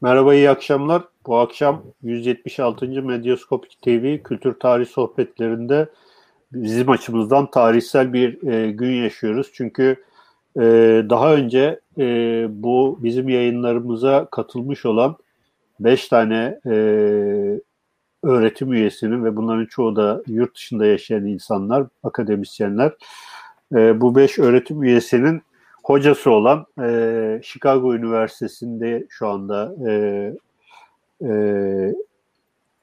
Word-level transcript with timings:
Merhaba, 0.00 0.34
iyi 0.34 0.50
akşamlar. 0.50 1.02
Bu 1.26 1.36
akşam 1.38 1.82
176. 2.02 2.86
Medyaskop 2.86 3.66
TV 3.82 4.22
Kültür 4.22 4.54
Tarih 4.60 4.86
Sohbetlerinde 4.86 5.88
bizim 6.52 6.90
açımızdan 6.90 7.50
tarihsel 7.50 8.12
bir 8.12 8.48
e, 8.48 8.70
gün 8.70 8.92
yaşıyoruz. 8.92 9.50
Çünkü 9.54 10.04
e, 10.56 10.62
daha 11.10 11.34
önce 11.34 11.80
e, 11.98 12.04
bu 12.50 12.98
bizim 13.02 13.28
yayınlarımıza 13.28 14.28
katılmış 14.30 14.86
olan 14.86 15.16
5 15.80 16.08
tane 16.08 16.60
e, 16.66 16.70
öğretim 18.22 18.72
üyesinin 18.72 19.24
ve 19.24 19.36
bunların 19.36 19.66
çoğu 19.66 19.96
da 19.96 20.22
yurt 20.26 20.54
dışında 20.56 20.86
yaşayan 20.86 21.26
insanlar, 21.26 21.86
akademisyenler. 22.02 22.92
E, 23.74 24.00
bu 24.00 24.16
5 24.16 24.38
öğretim 24.38 24.82
üyesinin 24.82 25.42
hocası 25.84 26.30
olan 26.30 26.66
e, 26.82 27.40
Chicago 27.42 27.94
Üniversitesi'nde 27.94 29.06
şu 29.08 29.28
anda 29.28 29.74
e, 29.88 29.92
e, 31.22 31.32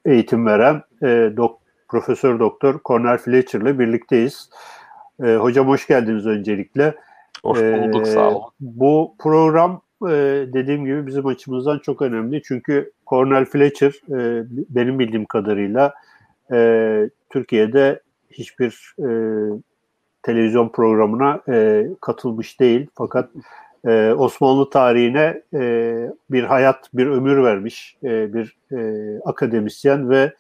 eğitim 0.06 0.46
veren 0.46 0.82
e, 1.04 1.34
dok, 1.38 1.60
Profesör 1.88 2.40
Doktor 2.40 2.80
Cornel 2.86 3.18
Fletcher 3.18 3.62
ile 3.62 3.80
birlikteyiz. 3.80 4.50
E, 5.24 5.36
hocam 5.36 5.68
hoş 5.68 5.88
geldiniz 5.88 6.26
öncelikle. 6.26 6.96
Hoş 7.44 7.60
bulduk, 7.60 8.08
e, 8.08 8.12
sağ 8.12 8.30
olun. 8.30 8.44
Bu 8.60 9.16
program 9.20 9.82
e, 10.04 10.12
dediğim 10.54 10.86
gibi 10.86 11.08
bizim 11.08 11.26
açımızdan 11.26 11.80
çok 11.80 12.02
önemli. 12.02 12.42
Çünkü 12.44 12.92
Cornel 13.08 13.46
Fletcher 13.46 13.92
e, 14.10 14.46
benim 14.70 15.00
bildiğim 15.00 15.26
kadarıyla 15.26 15.94
e, 16.52 17.10
Türkiye'de 17.30 18.02
hiçbir 18.32 18.96
e, 19.00 19.10
televizyon 20.24 20.70
programına 20.70 21.42
e, 21.50 21.88
katılmış 22.02 22.60
değil. 22.60 22.88
Fakat 22.96 23.30
e, 23.88 24.14
Osmanlı 24.18 24.70
tarihine 24.70 25.42
e, 25.54 25.94
bir 26.32 26.44
hayat, 26.44 26.90
bir 26.94 27.08
ömür 27.08 27.44
vermiş 27.44 27.98
e, 28.04 28.34
bir 28.34 28.58
e, 28.72 29.20
akademisyen 29.26 30.10
ve 30.10 30.34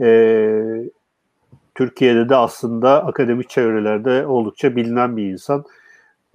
e, 0.00 0.08
Türkiye'de 1.74 2.28
de 2.28 2.36
aslında 2.36 3.06
akademik 3.06 3.50
çevrelerde 3.50 4.26
oldukça 4.26 4.76
bilinen 4.76 5.16
bir 5.16 5.30
insan. 5.30 5.64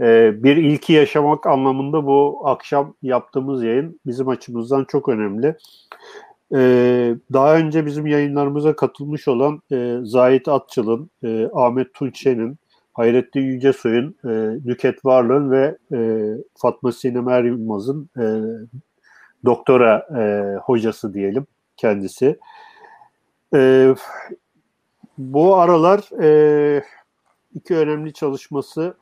E, 0.02 0.44
bir 0.44 0.58
ilki 0.58 0.94
yaşamak 0.94 1.48
anlamında 1.48 2.06
bu 2.06 2.42
akşam 2.46 2.94
yaptığımız 3.02 3.64
yayın 3.64 4.00
bizim 4.06 4.28
açımızdan 4.28 4.86
çok 4.86 5.10
önemli. 5.10 5.56
Ee, 6.56 7.16
daha 7.34 7.58
önce 7.58 7.86
bizim 7.86 8.08
yayınlarımıza 8.08 8.76
katılmış 8.76 9.28
olan 9.28 9.62
e, 9.72 9.98
Zahit 10.04 10.48
Atçıl'ın, 10.48 11.10
e, 11.24 11.50
Ahmet 11.54 11.94
Tunçen'in, 11.94 12.58
Hayrettin 12.98 13.42
Yücesoy'un, 13.42 14.16
e, 14.26 14.30
Nüket 14.66 15.06
Varlığın 15.06 15.52
ve 15.52 15.78
e, 15.94 16.32
Fatma 16.56 16.92
Sinem 16.92 17.30
Er 17.30 17.44
Yılmaz'ın 17.44 18.10
e, 18.18 18.26
doktora 19.46 20.08
e, 20.18 20.56
hocası 20.56 21.14
diyelim 21.14 21.48
kendisi. 21.78 22.40
E, 23.56 23.94
bu 25.18 25.56
aralar 25.56 26.22
e, 26.24 26.84
iki 27.54 27.76
önemli 27.76 28.14
çalışması 28.14 28.94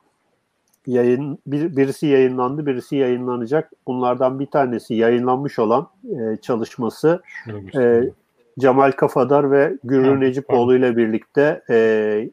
yayın 0.86 1.38
bir, 1.46 1.76
birisi 1.76 2.06
yayınlandı, 2.06 2.66
birisi 2.66 2.96
yayınlanacak. 2.96 3.72
Bunlardan 3.86 4.40
bir 4.40 4.46
tanesi 4.46 4.94
yayınlanmış 4.94 5.58
olan 5.58 5.88
e, 6.04 6.36
çalışması 6.36 7.22
e, 7.78 8.02
Cemal 8.58 8.92
Kafadar 8.92 9.50
ve 9.50 9.76
Gürrü 9.84 10.20
Necipoğlu 10.20 10.76
ile 10.76 10.96
birlikte 10.96 11.62
e, 11.70 12.30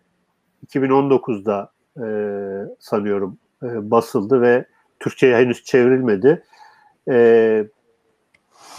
2019'da 0.68 1.72
e, 1.98 2.06
sanıyorum 2.80 3.38
e, 3.64 3.92
basıldı 3.92 4.42
ve 4.42 4.66
Türkçe'ye 5.00 5.36
henüz 5.36 5.64
çevrilmedi. 5.64 6.44
E, 7.10 7.68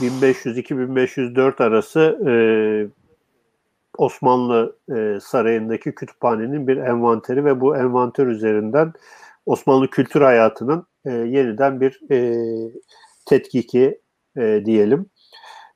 1502-1504 0.00 1.62
arası 1.62 2.00
e, 2.26 2.32
Osmanlı 3.98 4.76
e, 4.96 5.18
Sarayı'ndaki 5.20 5.94
kütüphanenin 5.94 6.68
bir 6.68 6.76
envanteri 6.76 7.44
ve 7.44 7.60
bu 7.60 7.76
envanter 7.76 8.26
üzerinden 8.26 8.92
Osmanlı 9.46 9.90
kültür 9.90 10.20
hayatının 10.20 10.86
e, 11.04 11.10
yeniden 11.10 11.80
bir 11.80 12.00
e, 12.10 12.36
tetkiki 13.26 14.00
e, 14.36 14.62
diyelim. 14.64 15.06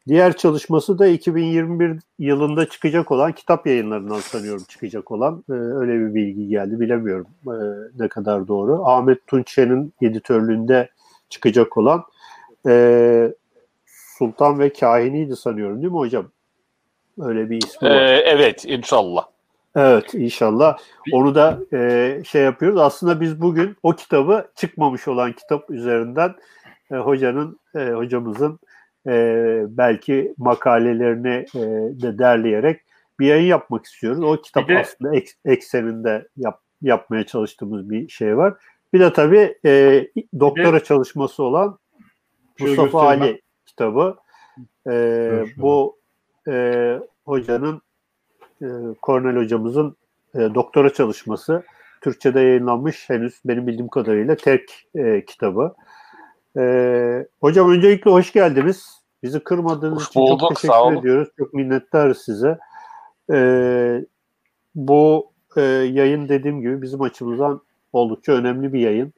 Diğer 0.08 0.36
çalışması 0.36 0.98
da 0.98 1.06
2021 1.06 1.98
yılında 2.19 2.69
çıkacak 2.69 3.10
olan 3.10 3.32
kitap 3.32 3.66
yayınlarından 3.66 4.20
sanıyorum 4.20 4.64
çıkacak 4.69 5.10
olan 5.10 5.44
e, 5.50 5.52
öyle 5.52 5.92
bir 5.92 6.14
bilgi 6.14 6.48
geldi 6.48 6.80
bilemiyorum 6.80 7.26
e, 7.46 7.54
ne 8.02 8.08
kadar 8.08 8.48
doğru. 8.48 8.86
Ahmet 8.86 9.26
Tunçe'nin 9.26 9.92
editörlüğünde 10.02 10.88
çıkacak 11.30 11.76
olan 11.76 12.04
e, 12.69 13.34
Sultan 14.19 14.58
ve 14.58 14.72
Kahini'ydi 14.72 15.36
sanıyorum 15.36 15.82
değil 15.82 15.92
mi 15.92 15.98
hocam? 15.98 16.30
Öyle 17.20 17.50
bir 17.50 17.56
ismi 17.56 17.88
var. 17.88 17.96
Ee, 17.96 18.22
evet 18.26 18.64
inşallah. 18.64 19.25
Evet 19.76 20.14
inşallah. 20.14 20.78
Onu 21.12 21.34
da 21.34 21.58
e, 21.72 22.22
şey 22.26 22.42
yapıyoruz. 22.42 22.80
Aslında 22.80 23.20
biz 23.20 23.40
bugün 23.40 23.76
o 23.82 23.92
kitabı 23.92 24.48
çıkmamış 24.54 25.08
olan 25.08 25.32
kitap 25.32 25.70
üzerinden 25.70 26.34
e, 26.92 26.96
hocanın 26.96 27.60
e, 27.75 27.78
hocamızın 27.78 28.58
e, 29.08 29.64
belki 29.69 30.34
makalelerini 30.38 31.46
e, 31.54 31.60
de 32.02 32.19
derleyerek 32.19 32.80
bir 33.20 33.26
yayın 33.26 33.46
yapmak 33.46 33.84
istiyoruz. 33.84 34.24
O 34.24 34.42
kitap 34.42 34.69
de, 34.69 34.78
aslında 34.78 35.16
ek, 35.16 35.30
ekseninde 35.44 36.28
yap, 36.36 36.60
yapmaya 36.82 37.26
çalıştığımız 37.26 37.91
bir 37.91 38.08
şey 38.08 38.36
var. 38.36 38.54
Bir 38.92 39.00
de 39.00 39.12
tabii 39.12 39.58
e, 39.64 40.04
doktora 40.41 40.80
de, 40.80 40.84
çalışması 40.84 41.42
olan 41.42 41.78
Mustafa 42.60 43.02
Ali 43.02 43.42
kitabı. 43.66 44.16
E, 44.86 45.44
bu 45.56 45.98
e, 46.48 46.98
hocanın 47.25 47.82
e, 48.62 48.66
Kornel 49.02 49.36
hocamızın 49.36 49.96
e, 50.34 50.38
doktora 50.38 50.92
çalışması 50.92 51.62
Türkçe'de 52.00 52.40
yayınlanmış 52.40 53.10
henüz 53.10 53.40
benim 53.44 53.66
bildiğim 53.66 53.88
kadarıyla 53.88 54.36
tek 54.36 54.88
e, 54.94 55.25
kitabı. 55.25 55.75
E, 56.56 57.26
hocam 57.40 57.70
öncelikle 57.70 58.10
hoş 58.10 58.32
geldiniz. 58.32 58.97
Bizi 59.23 59.41
kırmadığınız 59.41 59.99
hoş 59.99 60.09
için 60.09 60.23
bulduk, 60.23 60.41
çok 60.41 60.56
teşekkür 60.56 60.99
ediyoruz. 60.99 61.29
Çok 61.39 61.55
minnettarız 61.55 62.19
size. 62.19 62.59
E, 63.33 64.05
bu 64.75 65.33
e, 65.56 65.61
yayın 65.62 66.29
dediğim 66.29 66.61
gibi 66.61 66.83
bizim 66.83 67.03
açımızdan 67.03 67.61
oldukça 67.93 68.33
önemli 68.33 68.73
bir 68.73 68.81
yayın. 68.81 69.12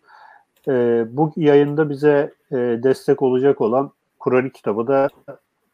E, 0.68 1.04
bu 1.10 1.32
yayında 1.36 1.90
bize 1.90 2.34
e, 2.52 2.56
destek 2.56 3.22
olacak 3.22 3.60
olan 3.60 3.92
Kur'an 4.18 4.48
kitabı 4.48 4.86
da 4.86 5.08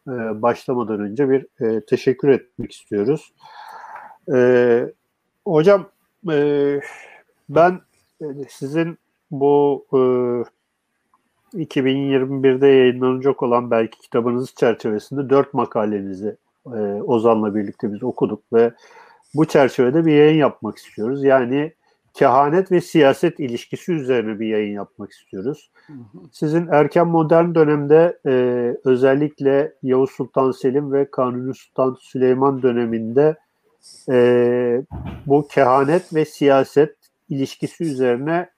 e, 0.09 0.43
başlamadan 0.43 1.01
önce 1.01 1.31
bir 1.31 1.47
e, 1.61 1.81
teşekkür 1.81 2.29
etmek 2.29 2.73
istiyoruz. 2.73 3.33
E, 4.35 4.93
hocam 5.47 5.89
e, 6.31 6.81
ben 7.49 7.81
e, 8.21 8.25
sizin 8.49 8.99
bu 9.31 9.87
e, 9.93 10.01
2021'de 11.55 12.67
yayınlanacak 12.67 13.43
olan 13.43 13.71
belki 13.71 14.01
kitabınız 14.01 14.55
çerçevesinde 14.55 15.31
dört 15.31 15.55
makalenizi 15.55 16.37
e, 16.67 16.79
Ozan'la 17.03 17.55
birlikte 17.55 17.93
biz 17.93 18.03
okuduk 18.03 18.43
ve 18.53 18.73
bu 19.35 19.45
çerçevede 19.45 20.07
bir 20.07 20.13
yayın 20.13 20.39
yapmak 20.39 20.77
istiyoruz. 20.77 21.25
Yani 21.25 21.73
kehanet 22.15 22.73
ve 22.73 22.81
siyaset 22.81 23.41
ilişkisi 23.41 23.93
üzerine 23.93 24.41
bir 24.41 24.47
yayın 24.47 24.75
yapmak 24.75 25.13
istiyoruz. 25.13 25.71
Sizin 26.33 26.69
erken 26.71 27.07
modern 27.07 27.55
dönemde 27.55 28.19
e, 28.27 28.33
özellikle 28.85 29.73
Yavuz 29.83 30.11
Sultan 30.11 30.51
Selim 30.51 30.93
ve 30.93 31.11
Kanuni 31.11 31.55
Sultan 31.55 31.97
Süleyman 32.01 32.63
döneminde 32.63 33.37
e, 34.11 34.83
bu 35.27 35.49
kehanet 35.49 36.15
ve 36.15 36.25
siyaset 36.25 36.97
ilişkisi 37.29 37.85
üzerine 37.85 38.51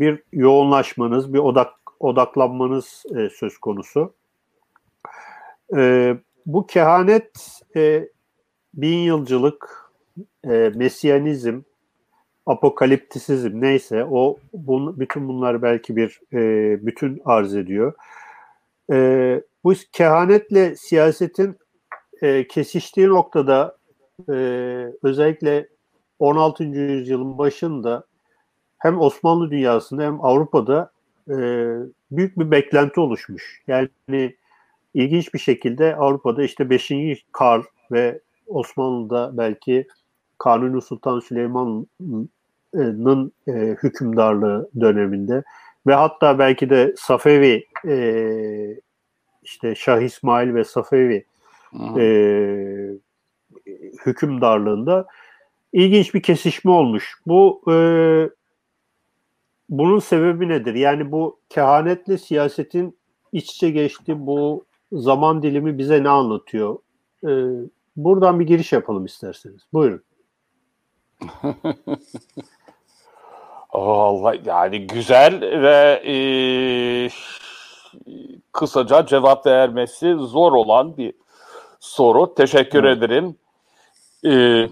bir 0.00 0.22
yoğunlaşmanız, 0.32 1.34
bir 1.34 1.38
odak 1.38 1.72
odaklanmanız 2.00 3.02
e, 3.16 3.28
söz 3.30 3.58
konusu. 3.58 4.14
E, 5.76 6.14
bu 6.46 6.66
kehanet, 6.66 7.60
e, 7.76 8.08
bin 8.74 8.98
yılcılık, 8.98 9.92
e, 10.44 10.72
mesyanizm, 10.74 11.60
apokaliptisizm 12.46 13.60
neyse 13.60 14.04
o 14.04 14.38
bun, 14.52 15.00
bütün 15.00 15.28
bunlar 15.28 15.62
belki 15.62 15.96
bir 15.96 16.20
e, 16.32 16.38
bütün 16.86 17.22
arz 17.24 17.54
ediyor. 17.54 17.92
E, 18.92 19.40
bu 19.64 19.72
kehanetle 19.92 20.76
siyasetin 20.76 21.58
e, 22.22 22.46
kesiştiği 22.46 23.08
noktada 23.08 23.76
e, 24.28 24.32
özellikle 25.02 25.68
16. 26.18 26.64
yüzyılın 26.64 27.38
başında 27.38 28.04
hem 28.82 29.00
Osmanlı 29.00 29.50
dünyasında 29.50 30.02
hem 30.02 30.24
Avrupa'da 30.24 30.90
e, 31.28 31.36
büyük 32.10 32.38
bir 32.38 32.50
beklenti 32.50 33.00
oluşmuş. 33.00 33.62
Yani 33.66 33.88
ilginç 34.94 35.34
bir 35.34 35.38
şekilde 35.38 35.96
Avrupa'da 35.96 36.42
işte 36.42 36.70
5. 36.70 36.92
Karl 37.32 37.62
ve 37.92 38.20
Osmanlı'da 38.46 39.36
belki 39.36 39.86
Kanuni 40.38 40.82
Sultan 40.82 41.20
Süleyman'ın 41.20 43.32
e, 43.48 43.52
hükümdarlığı 43.82 44.70
döneminde 44.80 45.42
ve 45.86 45.94
hatta 45.94 46.38
belki 46.38 46.70
de 46.70 46.94
Safevi 46.96 47.66
e, 47.86 47.96
işte 49.42 49.74
Şah 49.74 50.00
İsmail 50.00 50.54
ve 50.54 50.64
Safevi 50.64 51.24
e, 51.98 52.04
hükümdarlığında 54.06 55.06
ilginç 55.72 56.14
bir 56.14 56.22
kesişme 56.22 56.70
olmuş. 56.70 57.14
Bu 57.26 57.62
e, 57.72 57.74
bunun 59.72 59.98
sebebi 59.98 60.48
nedir? 60.48 60.74
Yani 60.74 61.12
bu 61.12 61.38
kehanetle 61.48 62.18
siyasetin 62.18 62.98
iç 63.32 63.50
içe 63.50 63.70
geçti. 63.70 64.26
Bu 64.26 64.64
zaman 64.92 65.42
dilimi 65.42 65.78
bize 65.78 66.02
ne 66.02 66.08
anlatıyor? 66.08 66.78
E, 67.24 67.30
buradan 67.96 68.40
bir 68.40 68.46
giriş 68.46 68.72
yapalım 68.72 69.04
isterseniz. 69.04 69.62
Buyurun. 69.72 70.02
Allah 73.70 74.34
yani 74.44 74.86
güzel 74.86 75.40
ve 75.40 76.02
e, 76.06 76.14
kısaca 78.52 79.06
cevap 79.06 79.46
vermesi 79.46 80.14
zor 80.14 80.52
olan 80.52 80.96
bir 80.96 81.14
soru. 81.80 82.34
Teşekkür 82.34 82.84
evet. 82.84 82.98
ederim. 82.98 83.36
E, 84.26 84.68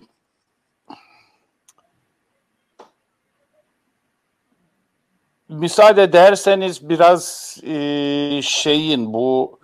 müsaade 5.51 6.03
ederseniz 6.03 6.89
biraz 6.89 7.57
e, 7.67 8.41
şeyin 8.43 9.13
bu 9.13 9.59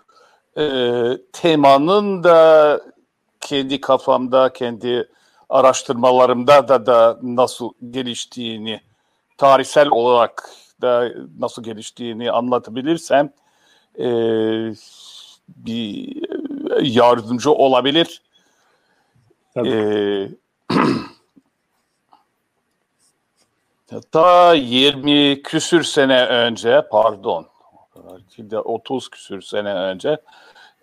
e, 0.59 0.65
temanın 1.33 2.25
da 2.25 2.81
kendi 3.41 3.81
kafamda, 3.81 4.53
kendi 4.53 5.09
araştırmalarımda 5.49 6.69
da 6.69 6.87
da 6.87 7.19
nasıl 7.23 7.71
geliştiğini, 7.91 8.81
tarihsel 9.39 9.89
olarak 9.89 10.51
da 10.83 11.13
nasıl 11.39 11.63
geliştiğini 11.63 12.31
anlatabilirsem 12.31 13.33
e, 13.99 14.09
bir 15.49 16.17
yardımcı 16.83 17.53
olabilir. 17.53 18.23
Tabii. 19.55 19.69
E, 19.69 20.29
Hatta 23.91 24.55
20 24.55 25.43
küsür 25.43 25.83
sene 25.83 26.27
önce, 26.27 26.83
pardon, 26.91 27.47
30 28.65 29.09
küsür 29.11 29.43
sene 29.43 29.75
önce 29.75 30.19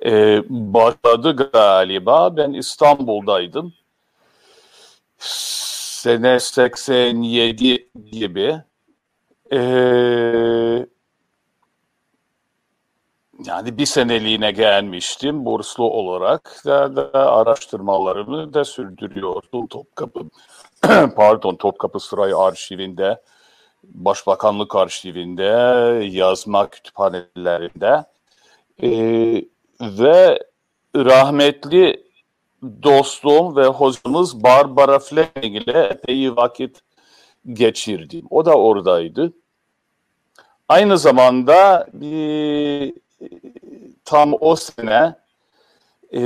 e, 0.05 0.41
başladı 0.49 1.49
galiba. 1.53 2.37
Ben 2.37 2.53
İstanbul'daydım. 2.53 3.73
Sene 5.17 6.39
87 6.39 7.89
gibi. 8.11 8.61
E, 9.51 9.57
yani 13.45 13.77
bir 13.77 13.85
seneliğine 13.85 14.51
gelmiştim 14.51 15.45
burslu 15.45 15.83
olarak 15.83 16.61
da, 16.65 16.95
da 16.95 17.09
araştırmalarımı 17.13 18.53
da 18.53 18.65
sürdürüyordum 18.65 19.67
Topkapı 19.67 20.19
pardon 21.15 21.55
Topkapı 21.55 21.99
Sarayı 21.99 22.37
arşivinde, 22.37 23.21
Başbakanlık 23.83 24.75
arşivinde, 24.75 25.43
yazma 26.11 26.69
kütüphanelerinde 26.69 28.05
e, 28.83 28.89
ve 29.81 30.39
rahmetli 30.95 32.03
dostum 32.83 33.55
ve 33.55 33.67
hocamız 33.67 34.43
Barbara 34.43 34.99
Fleming 34.99 35.55
ile 35.55 35.83
epey 35.83 36.35
vakit 36.35 36.81
geçirdim. 37.47 38.25
O 38.29 38.45
da 38.45 38.55
oradaydı. 38.55 39.33
Aynı 40.69 40.97
zamanda 40.97 41.87
bir, 41.93 42.93
tam 44.05 44.33
o 44.39 44.55
sene 44.55 45.15
e, 46.13 46.21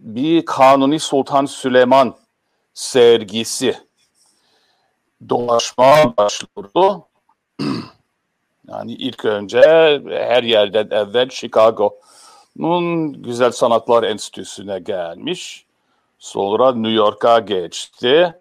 bir 0.00 0.44
Kanuni 0.44 1.00
Sultan 1.00 1.46
Süleyman 1.46 2.14
sergisi 2.74 3.87
dolaşma 5.28 6.16
başlıyordu. 6.16 7.06
yani 8.68 8.92
ilk 8.92 9.24
önce 9.24 9.60
her 10.08 10.42
yerden 10.42 10.88
evvel 10.90 11.28
Chicago'nun 11.28 13.12
Güzel 13.22 13.52
Sanatlar 13.52 14.02
Enstitüsü'ne 14.02 14.78
gelmiş. 14.78 15.66
Sonra 16.18 16.72
New 16.72 16.92
York'a 16.92 17.38
geçti. 17.38 18.34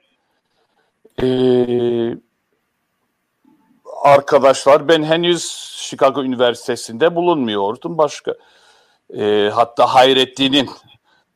Ee, 1.24 2.18
arkadaşlar 4.02 4.88
ben 4.88 5.04
henüz 5.04 5.44
Chicago 5.76 6.24
Üniversitesi'nde 6.24 7.16
bulunmuyordum. 7.16 7.98
Başka 7.98 8.36
e, 9.18 9.50
hatta 9.54 9.86
Hayrettin'in 9.86 10.70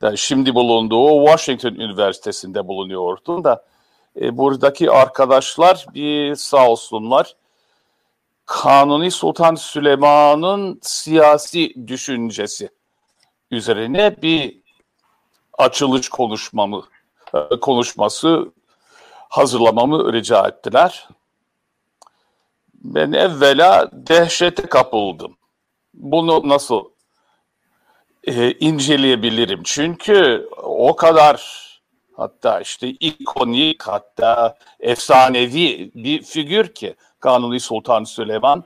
de 0.02 0.16
şimdi 0.16 0.54
bulunduğu 0.54 1.24
Washington 1.26 1.74
Üniversitesi'nde 1.74 2.68
bulunuyordum 2.68 3.44
da 3.44 3.64
e, 4.20 4.36
buradaki 4.36 4.90
arkadaşlar 4.90 5.86
bir 5.94 6.34
sağ 6.34 6.68
olsunlar 6.68 7.36
Kanuni 8.46 9.10
Sultan 9.10 9.54
Süleyman'ın 9.54 10.78
siyasi 10.82 11.88
düşüncesi 11.88 12.68
üzerine 13.50 14.22
bir 14.22 14.62
açılış 15.58 16.08
konuşmamı 16.08 16.82
e, 17.34 17.60
konuşması 17.60 18.52
hazırlamamı 19.28 20.12
rica 20.12 20.48
ettiler. 20.48 21.08
Ben 22.74 23.12
evvela 23.12 23.90
dehşete 23.92 24.62
kapıldım. 24.62 25.36
Bunu 25.94 26.48
nasıl 26.48 26.84
e, 28.24 28.52
inceleyebilirim? 28.52 29.60
Çünkü 29.64 30.48
o 30.62 30.96
kadar 30.96 31.62
hatta 32.22 32.60
işte 32.60 32.88
ikonik 32.88 33.82
hatta 33.82 34.56
efsanevi 34.80 35.90
bir 35.94 36.22
figür 36.22 36.74
ki 36.74 36.94
Kanuni 37.20 37.60
Sultan 37.60 38.04
Süleyman 38.04 38.64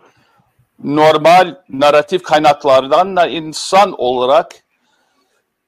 normal 0.84 1.54
narratif 1.68 2.22
kaynaklardan 2.22 3.16
da 3.16 3.26
insan 3.26 3.94
olarak 4.00 4.54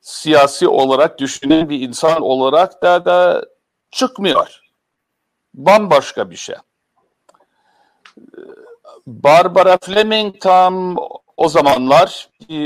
siyasi 0.00 0.68
olarak 0.68 1.18
düşünen 1.18 1.68
bir 1.68 1.80
insan 1.80 2.22
olarak 2.22 2.82
da 2.82 3.04
da 3.04 3.44
çıkmıyor. 3.90 4.60
Bambaşka 5.54 6.30
bir 6.30 6.36
şey. 6.36 6.56
Barbara 9.06 9.78
Fleming 9.78 10.40
tam 10.40 10.96
o 11.36 11.48
zamanlar 11.48 12.28
e, 12.50 12.56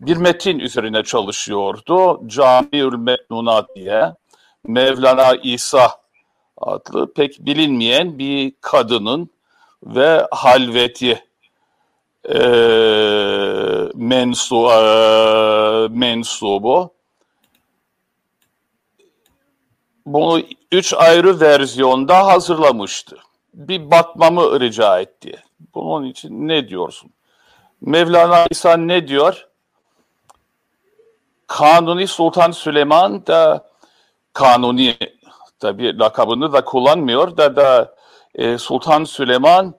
bir 0.00 0.16
metin 0.16 0.58
üzerine 0.58 1.02
çalışıyordu. 1.02 2.28
Camiül 2.28 2.98
Metnuna 2.98 3.66
diye. 3.74 4.12
Mevlana 4.66 5.34
İsa 5.42 5.90
adlı 6.56 7.12
pek 7.12 7.38
bilinmeyen 7.40 8.18
bir 8.18 8.52
kadının 8.60 9.30
ve 9.82 10.26
halveti 10.30 11.24
e, 12.28 12.38
mensu, 13.94 14.70
e, 14.70 15.88
mensubu. 15.88 16.94
Bunu 20.06 20.42
üç 20.72 20.94
ayrı 20.94 21.40
versiyonda 21.40 22.26
hazırlamıştı. 22.26 23.16
Bir 23.54 23.90
bakmamı 23.90 24.60
rica 24.60 25.00
etti. 25.00 25.42
Bunun 25.74 26.04
için 26.04 26.48
ne 26.48 26.68
diyorsun? 26.68 27.10
Mevlana 27.80 28.46
İsa 28.50 28.76
ne 28.76 29.08
diyor? 29.08 29.49
Kanuni 31.50 32.06
Sultan 32.06 32.50
Süleyman 32.50 33.26
da 33.26 33.70
Kanuni 34.32 34.96
tabi 35.60 35.98
lakabını 35.98 36.52
da 36.52 36.64
kullanmıyor 36.64 37.36
da 37.36 37.56
da 37.56 37.94
e, 38.34 38.58
Sultan 38.58 39.04
Süleyman 39.04 39.74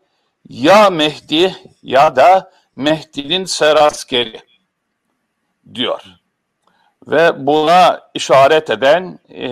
ya 0.50 0.90
Mehdi 0.90 1.56
ya 1.84 2.16
da 2.16 2.52
Mehdi'nin 2.76 3.46
seraskeri 3.46 4.42
diyor. 5.74 6.02
Ve 7.08 7.46
buna 7.48 8.02
işaret 8.14 8.70
eden 8.70 9.20
e, 9.30 9.50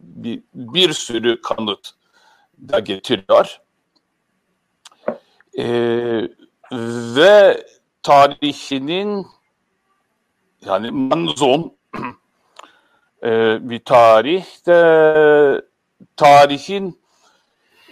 bir, 0.00 0.42
bir 0.54 0.92
sürü 0.92 1.40
kanıt 1.42 1.90
da 2.68 2.78
getiriyor. 2.78 3.60
E, 5.58 5.66
ve 7.16 7.66
tarihinin 8.02 9.26
yani 10.66 10.90
manzum 10.90 11.74
e, 13.22 13.58
bir 13.70 13.84
tarih 13.84 14.44
de 14.66 15.62
tarihin 16.16 17.00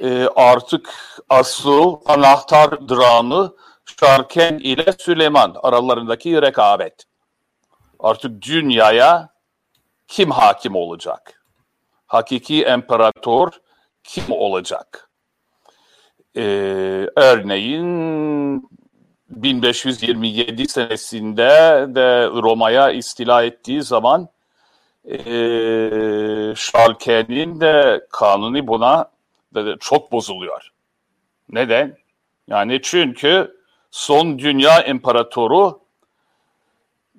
e, 0.01 0.29
artık 0.37 0.95
asıl 1.29 1.97
anahtar 2.07 2.89
dramı 2.89 3.55
Şarken 4.01 4.59
ile 4.59 4.93
Süleyman 4.99 5.57
aralarındaki 5.63 6.43
rekabet. 6.43 7.05
Artık 8.01 8.43
dünyaya 8.43 9.29
kim 10.09 10.31
hakim 10.31 10.77
olacak? 10.77 11.45
Hakiki 12.07 12.65
imparator 12.65 13.51
kim 14.05 14.25
olacak? 14.31 15.11
Ee, 16.37 17.09
örneğin 17.17 18.69
1527 19.33 20.69
senesinde 20.69 21.49
de 21.95 22.27
Roma'ya 22.27 22.91
istila 22.91 23.43
ettiği 23.45 23.83
zaman 23.83 24.29
e, 25.05 25.17
Schalke'nin 26.57 27.61
de 27.61 28.07
kanuni 28.11 28.67
buna 28.67 29.11
de 29.55 29.77
çok 29.81 30.13
bozuluyor. 30.13 30.73
Neden? 31.49 31.97
Yani 32.49 32.81
çünkü 32.83 33.57
son 33.91 34.39
dünya 34.39 34.85
imparatoru 34.85 35.81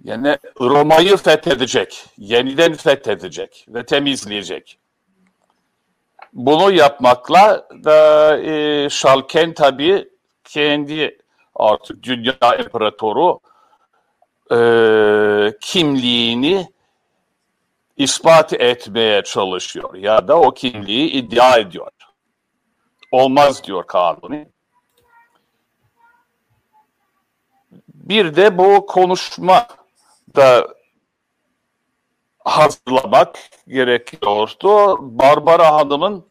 yani 0.03 0.37
Roma'yı 0.61 1.17
fethedecek, 1.17 2.05
yeniden 2.17 2.73
fethedecek 2.73 3.65
ve 3.69 3.85
temizleyecek. 3.85 4.77
Bunu 6.33 6.71
yapmakla 6.71 7.67
da 7.83 8.37
e, 8.37 8.89
Schalken 8.89 9.53
tabii 9.53 10.09
kendi 10.43 11.22
artık 11.55 12.03
dünya 12.03 12.55
imparatoru 12.59 13.39
e, 14.51 14.57
kimliğini 15.61 16.67
ispat 17.97 18.53
etmeye 18.53 19.23
çalışıyor 19.23 19.95
ya 19.95 20.27
da 20.27 20.39
o 20.39 20.51
kimliği 20.51 21.09
iddia 21.09 21.57
ediyor. 21.57 21.91
Olmaz 23.11 23.63
diyor 23.63 23.87
kanuni. 23.87 24.49
Bir 27.87 28.35
de 28.35 28.57
bu 28.57 28.85
konuşma 28.85 29.67
da 30.35 30.67
hazırlamak 32.39 33.39
gerekiyordu. 33.67 34.97
Barbara 35.01 35.73
Hanım'ın 35.73 36.25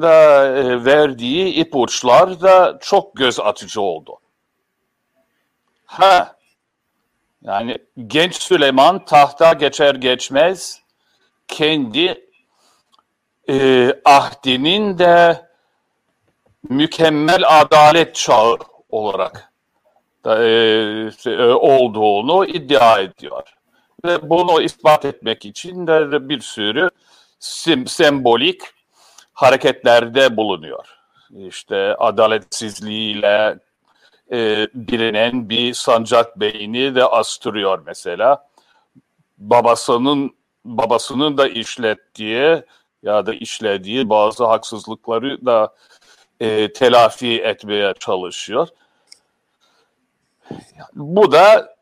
da 0.00 0.46
e, 0.46 0.84
verdiği 0.84 1.54
ipuçlar 1.54 2.40
da 2.40 2.78
çok 2.82 3.16
göz 3.16 3.40
açıcı 3.40 3.80
oldu. 3.80 4.18
Ha, 5.90 6.36
yani 7.42 7.78
genç 8.06 8.34
Süleyman 8.34 9.04
tahta 9.04 9.52
geçer 9.52 9.94
geçmez 9.94 10.82
kendi 11.48 12.28
e, 13.48 13.88
ahdinin 14.04 14.98
de 14.98 15.46
mükemmel 16.68 17.42
adalet 17.46 18.14
çağı 18.14 18.56
olarak 18.88 19.52
da, 20.24 20.44
e, 20.44 21.54
olduğunu 21.54 22.46
iddia 22.46 23.00
ediyor. 23.00 23.54
Ve 24.04 24.30
bunu 24.30 24.62
ispat 24.62 25.04
etmek 25.04 25.44
için 25.44 25.86
de 25.86 26.28
bir 26.28 26.40
sürü 26.40 26.90
sim, 27.38 27.86
sembolik 27.86 28.62
hareketlerde 29.32 30.36
bulunuyor. 30.36 30.86
İşte 31.30 31.94
adaletsizliğiyle 31.96 33.58
e, 34.32 34.68
bilinen 34.74 35.48
bir 35.48 35.74
sancak 35.74 36.40
beyni 36.40 36.94
de 36.94 37.04
astırıyor 37.04 37.82
mesela. 37.86 38.48
Babasının 39.38 40.34
babasının 40.64 41.38
da 41.38 41.48
işlettiği 41.48 42.62
ya 43.02 43.26
da 43.26 43.34
işlediği 43.34 44.08
bazı 44.08 44.44
haksızlıkları 44.44 45.46
da 45.46 45.74
e, 46.40 46.72
telafi 46.72 47.42
etmeye 47.42 47.94
çalışıyor. 48.00 48.68
Bu 50.94 51.32
da 51.32 51.76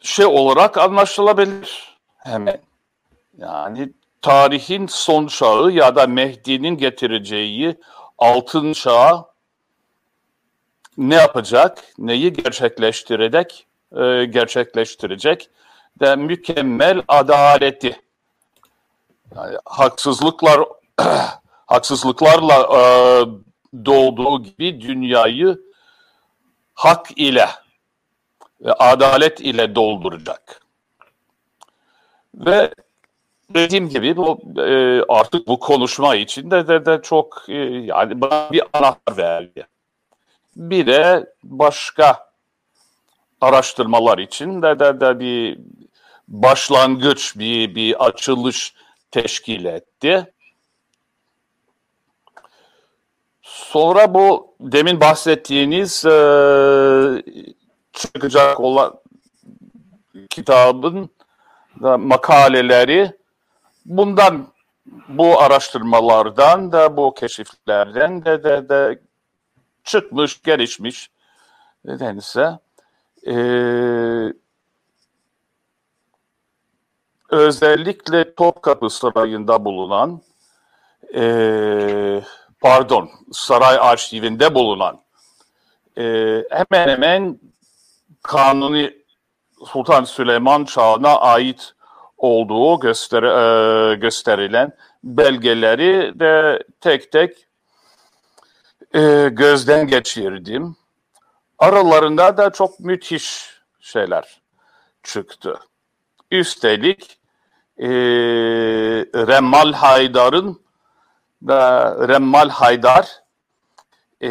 şey 0.00 0.26
olarak 0.26 0.78
anlaşılabilir 0.78 1.98
hemen. 2.16 2.60
Yani 3.38 3.92
tarihin 4.22 4.86
son 4.86 5.26
çağı 5.26 5.70
ya 5.70 5.96
da 5.96 6.06
Mehdi'nin 6.06 6.76
getireceği 6.76 7.76
altın 8.18 8.72
çağı 8.72 9.29
ne 11.00 11.14
yapacak, 11.14 11.84
neyi 11.98 12.32
gerçekleştirecek, 12.32 13.66
e, 13.96 14.24
gerçekleştirecek 14.24 15.50
de 16.00 16.16
mükemmel 16.16 17.02
adaleti. 17.08 18.00
Yani 19.36 19.56
haksızlıklar 19.64 20.60
haksızlıklarla 21.66 22.54
e, 22.54 22.82
doğduğu 23.86 24.42
gibi 24.42 24.80
dünyayı 24.80 25.60
hak 26.74 27.10
ile 27.16 27.48
ve 28.60 28.72
adalet 28.72 29.40
ile 29.40 29.74
dolduracak. 29.74 30.60
Ve 32.34 32.74
dediğim 33.50 33.88
gibi 33.88 34.16
bu 34.16 34.40
e, 34.60 35.02
artık 35.08 35.48
bu 35.48 35.60
konuşma 35.60 36.14
içinde 36.16 36.68
de, 36.68 36.86
de 36.86 37.02
çok 37.02 37.44
e, 37.48 37.54
yani 37.64 38.20
bana 38.20 38.52
bir 38.52 38.62
anahtar 38.72 39.16
verdi. 39.16 39.66
Bir 40.60 40.86
de 40.86 41.32
başka 41.44 42.30
araştırmalar 43.40 44.18
için 44.18 44.62
de 44.62 44.78
de, 44.78 45.00
de 45.00 45.20
bir 45.20 45.58
başlangıç, 46.28 47.38
bir, 47.38 47.74
bir 47.74 48.04
açılış 48.04 48.74
teşkil 49.10 49.64
etti. 49.64 50.32
Sonra 53.42 54.14
bu 54.14 54.54
demin 54.60 55.00
bahsettiğiniz 55.00 56.04
e, 56.04 57.22
çıkacak 57.92 58.60
olan 58.60 58.94
kitabın 60.30 61.10
da 61.82 61.98
makaleleri 61.98 63.12
bundan 63.86 64.46
bu 65.08 65.40
araştırmalardan 65.40 66.72
da 66.72 66.96
bu 66.96 67.14
keşiflerden 67.14 68.24
de 68.24 68.44
de, 68.44 68.68
de 68.68 69.00
çıkmış, 69.84 70.42
gelişmiş. 70.42 71.10
Nedense 71.84 72.58
e, 73.26 73.34
özellikle 77.30 78.34
Topkapı 78.34 78.90
Sarayı'nda 78.90 79.64
bulunan 79.64 80.22
e, 81.14 82.22
pardon 82.60 83.10
saray 83.32 83.78
arşivinde 83.80 84.54
bulunan 84.54 85.00
e, 85.98 86.04
hemen 86.50 86.88
hemen 86.88 87.40
Kanuni 88.22 88.94
Sultan 89.66 90.04
Süleyman 90.04 90.64
çağına 90.64 91.18
ait 91.18 91.74
olduğu 92.18 92.80
göster 92.80 93.22
e, 93.22 93.94
gösterilen 93.94 94.72
belgeleri 95.04 96.20
de 96.20 96.62
tek 96.80 97.12
tek 97.12 97.46
e, 98.94 99.28
gözden 99.32 99.86
geçirdim. 99.86 100.76
Aralarında 101.58 102.36
da 102.36 102.50
çok 102.50 102.80
müthiş 102.80 103.50
şeyler 103.80 104.40
çıktı. 105.02 105.58
Üstelik 106.30 107.18
e, 107.78 107.88
Remmal 109.14 109.72
Haydar'ın 109.72 110.60
da 111.46 111.96
Remmal 112.08 112.48
Haydar 112.48 113.22
e, 114.22 114.28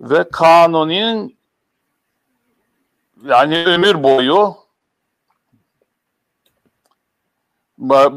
Ve 0.00 0.28
Kanuni'nin 0.28 1.36
yani 3.24 3.64
ömür 3.66 4.02
boyu 4.02 4.56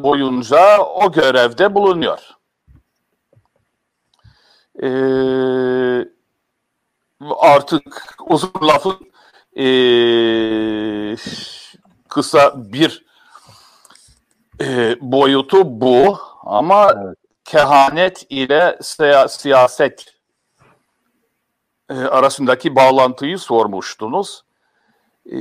boyunca 0.03 0.81
o 0.81 1.11
görevde 1.11 1.75
bulunuyor. 1.75 2.19
Ee, 4.83 6.07
artık 7.39 8.15
uzun 8.27 8.51
lafın 8.61 9.11
e, 9.55 9.67
kısa 12.09 12.53
bir 12.73 13.06
e, 14.61 14.95
boyutu 15.01 15.81
bu 15.81 16.19
ama 16.43 16.93
evet. 17.05 17.17
kehanet 17.45 18.25
ile 18.29 18.77
siyaset 19.29 20.05
e, 21.89 21.93
arasındaki 21.93 22.75
bağlantıyı 22.75 23.39
sormuştunuz. 23.39 24.43
E, 25.31 25.37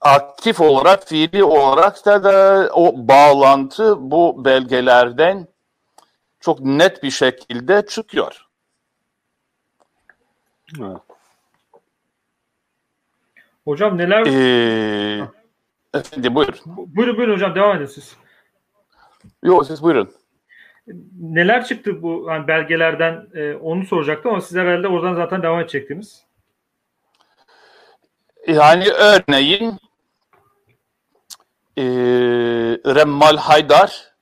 aktif 0.00 0.60
olarak, 0.60 1.08
fiili 1.08 1.44
olarak 1.44 2.06
da, 2.06 2.24
da 2.24 2.68
o 2.72 3.08
bağlantı 3.08 4.10
bu 4.10 4.44
belgelerden 4.44 5.48
çok 6.40 6.60
net 6.60 7.02
bir 7.02 7.10
şekilde 7.10 7.86
çıkıyor. 7.86 8.46
Evet. 10.80 10.98
Hocam 13.64 13.98
neler... 13.98 14.26
Ee, 14.26 15.28
efendim 15.96 16.34
buyur. 16.34 16.54
Buyurun 16.66 17.16
buyurun 17.16 17.34
hocam 17.34 17.54
devam 17.54 17.76
edin 17.76 17.86
siz. 17.86 18.16
Yok 19.42 19.66
siz 19.66 19.82
buyurun. 19.82 20.10
Neler 21.20 21.64
çıktı 21.64 22.02
bu 22.02 22.26
yani 22.28 22.48
belgelerden 22.48 23.26
e, 23.34 23.54
onu 23.54 23.86
soracaktım 23.86 24.30
ama 24.30 24.40
siz 24.40 24.56
herhalde 24.56 24.88
oradan 24.88 25.14
zaten 25.14 25.42
devam 25.42 25.60
edecektiniz. 25.60 26.24
Yani 28.48 28.88
örneğin 28.88 29.78
e, 31.76 31.84
Remmal 32.94 33.36
Haydar 33.36 34.16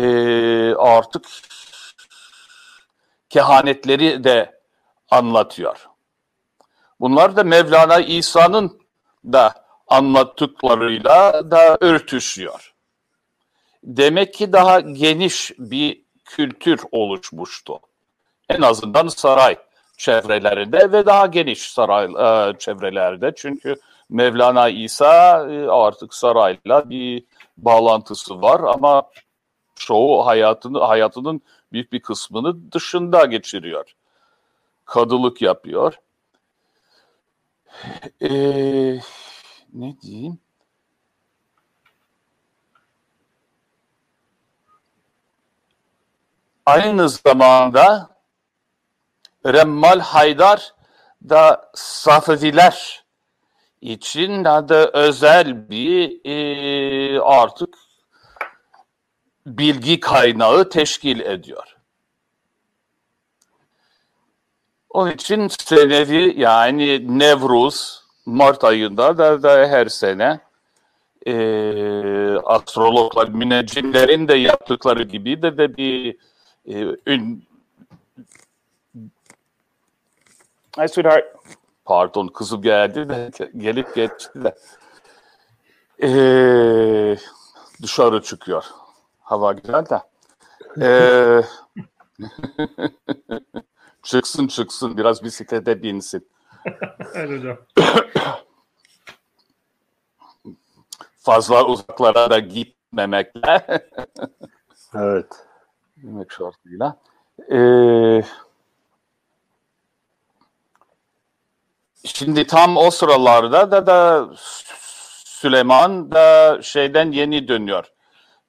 artık 0.74 1.26
kehanetleri 3.30 4.24
de 4.24 4.60
anlatıyor. 5.10 5.88
Bunlar 7.00 7.36
da 7.36 7.44
Mevlana 7.44 8.00
İsa'nın 8.00 8.80
da 9.24 9.54
anlattıklarıyla 9.88 11.50
da 11.50 11.78
örtüşüyor. 11.80 12.74
Demek 13.84 14.34
ki 14.34 14.52
daha 14.52 14.80
geniş 14.80 15.52
bir 15.58 16.01
kültür 16.36 16.80
oluşmuştu. 16.92 17.80
En 18.48 18.62
azından 18.62 19.08
saray 19.08 19.56
çevrelerinde 19.96 20.92
ve 20.92 21.06
daha 21.06 21.26
geniş 21.26 21.72
saray 21.72 22.04
e, 22.04 22.58
çevrelerde. 22.58 23.32
Çünkü 23.36 23.76
Mevlana 24.08 24.68
İsa 24.68 25.46
e, 25.50 25.66
artık 25.66 26.14
sarayla 26.14 26.90
bir 26.90 27.24
bağlantısı 27.56 28.42
var 28.42 28.60
ama 28.60 29.02
çoğu 29.74 30.26
hayatını 30.26 30.78
hayatının 30.78 31.40
büyük 31.72 31.92
bir 31.92 32.00
kısmını 32.00 32.72
dışında 32.72 33.24
geçiriyor. 33.24 33.94
Kadılık 34.84 35.42
yapıyor. 35.42 35.94
Ee, 38.22 38.98
ne 39.72 40.00
diyeyim? 40.02 40.38
Aynı 46.66 47.08
zamanda 47.08 48.08
Remmal 49.46 50.00
Haydar 50.00 50.74
da 51.28 51.70
Safeviler 51.74 53.04
için 53.80 54.44
da 54.44 54.90
özel 54.92 55.70
bir 55.70 56.20
e, 56.24 57.20
artık 57.20 57.74
bilgi 59.46 60.00
kaynağı 60.00 60.68
teşkil 60.68 61.20
ediyor. 61.20 61.76
Onun 64.90 65.10
için 65.10 65.48
senevi 65.48 66.40
yani 66.40 67.18
Nevruz 67.18 68.02
Mart 68.26 68.64
ayında 68.64 69.18
da, 69.18 69.42
da 69.42 69.68
her 69.68 69.86
sene 69.86 70.40
e, 71.26 71.34
astrologlar, 72.44 73.28
müneccimlerin 73.28 74.28
de 74.28 74.34
yaptıkları 74.34 75.02
gibi 75.02 75.42
de, 75.42 75.58
de 75.58 75.76
bir 75.76 76.16
ün... 76.66 77.44
Ay 80.76 80.88
sweetheart. 80.88 81.24
Pardon 81.84 82.28
kızım 82.28 82.62
geldi 82.62 83.08
de 83.08 83.30
gelip 83.56 83.94
geçti 83.94 84.44
de. 84.44 84.54
Ee, 86.02 87.16
dışarı 87.82 88.22
çıkıyor. 88.22 88.64
Hava 89.20 89.52
güzel 89.52 89.84
de. 89.86 90.02
Ee, 90.80 91.42
çıksın 94.02 94.46
çıksın 94.46 94.96
biraz 94.96 95.24
bisiklete 95.24 95.82
binsin. 95.82 96.28
evet 97.14 97.38
hocam. 97.38 97.58
Fazla 101.16 101.64
uzaklara 101.64 102.30
da 102.30 102.38
gitmemekle. 102.38 103.66
evet. 104.94 105.46
Gitmek 106.02 106.32
şartıyla. 106.32 106.96
Ee, 107.52 108.22
şimdi 112.04 112.46
tam 112.46 112.76
o 112.76 112.90
sıralarda 112.90 113.70
da 113.70 113.86
da 113.86 114.28
Süleyman 115.24 116.12
da 116.12 116.58
şeyden 116.62 117.12
yeni 117.12 117.48
dönüyor. 117.48 117.92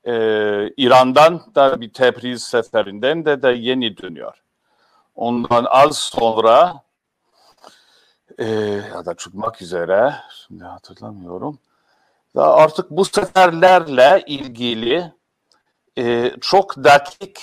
Ee, 0.05 0.69
İran'dan 0.77 1.41
da 1.55 1.81
bir 1.81 1.93
Tebriz 1.93 2.43
seferinden 2.43 3.25
de 3.25 3.41
de 3.41 3.49
yeni 3.49 3.97
dönüyor. 3.97 4.43
Ondan 5.15 5.65
az 5.69 5.97
sonra 5.97 6.73
e, 8.37 8.45
ya 8.93 9.05
da 9.05 9.13
çıkmak 9.13 9.61
üzere 9.61 10.13
şimdi 10.47 10.63
hatırlamıyorum. 10.63 11.59
Da 12.35 12.53
artık 12.53 12.89
bu 12.89 13.05
seferlerle 13.05 14.23
ilgili 14.27 15.13
e, 15.97 16.31
çok 16.41 16.77
dakik 16.77 17.39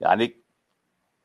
yani 0.00 0.36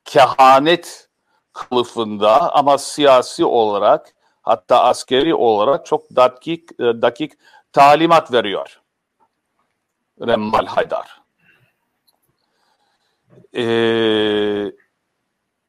kehanet 0.06 1.10
kılıfında 1.54 2.54
ama 2.54 2.78
siyasi 2.78 3.46
olarak 3.46 4.14
hatta 4.42 4.84
askeri 4.84 5.36
olarak 5.36 5.86
çok 5.86 6.16
dakik, 6.16 6.72
e, 6.80 6.84
dakik 6.84 7.32
talimat 7.74 8.34
veriyor. 8.34 8.82
Remmal 10.22 10.66
Haydar. 10.66 11.22
Ee, 13.54 13.64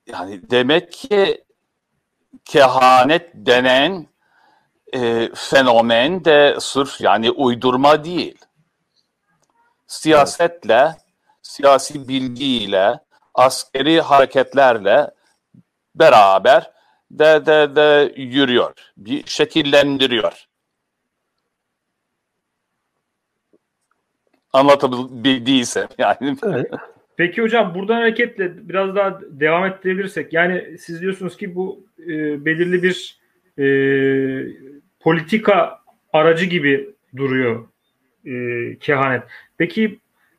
yani 0.06 0.50
demek 0.50 0.92
ki 0.92 1.44
kehanet 2.44 3.30
denen 3.34 4.06
e, 4.94 5.30
fenomen 5.34 6.24
de 6.24 6.56
sırf 6.60 7.00
yani 7.00 7.30
uydurma 7.30 8.04
değil. 8.04 8.38
Siyasetle, 9.86 10.90
siyasi 11.42 12.08
bilgiyle, 12.08 13.00
askeri 13.34 14.00
hareketlerle 14.00 15.10
beraber 15.94 16.70
de 17.10 17.46
de 17.46 17.76
de 17.76 18.12
yürüyor. 18.16 18.72
Bir 18.96 19.26
şekillendiriyor. 19.26 20.46
Anlatabildiysem 24.52 25.88
yani. 25.98 26.36
Evet. 26.42 26.70
Peki 27.16 27.42
hocam 27.42 27.74
buradan 27.74 27.94
hareketle 27.94 28.68
biraz 28.68 28.96
daha 28.96 29.20
devam 29.30 29.64
ettirebilirsek 29.64 30.32
yani 30.32 30.78
siz 30.78 31.00
diyorsunuz 31.00 31.36
ki 31.36 31.54
bu 31.54 31.86
e, 31.98 32.44
belirli 32.44 32.82
bir 32.82 33.20
e, 33.58 33.66
politika 35.00 35.78
aracı 36.12 36.44
gibi 36.44 36.94
duruyor 37.16 37.68
e, 38.26 38.76
kehanet. 38.78 39.22
Peki 39.58 39.98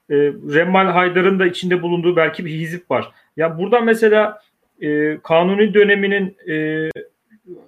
e, 0.10 0.16
Remmal 0.54 0.88
Haydar'ın 0.88 1.40
da 1.40 1.46
içinde 1.46 1.82
bulunduğu 1.82 2.16
belki 2.16 2.46
bir 2.46 2.52
hizip 2.52 2.92
var. 2.92 3.12
Ya 3.38 3.58
burada 3.58 3.80
mesela 3.80 4.42
e, 4.82 5.18
kanuni 5.24 5.74
döneminin 5.74 6.38
e, 6.50 6.90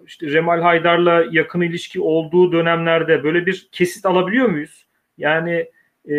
işte 0.06 0.28
Remal 0.28 0.62
Haydar'la 0.62 1.26
yakın 1.32 1.62
ilişki 1.62 2.02
olduğu 2.02 2.52
dönemlerde 2.52 3.24
böyle 3.24 3.46
bir 3.46 3.70
kesit 3.72 4.06
alabiliyor 4.06 4.50
muyuz? 4.50 4.86
Yani 5.18 5.66
e, 6.10 6.16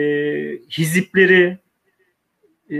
hizipleri 0.71 1.59
e, 2.71 2.79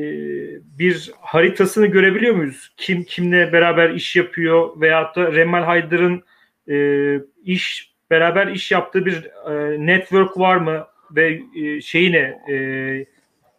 bir 0.79 1.11
haritasını 1.21 1.87
görebiliyor 1.87 2.35
muyuz? 2.35 2.73
Kim 2.77 3.05
kimle 3.05 3.53
beraber 3.53 3.91
iş 3.91 4.17
yapıyor 4.17 4.81
veyahut 4.81 5.17
da 5.17 5.33
Remal 5.33 5.63
Haydar'ın 5.63 6.23
e, 6.69 7.17
iş 7.45 7.95
beraber 8.11 8.47
iş 8.47 8.71
yaptığı 8.71 9.07
bir 9.07 9.31
e, 9.51 9.87
network 9.87 10.39
var 10.39 10.57
mı 10.57 10.87
ve 11.17 11.41
e, 11.57 11.81
şeyine 11.81 12.39
e, 12.53 12.57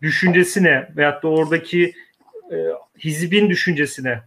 düşüncesine 0.02 0.90
veyahut 0.98 1.24
da 1.24 1.28
oradaki 1.28 1.94
e, 2.52 2.58
düşüncesine 3.50 4.22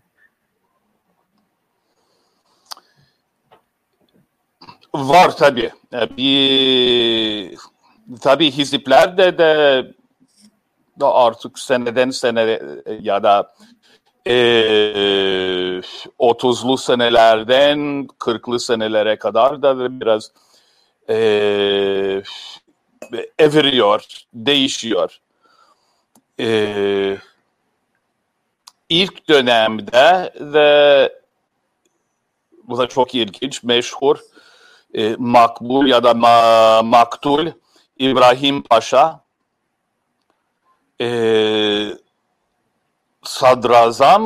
Var 4.95 5.37
tabii. 5.37 5.71
E, 5.95 6.17
bir 6.17 7.59
tabii 8.21 8.51
hizipler 8.51 9.19
de 9.19 9.39
da 11.01 11.15
artık 11.15 11.59
seneden 11.59 12.11
sene 12.11 12.61
ya 13.01 13.23
da 13.23 13.55
e, 14.27 14.35
30'lu 16.19 16.79
senelerden 16.79 18.09
40'lı 18.19 18.61
senelere 18.61 19.17
kadar 19.17 19.63
da 19.63 20.01
biraz 20.01 20.33
e, 21.11 22.23
eviriyor, 23.39 24.07
değişiyor. 24.35 25.21
E, 26.41 27.19
ilk 28.89 29.29
dönemde 29.29 30.33
de 30.53 31.13
bu 32.65 32.79
da 32.79 32.89
çok 32.89 33.15
ilginç, 33.15 33.63
meşhur 33.63 34.19
e, 34.95 35.17
makbul 35.19 35.87
ya 35.87 36.05
da 36.05 36.15
ma, 36.15 36.83
maktul 36.83 37.47
İbrahim 37.99 38.63
Paşa 38.63 39.21
e, 41.01 41.09
sadrazam 43.23 44.23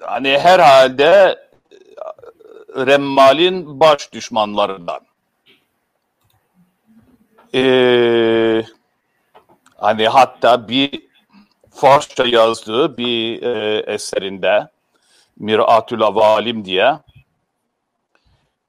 hani 0.00 0.38
herhalde 0.38 1.47
Remmal'in 2.76 3.80
baş 3.80 4.12
düşmanlarından. 4.12 5.00
Ee, 7.54 8.64
hani 9.76 10.08
hatta 10.08 10.68
bir 10.68 11.08
Farsça 11.70 12.26
yazdığı 12.26 12.96
bir 12.96 13.42
e, 13.42 13.78
eserinde 13.92 14.68
Miratül 15.36 16.02
Avalim 16.02 16.64
diye 16.64 16.98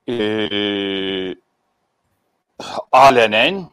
e, 0.10 1.36
alenen 2.92 3.70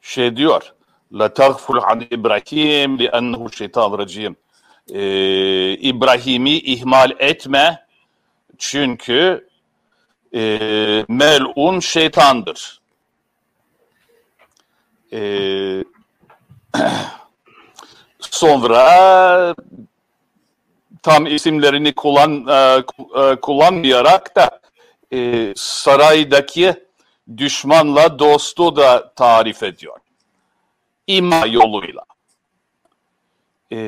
şey 0.00 0.36
diyor 0.36 0.74
La 1.12 1.34
tagful 1.34 1.82
an 1.82 2.00
İbrahim 2.00 2.98
li 2.98 3.06
ennehu 3.06 3.52
şeytan 3.52 3.98
racim 3.98 4.36
e, 4.92 5.00
İbrahim'i 5.72 6.58
ihmal 6.58 7.10
etme 7.18 7.86
çünkü 8.58 9.48
e, 10.34 10.40
melun 11.08 11.80
şeytandır. 11.80 12.80
E, 15.12 15.84
sonra 18.20 19.54
tam 21.02 21.26
isimlerini 21.26 21.94
kullan 21.94 22.46
e, 22.48 22.82
e, 23.22 23.36
kullanmayarak 23.40 24.36
da 24.36 24.60
e, 25.12 25.52
saraydaki 25.56 26.74
düşmanla 27.36 28.18
dostu 28.18 28.76
da 28.76 29.12
tarif 29.14 29.62
ediyor. 29.62 29.98
İma 31.06 31.46
yoluyla. 31.46 32.04
E, 33.72 33.78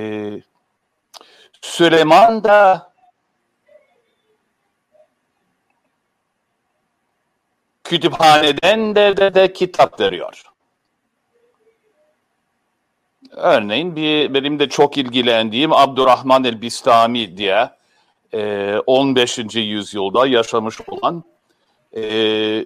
Süleyman 1.60 2.44
da 2.44 2.92
kütüphaneden 7.84 8.94
de, 8.94 9.16
de, 9.16 9.34
de 9.34 9.52
kitap 9.52 10.00
veriyor. 10.00 10.42
Örneğin 13.30 13.96
bir 13.96 14.34
benim 14.34 14.58
de 14.58 14.68
çok 14.68 14.98
ilgilendiğim 14.98 15.72
Abdurrahman 15.72 16.44
el-Bistami 16.44 17.36
diye 17.36 17.70
e, 18.34 18.74
15. 18.86 19.38
yüzyılda 19.54 20.26
yaşamış 20.26 20.80
olan 20.88 21.24
e, 21.96 22.02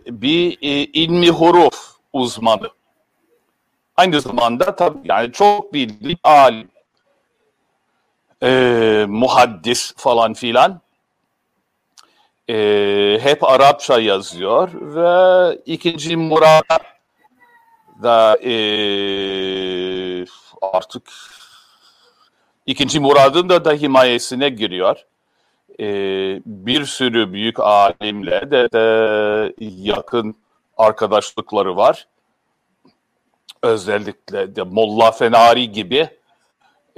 bir 0.06 0.58
e, 0.62 0.68
ilmi 0.84 1.30
huruf 1.30 1.92
uzmanı. 2.12 2.70
Aynı 3.96 4.20
zamanda 4.20 4.76
tabii 4.76 4.98
yani 5.04 5.32
çok 5.32 5.74
bildiğim 5.74 6.18
alim, 6.24 6.68
e, 8.42 9.04
muhaddis 9.08 9.94
falan 9.96 10.34
filan. 10.34 10.80
E, 12.48 13.18
hep 13.22 13.44
Arapça 13.44 14.00
yazıyor 14.00 14.70
ve 14.72 15.56
ikinci 15.66 16.16
Murat 16.16 16.64
da 18.02 18.36
e, 18.36 18.54
artık 20.62 21.02
ikinci 22.66 23.00
Murad'ın 23.00 23.48
da 23.48 23.64
da 23.64 23.72
himayesine 23.72 24.48
giriyor. 24.48 24.96
E, 25.80 25.86
bir 26.46 26.84
sürü 26.84 27.32
büyük 27.32 27.60
alimle 27.60 28.50
de, 28.50 28.72
de 28.72 29.54
yakın 29.58 30.36
arkadaşlıkları 30.76 31.76
var. 31.76 32.06
Özellikle 33.62 34.56
de 34.56 34.62
Molla 34.62 35.10
Fenari 35.12 35.72
gibi 35.72 36.08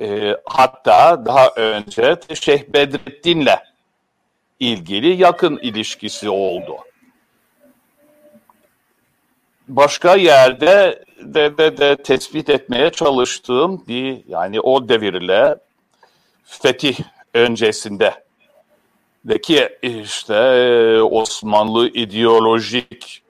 e, 0.01 0.37
hatta 0.45 1.27
daha 1.27 1.49
önce 1.49 2.17
Şeyh 2.35 2.63
Bedrettin'le 2.69 3.59
ilgili 4.61 5.23
yakın 5.23 5.57
ilişkisi 5.57 6.29
oldu. 6.29 6.77
Başka 9.69 10.17
yerde 10.17 11.05
de, 11.21 11.59
de, 11.59 11.77
de 11.77 11.97
tespit 11.97 12.49
etmeye 12.49 12.91
çalıştığım 12.91 13.85
bir 13.89 14.23
yani 14.29 14.61
o 14.61 14.89
devirle 14.89 15.59
fetih 16.45 16.99
öncesinde 17.35 18.25
deki 19.25 19.79
işte 19.83 20.35
Osmanlı 21.03 21.89
ideolojik 21.89 23.23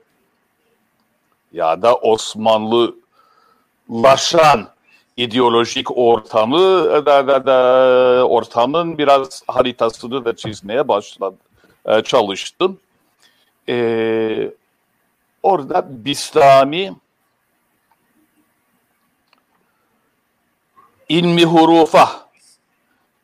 ya 1.52 1.82
da 1.82 1.94
Osmanlılaşan 1.94 4.73
ideolojik 5.16 5.98
ortamı 5.98 6.84
da, 7.06 7.26
da, 7.26 7.46
da 7.46 8.28
ortamın 8.28 8.98
biraz 8.98 9.42
haritasını 9.46 10.24
da 10.24 10.36
çizmeye 10.36 10.88
başladım, 10.88 11.38
çalıştım. 12.04 12.80
Ee, 13.68 14.50
orada 15.42 16.04
Bistami 16.04 16.92
ilmi 21.08 21.44
hurufa 21.44 22.10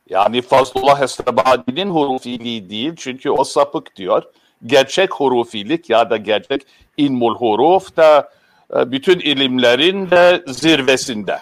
yani 0.09 0.41
Fazlullah 0.41 1.01
Esrebadi'nin 1.01 1.89
hurufiliği 1.89 2.69
değil 2.69 2.93
çünkü 2.97 3.29
o 3.29 3.43
sapık 3.43 3.95
diyor. 3.95 4.23
Gerçek 4.65 5.13
hurufilik 5.13 5.89
ya 5.89 6.09
da 6.09 6.17
gerçek 6.17 6.61
ilmul 6.97 7.35
huruf 7.35 7.97
da 7.97 8.29
e, 8.75 8.91
bütün 8.91 9.19
ilimlerin 9.19 10.11
de 10.11 10.43
zirvesinde 10.47 11.39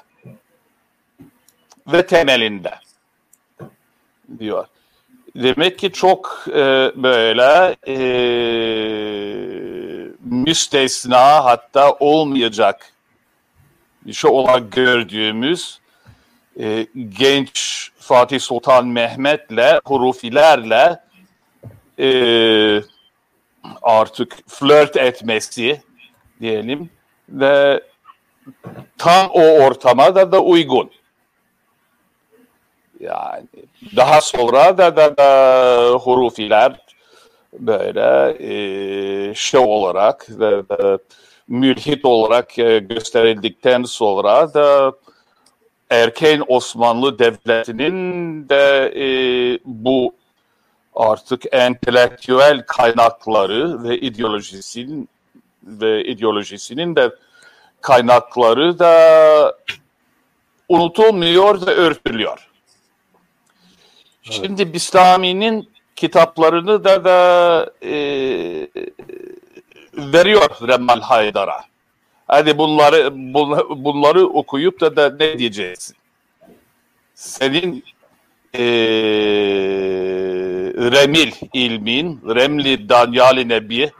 ve 1.91 2.06
temelinde 2.06 2.73
diyor. 4.39 4.65
Demek 5.36 5.80
ki 5.80 5.91
çok 5.91 6.45
e, 6.47 6.91
böyle 6.95 7.75
e, 7.88 7.97
müstesna 10.23 11.45
hatta 11.45 11.91
olmayacak 11.91 12.93
bir 14.06 14.13
şey 14.13 14.32
olarak 14.32 14.71
gördüğümüz 14.71 15.80
e, 16.60 16.88
genç 17.10 17.89
Fatih 17.99 18.39
Sultan 18.39 18.88
Mehmet'le 18.88 19.82
hurufilerle 19.86 20.99
e, 21.99 22.10
artık 23.82 24.38
flört 24.47 24.97
etmesi 24.97 25.82
diyelim 26.41 26.89
ve 27.30 27.84
tam 28.97 29.30
o 29.30 29.41
ortama 29.41 30.15
da 30.15 30.32
da 30.32 30.41
uygun. 30.41 30.91
Yani 32.99 33.45
daha 33.95 34.21
sonra 34.21 34.77
da 34.77 34.95
da, 34.95 35.17
da 35.17 35.91
hurufiler 35.93 36.75
böyle 37.53 38.38
e, 38.39 39.33
şey 39.35 39.59
olarak 39.59 40.27
da, 40.29 40.69
da, 40.69 40.99
mülhit 41.47 42.05
olarak 42.05 42.59
e, 42.59 42.79
gösterildikten 42.79 43.83
sonra 43.83 44.53
da 44.53 44.93
erken 45.89 46.43
Osmanlı 46.47 47.19
Devleti'nin 47.19 48.49
de 48.49 48.93
e, 48.95 49.07
bu 49.65 50.13
artık 50.95 51.43
entelektüel 51.51 52.63
kaynakları 52.67 53.83
ve 53.83 53.99
ideolojisinin 53.99 55.09
ve 55.63 56.05
ideolojisinin 56.05 56.95
de 56.95 57.15
kaynakları 57.81 58.79
da 58.79 59.57
unutulmuyor 60.69 61.65
da 61.65 61.73
örtülüyor. 61.73 62.48
Şimdi 64.29 64.73
Bistami'nin 64.73 65.69
kitaplarını 65.95 66.83
da 66.83 67.03
da 67.03 67.71
e, 67.83 67.91
veriyor 69.93 70.49
Remmal 70.67 71.01
Haydar'a. 71.01 71.63
Hadi 72.27 72.57
bunları 72.57 73.09
bunları 73.83 74.27
okuyup 74.27 74.81
da 74.81 74.95
da 74.95 75.15
ne 75.19 75.39
diyeceksin? 75.39 75.95
Senin 77.15 77.83
e, 78.53 78.63
remil 80.91 81.31
ilmin, 81.53 82.21
remli 82.35 82.89
danyali 82.89 83.49
nebi 83.49 83.91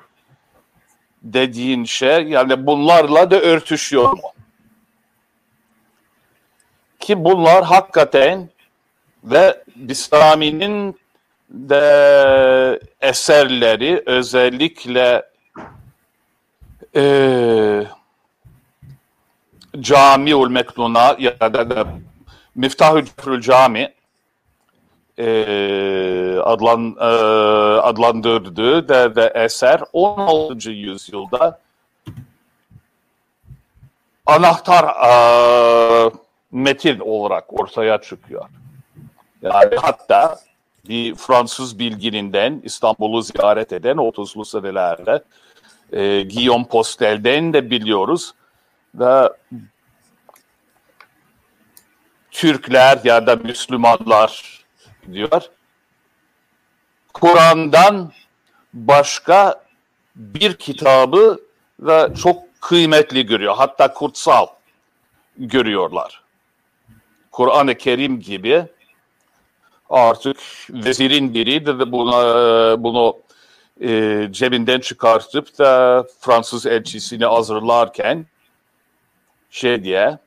dediğin 1.24 1.84
şey 1.84 2.24
yani 2.24 2.66
bunlarla 2.66 3.32
da 3.32 3.40
örtüşüyor 3.42 4.12
mu? 4.12 4.32
Ki 7.00 7.24
bunlar 7.24 7.64
hakikaten 7.64 8.50
ve 9.24 9.64
Bistami'nin 9.76 11.00
de 11.50 12.80
eserleri 13.02 14.04
özellikle 14.06 15.24
e, 16.96 17.84
Camiul 19.80 20.50
Meknuna 20.50 21.16
ya 21.20 21.40
da, 21.40 21.70
da 21.70 21.88
Miftahü 22.56 23.06
Cefrül 23.06 23.42
Cami 23.42 23.94
e, 25.18 26.40
adlan, 26.44 26.96
e, 27.00 27.06
adlandırdığı 27.82 28.90
de, 28.90 29.16
de 29.16 29.32
eser 29.36 29.82
16. 29.94 30.72
yüzyılda 30.72 31.60
anahtar 34.26 34.84
e, 34.84 36.12
metin 36.52 37.00
olarak 37.00 37.60
ortaya 37.60 38.02
çıkıyor. 38.02 38.46
Yani 39.42 39.76
hatta 39.76 40.40
bir 40.90 41.16
Fransız 41.16 41.80
bilgininden 41.80 42.62
İstanbul'u 42.64 43.22
ziyaret 43.22 43.74
eden 43.74 43.96
30'lu 43.96 44.46
senelerde 44.46 45.24
e, 45.92 46.24
Guillaume 46.24 46.66
Postel'den 46.66 47.54
de 47.54 47.70
biliyoruz 47.70 48.34
ve 48.96 49.30
Türkler 52.32 53.00
ya 53.04 53.28
da 53.28 53.36
Müslümanlar 53.36 54.64
diyor. 55.12 55.42
Kur'an'dan 57.14 58.12
başka 58.74 59.64
bir 60.16 60.54
kitabı 60.54 61.40
da 61.86 62.14
çok 62.14 62.62
kıymetli 62.62 63.26
görüyor. 63.26 63.56
Hatta 63.58 63.94
kutsal 63.94 64.48
görüyorlar. 65.38 66.24
Kur'an-ı 67.32 67.76
Kerim 67.76 68.20
gibi 68.20 68.66
artık 69.90 70.38
vezirin 70.70 71.34
biri 71.34 71.66
de 71.66 71.92
buna, 71.92 72.84
bunu 72.84 73.18
e, 73.82 74.28
cebinden 74.32 74.80
çıkartıp 74.80 75.58
da 75.60 76.04
Fransız 76.20 76.66
elçisini 76.66 77.26
hazırlarken 77.26 78.26
şey 79.50 79.84
diye 79.84 80.18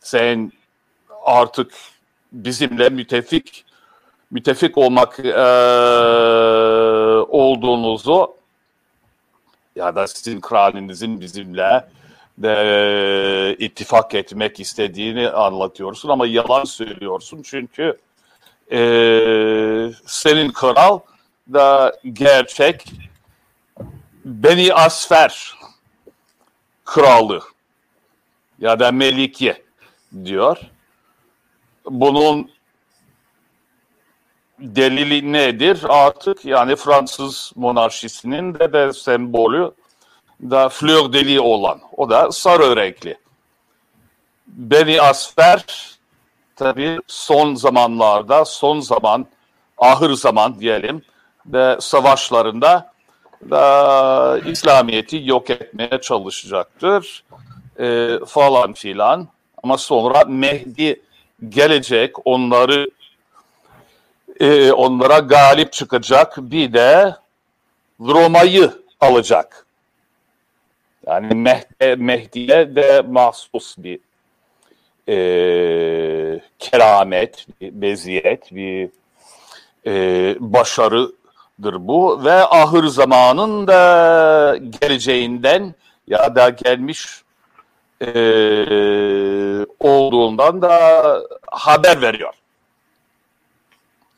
sen 0.00 0.52
artık 1.24 1.72
bizimle 2.32 2.88
mütefik 2.88 3.64
mütefik 4.30 4.78
olmak 4.78 5.18
e, 5.18 5.40
olduğunuzu 7.28 8.34
ya 9.76 9.94
da 9.94 10.06
sizin 10.06 10.40
kralinizin 10.40 11.20
bizimle 11.20 11.84
de 12.38 13.56
ittifak 13.58 14.14
etmek 14.14 14.60
istediğini 14.60 15.28
anlatıyorsun 15.28 16.08
ama 16.08 16.26
yalan 16.26 16.64
söylüyorsun 16.64 17.42
çünkü 17.42 17.96
e, 18.72 18.80
senin 20.06 20.52
kral 20.52 21.00
da 21.52 21.96
gerçek 22.12 22.84
Beni 24.24 24.74
Asfer 24.74 25.54
kralı 26.84 27.42
ya 28.58 28.80
da 28.80 28.92
Melike 28.92 29.62
diyor. 30.24 30.58
Bunun 31.86 32.50
delili 34.58 35.32
nedir? 35.32 35.80
Artık 35.88 36.44
yani 36.44 36.76
Fransız 36.76 37.52
monarşisinin 37.56 38.54
de 38.54 38.72
de 38.72 38.92
sembolü 38.92 39.72
da 40.42 40.68
fleur 40.68 41.12
de 41.12 41.24
lis 41.24 41.40
olan. 41.40 41.80
O 41.96 42.10
da 42.10 42.32
sarı 42.32 42.76
renkli. 42.76 43.18
Beni 44.46 45.00
Asfer 45.00 45.64
tabi 46.60 46.98
son 47.06 47.54
zamanlarda, 47.54 48.44
son 48.44 48.80
zaman, 48.80 49.26
ahır 49.78 50.12
zaman 50.12 50.60
diyelim 50.60 51.02
ve 51.46 51.76
savaşlarında 51.80 52.92
da 53.50 54.40
İslamiyet'i 54.46 55.22
yok 55.24 55.50
etmeye 55.50 56.00
çalışacaktır 56.02 57.24
e, 57.78 58.18
falan 58.26 58.72
filan. 58.72 59.28
Ama 59.62 59.78
sonra 59.78 60.24
Mehdi 60.24 61.02
gelecek, 61.48 62.26
onları 62.26 62.90
e, 64.40 64.72
onlara 64.72 65.18
galip 65.18 65.72
çıkacak, 65.72 66.36
bir 66.38 66.72
de 66.72 67.16
Roma'yı 68.00 68.72
alacak. 69.00 69.66
Yani 71.06 71.34
Mehdi, 71.34 71.96
Mehdi'ye 71.96 72.76
de 72.76 73.02
mahsus 73.08 73.78
bir 73.78 73.98
e, 75.10 76.40
keramet, 76.58 77.46
bir 77.60 77.72
meziyet, 77.72 78.54
bir 78.54 78.88
e, 79.86 80.36
başarıdır 80.40 81.88
bu 81.88 82.24
ve 82.24 82.32
ahır 82.32 82.86
zamanın 82.86 83.66
da 83.66 84.56
geleceğinden 84.80 85.74
ya 86.06 86.34
da 86.34 86.48
gelmiş 86.48 87.22
e, 88.00 88.06
olduğundan 89.80 90.62
da 90.62 91.22
haber 91.50 92.02
veriyor. 92.02 92.34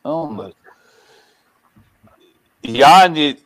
Tamam 0.03 0.51
Yani 2.65 3.37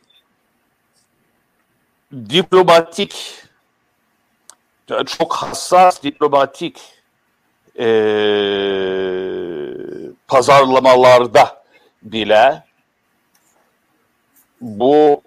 diplomatik 2.11 3.43
çok 5.05 5.33
hassas 5.33 6.03
diplomatik 6.03 6.96
e, 7.79 7.87
pazarlamalarda 10.27 11.63
bile 12.03 12.63
bu 14.61 15.21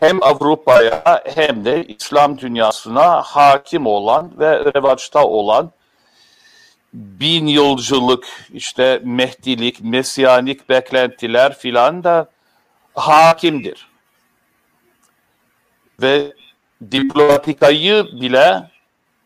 hem 0.00 0.22
Avrupa'ya 0.22 1.22
hem 1.34 1.64
de 1.64 1.84
İslam 1.84 2.38
dünyasına 2.38 3.22
hakim 3.22 3.86
olan 3.86 4.32
ve 4.38 4.58
revaçta 4.58 5.24
olan 5.24 5.70
bin 6.92 7.46
yılcılık 7.46 8.26
işte 8.52 9.00
mehdilik, 9.04 9.80
mesyanik 9.80 10.68
beklentiler 10.68 11.58
filan 11.58 12.04
da 12.04 12.30
hakimdir. 12.94 13.88
Ve 16.02 16.32
diplomatikayı 16.90 18.04
bile 18.20 18.70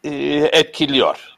e, 0.04 0.11
etkiliyor. 0.52 1.29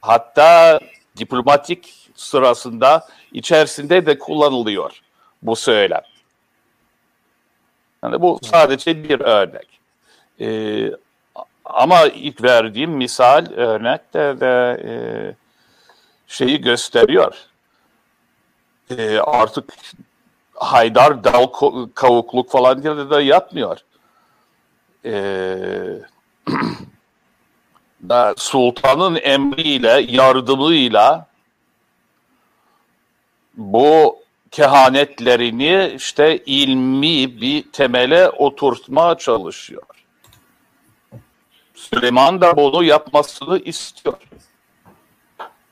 Hatta 0.00 0.80
diplomatik 1.16 2.10
sırasında 2.14 3.08
içerisinde 3.32 4.06
de 4.06 4.18
kullanılıyor 4.18 5.02
bu 5.42 5.56
söylem. 5.56 6.02
Yani 8.04 8.20
bu 8.20 8.38
sadece 8.42 9.04
bir 9.04 9.20
örnek. 9.20 9.80
Ee, 10.40 10.90
ama 11.64 12.06
ilk 12.06 12.42
verdiğim 12.42 12.90
misal 12.90 13.46
örnek 13.52 14.14
de, 14.14 14.40
de 14.40 14.82
e, 14.84 14.92
şeyi 16.26 16.60
gösteriyor. 16.60 17.34
Ee, 18.90 19.18
artık 19.18 19.74
Haydar 20.54 21.24
dal 21.24 21.46
kavukluk 21.94 22.50
falan 22.50 22.82
diye 22.82 23.10
de 23.10 23.22
yapmıyor. 23.22 23.78
Ee, 25.04 25.98
da 28.08 28.34
sultanın 28.36 29.18
emriyle, 29.22 30.06
yardımıyla 30.08 31.26
bu 33.54 34.18
kehanetlerini 34.50 35.92
işte 35.96 36.38
ilmi 36.46 37.40
bir 37.40 37.72
temele 37.72 38.28
oturtmaya 38.28 39.14
çalışıyor. 39.14 39.82
Süleyman 41.74 42.40
da 42.40 42.56
bunu 42.56 42.84
yapmasını 42.84 43.58
istiyor. 43.58 44.18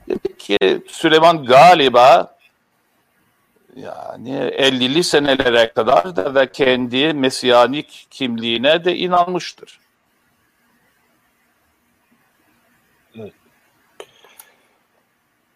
Demek 0.08 0.40
ki 0.40 0.82
Süleyman 0.88 1.44
galiba 1.44 2.38
yani 3.76 4.30
50'li 4.30 5.04
senelere 5.04 5.72
kadar 5.72 6.16
da 6.16 6.34
ve 6.34 6.52
kendi 6.52 7.14
mesiyanik 7.14 8.06
kimliğine 8.10 8.84
de 8.84 8.96
inanmıştır. 8.96 9.80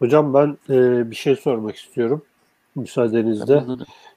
Hocam 0.02 0.34
ben 0.34 0.58
e, 0.70 1.10
bir 1.10 1.16
şey 1.16 1.36
sormak 1.36 1.76
istiyorum 1.76 2.22
müsaadenizle. 2.74 3.62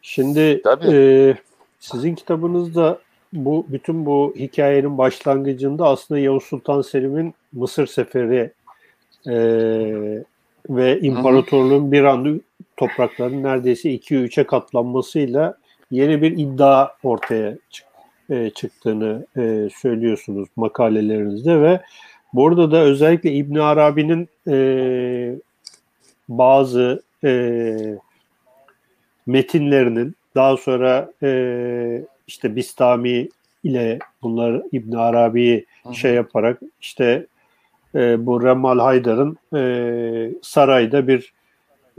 Şimdi 0.01 0.61
Tabii. 0.61 0.85
e, 0.91 1.35
sizin 1.79 2.15
kitabınızda 2.15 2.99
bu 3.33 3.65
bütün 3.69 4.05
bu 4.05 4.33
hikayenin 4.37 4.97
başlangıcında 4.97 5.87
aslında 5.87 6.19
Yavuz 6.19 6.43
Sultan 6.43 6.81
Selim'in 6.81 7.33
Mısır 7.53 7.87
seferi 7.87 8.51
e, 9.27 9.35
ve 10.69 10.99
imparatorluğun 10.99 11.91
bir 11.91 12.03
anda 12.03 12.39
toprakların 12.77 13.43
neredeyse 13.43 13.89
2-3'e 13.89 14.43
katlanmasıyla 14.43 15.57
yeni 15.91 16.21
bir 16.21 16.31
iddia 16.31 16.89
ortaya 17.03 17.57
çık, 17.69 17.85
e, 18.29 18.49
çıktığını 18.49 19.25
e, 19.37 19.69
söylüyorsunuz 19.75 20.49
makalelerinizde 20.55 21.61
ve 21.61 21.81
burada 22.33 22.71
da 22.71 22.77
özellikle 22.77 23.31
İbn 23.31 23.55
Arabi'nin 23.55 24.29
e, 24.47 24.55
bazı 26.29 27.03
e, 27.23 27.77
metinlerinin 29.25 30.15
daha 30.35 30.57
sonra 30.57 31.11
e, 31.23 32.01
işte 32.27 32.55
Bistami 32.55 33.29
ile 33.63 33.99
bunlar 34.21 34.61
İbn 34.71 34.95
Arabi'yi 34.95 35.65
şey 35.93 36.13
yaparak 36.13 36.59
işte 36.81 37.25
e, 37.95 38.25
bu 38.25 38.43
Remal 38.43 38.79
Haydar'ın 38.79 39.37
e, 39.55 40.31
sarayda 40.41 41.07
bir 41.07 41.33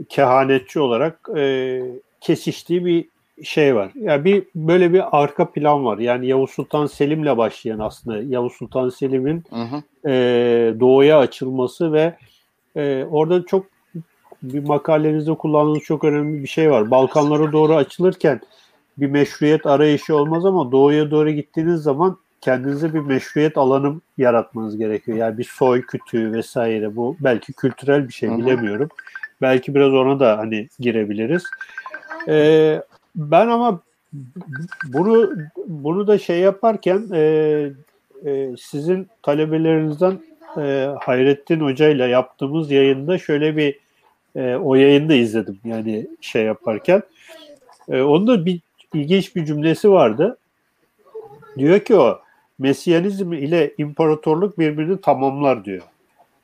kehanetçi 0.09 0.79
olarak 0.79 1.29
e, 1.37 1.81
kesiştiği 2.21 2.85
bir 2.85 3.05
şey 3.43 3.75
var. 3.75 3.91
Yani 3.95 4.25
bir 4.25 4.43
böyle 4.55 4.93
bir 4.93 5.21
arka 5.21 5.51
plan 5.51 5.85
var. 5.85 5.97
Yani 5.97 6.27
Yavuz 6.27 6.51
Sultan 6.51 6.85
Selim'le 6.85 7.37
başlayan 7.37 7.79
aslında 7.79 8.21
Yavuz 8.21 8.53
Sultan 8.53 8.89
Selim'in 8.89 9.43
e, 10.05 10.11
doğuya 10.79 11.19
açılması 11.19 11.93
ve 11.93 12.15
e, 12.75 13.05
orada 13.11 13.45
çok 13.45 13.65
bir 14.43 14.63
makalenizde 14.63 15.33
kullandığınız 15.33 15.83
çok 15.83 16.03
önemli 16.03 16.43
bir 16.43 16.47
şey 16.47 16.71
var. 16.71 16.91
Balkanlara 16.91 17.51
doğru 17.51 17.75
açılırken 17.75 18.41
bir 18.97 19.07
meşruiyet 19.07 19.65
arayışı 19.65 20.15
olmaz 20.15 20.45
ama 20.45 20.71
doğuya 20.71 21.11
doğru 21.11 21.29
gittiğiniz 21.29 21.81
zaman 21.81 22.17
kendinize 22.41 22.93
bir 22.93 22.99
meşruiyet 22.99 23.57
alanı 23.57 24.01
yaratmanız 24.17 24.77
gerekiyor. 24.77 25.17
Yani 25.17 25.37
bir 25.37 25.43
soy 25.43 25.81
kütüğü 25.81 26.33
vesaire 26.33 26.95
bu 26.95 27.15
belki 27.19 27.53
kültürel 27.53 28.07
bir 28.07 28.13
şey 28.13 28.37
bilemiyorum. 28.37 28.89
Belki 29.41 29.75
biraz 29.75 29.93
ona 29.93 30.19
da 30.19 30.37
hani 30.37 30.67
girebiliriz. 30.79 31.43
Ee, 32.27 32.81
ben 33.15 33.47
ama 33.47 33.79
bunu 34.83 35.31
bunu 35.67 36.07
da 36.07 36.17
şey 36.17 36.39
yaparken 36.39 37.07
e, 37.13 37.21
e, 38.25 38.49
sizin 38.59 39.07
talebelerinizden 39.23 40.19
e, 40.57 40.89
Hayrettin 40.99 41.59
Hoca 41.59 41.89
ile 41.89 42.05
yaptığımız 42.05 42.71
yayında 42.71 43.17
şöyle 43.17 43.57
bir 43.57 43.79
e, 44.37 44.55
o 44.55 44.75
yayında 44.75 45.13
izledim 45.13 45.59
yani 45.65 46.07
şey 46.21 46.43
yaparken. 46.43 47.01
E, 47.89 48.01
onda 48.01 48.45
bir 48.45 48.59
ilginç 48.93 49.35
bir 49.35 49.45
cümlesi 49.45 49.91
vardı. 49.91 50.37
Diyor 51.57 51.79
ki 51.79 51.95
o 51.95 52.19
Mesiyanizm 52.59 53.33
ile 53.33 53.73
imparatorluk 53.77 54.59
birbirini 54.59 55.01
tamamlar 55.01 55.65
diyor. 55.65 55.81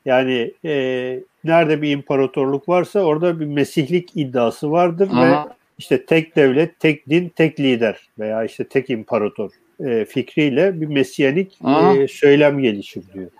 Yani 0.04 0.52
e, 0.64 1.20
nerede 1.44 1.82
bir 1.82 1.90
imparatorluk 1.90 2.68
varsa 2.68 3.00
orada 3.00 3.40
bir 3.40 3.46
mesihlik 3.46 4.10
iddiası 4.16 4.70
vardır 4.70 5.08
Hı. 5.08 5.16
ve 5.16 5.34
işte 5.78 6.06
tek 6.06 6.36
devlet, 6.36 6.80
tek 6.80 7.08
din, 7.08 7.28
tek 7.28 7.60
lider 7.60 8.08
veya 8.18 8.44
işte 8.44 8.64
tek 8.64 8.90
imparator 8.90 9.50
e, 9.80 10.04
fikriyle 10.04 10.80
bir 10.80 10.86
mesiyanik 10.86 11.58
e, 11.96 12.08
söylem 12.08 12.58
gelişir 12.58 13.02
diyor. 13.14 13.30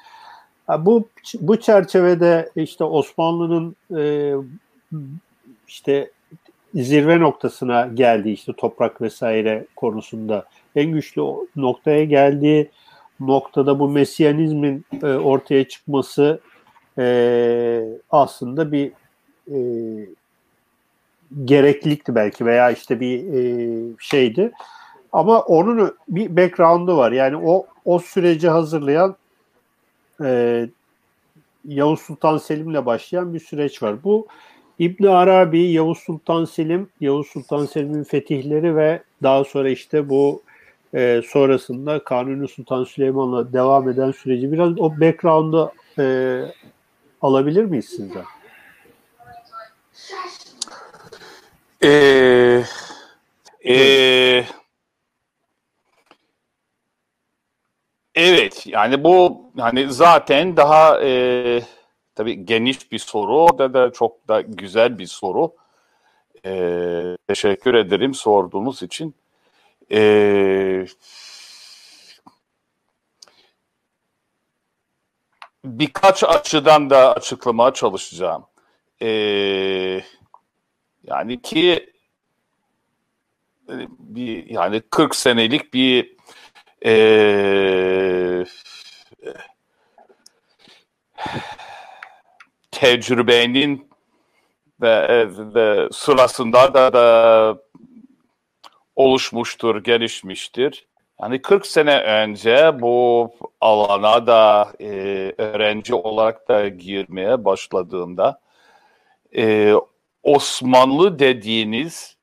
Bu 0.69 1.09
bu 1.41 1.61
çerçevede 1.61 2.51
işte 2.57 2.85
Osmanlı'nın 2.85 3.77
e, 3.97 4.35
işte 5.69 6.11
zirve 6.75 7.21
noktasına 7.21 7.87
geldiği 7.95 8.33
işte 8.33 8.53
toprak 8.53 9.03
vesaire 9.03 9.67
konusunda 9.77 10.45
en 10.77 10.93
güçlü 10.93 11.23
noktaya 11.57 12.05
geldiği 12.05 12.71
noktada 13.21 13.79
bu 13.79 13.89
mesyanizmin 13.89 14.85
e, 15.03 15.07
ortaya 15.07 15.69
çıkması 15.69 16.41
e, 16.99 17.85
aslında 18.11 18.73
bir 18.73 18.93
e, 19.49 19.59
gereklilikti 21.45 22.15
belki 22.15 22.47
veya 22.47 22.71
işte 22.71 23.01
bir 23.01 23.35
e, 23.35 23.97
şeydi. 23.99 24.53
Ama 25.13 25.41
onun 25.41 25.97
bir 26.09 26.37
background'u 26.37 26.97
var. 26.97 27.13
Yani 27.13 27.37
o 27.37 27.67
o 27.85 27.99
süreci 27.99 28.49
hazırlayan 28.49 29.17
e, 30.23 30.67
Yavuz 31.69 32.01
Sultan 32.01 32.39
Selim'le 32.39 32.87
başlayan 32.87 33.35
bir 33.35 33.41
süreç 33.41 33.83
var. 33.83 34.05
Bu 34.05 34.27
İbn 34.79 35.07
Arabi, 35.07 35.61
Yavuz 35.61 35.99
Sultan 35.99 36.45
Selim, 36.45 36.89
Yavuz 37.01 37.27
Sultan 37.27 37.67
Selim'in 37.67 38.05
fetihleri 38.05 38.77
ve 38.77 39.03
daha 39.23 39.45
sonra 39.45 39.69
işte 39.71 40.09
bu 40.09 40.43
e, 40.95 41.23
sonrasında 41.27 42.05
Kanuni 42.05 42.49
Sultan 42.49 42.85
Süleyman'la 42.85 43.53
devam 43.53 43.89
eden 43.89 44.11
süreci 44.11 44.53
biraz 44.53 44.79
o 44.79 45.01
background'u 45.01 45.73
e, 45.99 46.41
alabilir 47.23 47.65
miyiz 47.65 47.85
sizden? 47.85 48.25
Ee, 51.85 52.65
ee, 53.65 54.45
evet 58.15 58.67
yani 58.67 59.05
bu 59.05 59.45
hani 59.59 59.93
zaten 59.93 60.57
daha 60.57 61.01
ee, 61.03 61.63
tabii 62.15 62.47
geniş 62.47 62.93
bir 62.93 62.99
soru 62.99 63.37
o 63.39 63.59
da 63.59 63.93
çok 63.93 64.29
da 64.29 64.41
güzel 64.41 64.99
bir 64.99 65.07
soru. 65.07 65.55
Ee, 66.47 67.17
teşekkür 67.29 67.75
ederim 67.75 68.15
sorduğunuz 68.15 68.83
için. 68.83 69.15
Ee, 69.93 70.87
birkaç 75.65 76.25
açıdan 76.25 76.91
da 76.91 77.15
açıklamaya 77.15 77.73
çalışacağım. 77.73 78.47
Ee, 79.03 80.01
yani 81.03 81.43
ki 81.43 81.93
e, 83.69 83.75
bir 83.99 84.47
yani 84.51 84.81
40 84.91 85.17
senelik 85.17 85.75
bir 85.75 86.14
eee 86.85 88.45
tecrübenin 92.71 93.89
ve, 94.81 95.27
ve 95.55 95.89
sırasında 95.93 96.75
da, 96.75 96.93
da 96.93 97.59
oluşmuştur, 98.97 99.85
gelişmiştir. 99.85 100.87
Yani 101.23 101.43
40 101.43 101.67
sene 101.67 102.01
önce 102.01 102.81
bu 102.81 103.31
alana 103.61 104.27
da 104.27 104.73
e, 104.81 104.87
öğrenci 105.39 105.95
olarak 105.95 106.49
da 106.49 106.69
girmeye 106.69 107.45
başladığımda 107.45 108.41
e, 109.37 109.75
Osmanlı 110.23 111.19
dediğiniz 111.19 112.17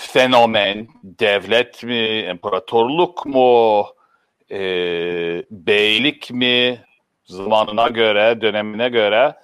fenomen, 0.00 0.88
devlet 1.04 1.84
mi, 1.84 2.20
imparatorluk 2.30 3.26
mu, 3.26 3.86
e, 4.50 4.60
beylik 5.50 6.30
mi, 6.30 6.84
zamanına 7.24 7.88
göre, 7.88 8.40
dönemine 8.40 8.88
göre 8.88 9.34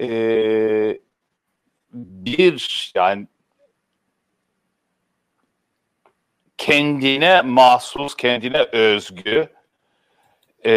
e, 0.00 0.08
bir 1.92 2.92
yani 2.94 3.26
kendine 6.58 7.42
mahsus, 7.42 8.16
kendine 8.16 8.62
özgü 8.62 9.48
e, 10.66 10.72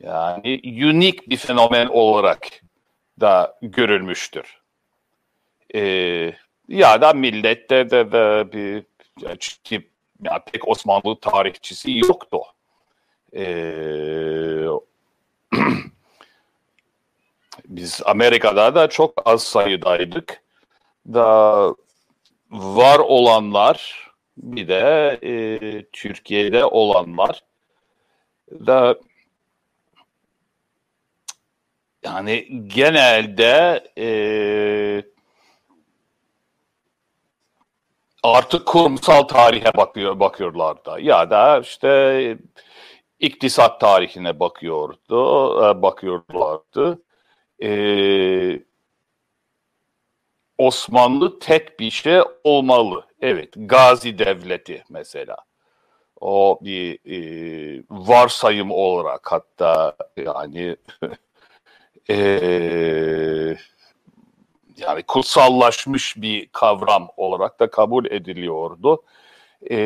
yani 0.00 0.60
unik 0.64 1.28
bir 1.28 1.36
fenomen 1.36 1.86
olarak 1.86 2.48
da 3.20 3.58
görülmüştür. 3.62 4.64
Ee, 5.74 6.32
ya 6.68 7.00
da 7.00 7.12
millette 7.12 7.90
de, 7.90 8.12
de 8.12 8.52
bir 8.52 8.84
ya 9.20 9.36
çünkü 9.38 9.88
ya 10.22 10.44
pek 10.52 10.68
Osmanlı 10.68 11.20
tarihçisi 11.20 11.98
yoktu. 11.98 12.38
Ee, 13.36 14.66
biz 17.64 18.00
Amerika'da 18.04 18.74
da 18.74 18.88
çok 18.88 19.22
az 19.24 19.42
sayıdaydık. 19.42 20.42
Da 21.06 21.74
var 22.50 22.98
olanlar 22.98 24.10
bir 24.36 24.68
de 24.68 25.18
e, 25.22 25.32
Türkiye'de 25.92 26.64
olanlar 26.64 27.42
da 28.50 28.98
yani 32.04 32.62
genelde 32.66 33.84
e, 33.98 35.13
artık 38.24 38.66
kurumsal 38.66 39.22
tarihe 39.22 39.76
bakıyor 39.76 40.20
bakıyorlar 40.20 40.84
da 40.84 40.98
ya 41.00 41.30
da 41.30 41.60
işte 41.60 42.38
iktisat 43.20 43.80
tarihine 43.80 44.40
bakıyordu 44.40 45.58
e, 45.70 45.82
bakıyorlardı. 45.82 47.02
Ee, 47.62 48.60
Osmanlı 50.58 51.38
tek 51.38 51.80
bir 51.80 51.90
şey 51.90 52.20
olmalı. 52.44 53.06
Evet, 53.20 53.48
Gazi 53.56 54.18
Devleti 54.18 54.84
mesela. 54.90 55.36
O 56.20 56.58
bir 56.62 56.98
e, 57.06 57.84
varsayım 57.90 58.70
olarak 58.70 59.32
hatta 59.32 59.96
yani 60.16 60.76
e, 62.10 63.56
yani 64.76 65.02
kutsallaşmış 65.02 66.16
bir 66.16 66.48
kavram 66.52 67.08
olarak 67.16 67.60
da 67.60 67.70
kabul 67.70 68.06
ediliyordu. 68.06 69.02
E, 69.70 69.76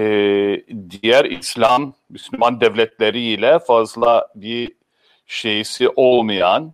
diğer 0.91 1.25
İslam, 1.25 1.93
Müslüman 2.11 2.61
devletleriyle 2.61 3.59
fazla 3.59 4.29
bir 4.35 4.73
şeysi 5.27 5.89
olmayan, 5.89 6.73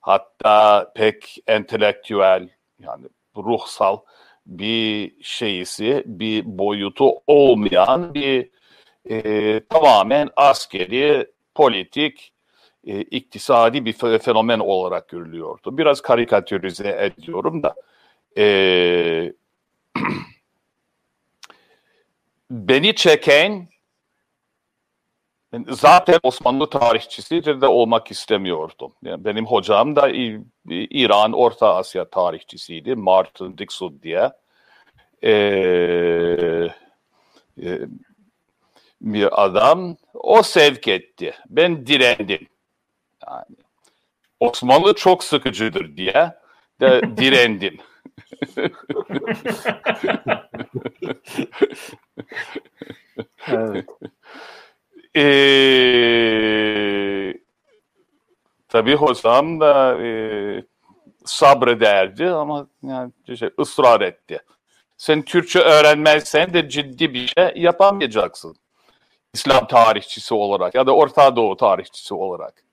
hatta 0.00 0.92
pek 0.94 1.38
entelektüel 1.46 2.48
yani 2.78 3.06
ruhsal 3.36 3.98
bir 4.46 5.12
şeysi, 5.22 6.02
bir 6.06 6.58
boyutu 6.58 7.12
olmayan 7.26 8.14
bir 8.14 8.50
e, 9.10 9.60
tamamen 9.60 10.30
askeri, 10.36 11.26
politik, 11.54 12.32
e, 12.84 13.00
iktisadi 13.00 13.84
bir 13.84 13.92
fenomen 14.18 14.58
olarak 14.58 15.08
görülüyordu. 15.08 15.78
Biraz 15.78 16.00
karikatürize 16.00 17.12
ediyorum 17.18 17.62
da 17.62 17.74
e, 18.38 19.32
beni 22.50 22.94
çeken 22.94 23.68
zaten 25.68 26.18
Osmanlı 26.22 26.70
tarihçisi 26.70 27.44
de 27.44 27.66
olmak 27.66 28.10
istemiyordum. 28.10 28.92
Yani 29.02 29.24
benim 29.24 29.46
hocam 29.46 29.96
da 29.96 30.08
İran, 30.68 31.32
Orta 31.32 31.74
Asya 31.74 32.10
tarihçisiydi. 32.10 32.94
Martin 32.94 33.58
Dixon 33.58 34.00
diye. 34.02 34.30
Ee, 35.24 36.68
bir 39.00 39.44
adam. 39.44 39.96
O 40.14 40.42
sevk 40.42 40.88
etti. 40.88 41.34
Ben 41.48 41.86
direndim. 41.86 42.48
Yani 43.30 43.44
Osmanlı 44.40 44.94
çok 44.94 45.24
sıkıcıdır 45.24 45.96
diye 45.96 46.34
de 46.80 47.02
direndim. 47.16 47.78
evet. 53.48 53.86
Ee, 55.16 56.40
tabii 58.68 58.94
hocam 58.94 59.60
da 59.60 60.02
e, 60.02 60.10
sabrederdi 61.24 62.26
ama 62.28 62.66
yani 62.82 63.12
şey, 63.38 63.50
ısrar 63.60 64.00
etti. 64.00 64.38
Sen 64.96 65.22
Türkçe 65.22 65.58
öğrenmezsen 65.58 66.54
de 66.54 66.68
ciddi 66.68 67.14
bir 67.14 67.26
şey 67.26 67.52
yapamayacaksın. 67.56 68.56
İslam 69.34 69.66
tarihçisi 69.66 70.34
olarak 70.34 70.74
ya 70.74 70.86
da 70.86 70.96
Orta 70.96 71.36
Doğu 71.36 71.56
tarihçisi 71.56 72.14
olarak. 72.14 72.64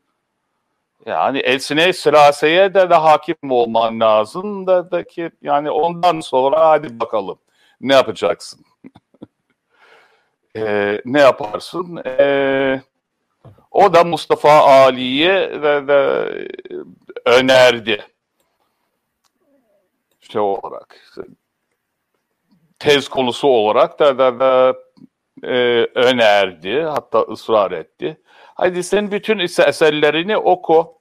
Yani 1.07 1.39
Elsine 1.39 1.93
Selase'ye 1.93 2.73
de 2.73 2.89
de 2.89 2.95
hakim 2.95 3.35
olman 3.49 3.99
lazım 3.99 4.67
da, 4.67 4.91
da 4.91 5.03
ki 5.03 5.31
yani 5.41 5.71
ondan 5.71 6.19
sonra 6.19 6.69
hadi 6.69 6.99
bakalım 6.99 7.39
ne 7.81 7.93
yapacaksın? 7.93 8.65
e, 10.57 11.01
ne 11.05 11.19
yaparsın? 11.19 11.97
E, 12.05 12.81
o 13.71 13.93
da 13.93 14.03
Mustafa 14.03 14.51
Ali'ye 14.51 15.51
de, 15.63 15.87
de 15.87 16.47
önerdi. 17.25 18.05
Şey 20.19 20.41
olarak 20.41 21.17
tez 22.79 23.09
konusu 23.09 23.47
olarak 23.47 23.99
da, 23.99 24.17
da, 24.17 24.39
da 24.39 24.75
e, 25.43 25.53
önerdi. 25.95 26.81
Hatta 26.81 27.19
ısrar 27.19 27.71
etti. 27.71 28.17
Hadi 28.55 28.83
sen 28.83 29.11
bütün 29.11 29.39
eserlerini 29.39 30.37
oku. 30.37 30.96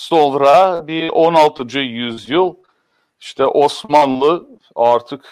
Sonra 0.00 0.86
bir 0.86 1.08
16. 1.08 1.78
yüzyıl 1.78 2.54
işte 3.20 3.46
Osmanlı 3.46 4.46
artık 4.74 5.24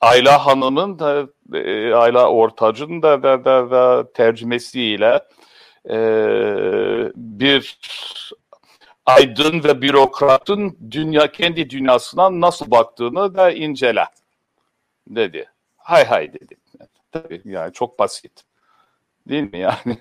Ayla 0.00 0.46
Hanım'ın 0.46 0.98
da 0.98 1.26
e, 1.54 1.94
Ayla 1.94 2.28
Ortacı'nın 2.28 3.02
da, 3.02 3.22
da, 3.22 3.44
da, 3.44 3.70
da 3.70 4.12
tercümesiyle 4.12 5.20
e, 5.90 5.96
bir 7.16 7.78
aydın 9.06 9.64
ve 9.64 9.82
bürokratın 9.82 10.78
dünya 10.90 11.32
kendi 11.32 11.70
dünyasına 11.70 12.40
nasıl 12.40 12.70
baktığını 12.70 13.34
da 13.34 13.50
incele 13.50 14.04
dedi. 15.08 15.46
Hay 15.76 16.04
hay 16.04 16.32
dedi. 16.32 16.56
Tabii 17.12 17.42
yani 17.44 17.72
çok 17.72 17.98
basit. 17.98 18.32
Değil 19.28 19.52
mi 19.52 19.58
yani? 19.58 19.98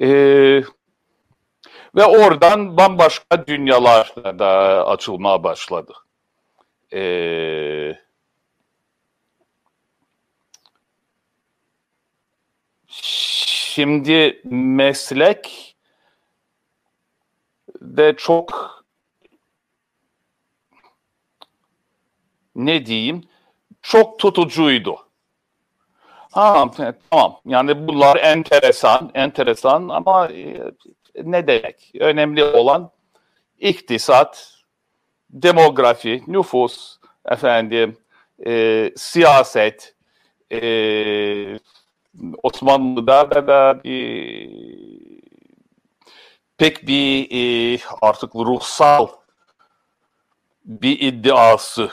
e, 0.00 0.62
ve 1.96 2.04
oradan 2.04 2.76
bambaşka 2.76 3.46
dünyalar 3.46 4.12
da 4.38 4.48
açılmaya 4.86 5.42
başladı. 5.44 5.92
Eee 6.92 8.00
Şimdi 12.88 14.40
meslek 14.44 15.76
de 17.80 18.16
çok 18.16 18.84
ne 22.54 22.86
diyeyim 22.86 23.24
çok 23.82 24.18
tutucuydu. 24.18 24.96
Ha, 26.32 26.70
tamam 27.10 27.40
yani 27.46 27.88
bunlar 27.88 28.16
enteresan, 28.16 29.10
enteresan 29.14 29.88
ama 29.88 30.28
e, 30.28 30.60
ne 31.24 31.46
demek? 31.46 31.92
Önemli 32.00 32.44
olan 32.44 32.90
iktisat, 33.58 34.54
demografi, 35.30 36.22
nüfus, 36.26 36.98
efendim, 37.24 37.96
e, 38.46 38.92
siyaset, 38.96 39.94
e, 40.52 40.60
Osmanlı'da 42.42 43.30
da, 43.30 43.46
da 43.46 43.80
pek 46.58 46.86
bir 46.86 47.28
e, 47.30 47.78
artık 48.02 48.34
ruhsal 48.34 49.08
bir 50.64 51.00
iddiası 51.00 51.90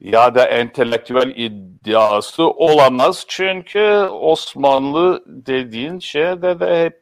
ya 0.00 0.34
da 0.34 0.44
entelektüel 0.44 1.32
iddiası 1.36 2.50
olamaz. 2.50 3.24
Çünkü 3.28 4.08
Osmanlı 4.10 5.24
dediğin 5.26 5.98
şey 5.98 6.42
de, 6.42 6.60
de 6.60 6.84
hep 6.84 6.99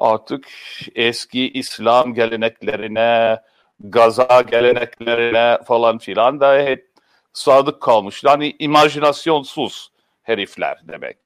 artık 0.00 0.48
eski 0.94 1.52
İslam 1.52 2.14
geleneklerine, 2.14 3.40
gaza 3.80 4.40
geleneklerine 4.40 5.58
falan 5.64 5.98
filan 5.98 6.40
da 6.40 6.58
hep 6.58 6.90
sadık 7.32 7.80
kalmış. 7.80 8.24
Yani 8.24 8.56
imajinasyonsuz 8.58 9.92
herifler 10.22 10.80
demek. 10.88 11.18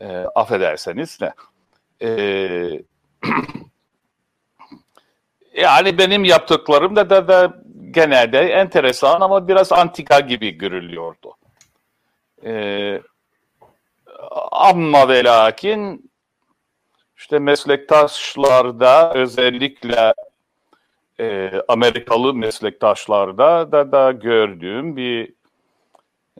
E, 0.00 0.06
affederseniz 0.34 1.20
de. 1.20 1.32
E, 2.02 2.10
yani 5.54 5.98
benim 5.98 6.24
yaptıklarım 6.24 6.96
da, 6.96 7.10
da, 7.10 7.28
da 7.28 7.62
genelde 7.90 8.38
enteresan 8.38 9.20
ama 9.20 9.48
biraz 9.48 9.72
antika 9.72 10.20
gibi 10.20 10.50
görülüyordu. 10.50 11.36
E, 12.44 13.02
ama 14.52 15.08
ve 15.08 15.24
lakin 15.24 16.09
işte 17.20 17.38
meslektaşlarda 17.38 19.14
özellikle 19.14 20.14
e, 21.20 21.52
Amerikalı 21.68 22.34
meslektaşlarda 22.34 23.72
da 23.72 23.92
da 23.92 24.12
gördüğüm 24.12 24.96
bir 24.96 25.32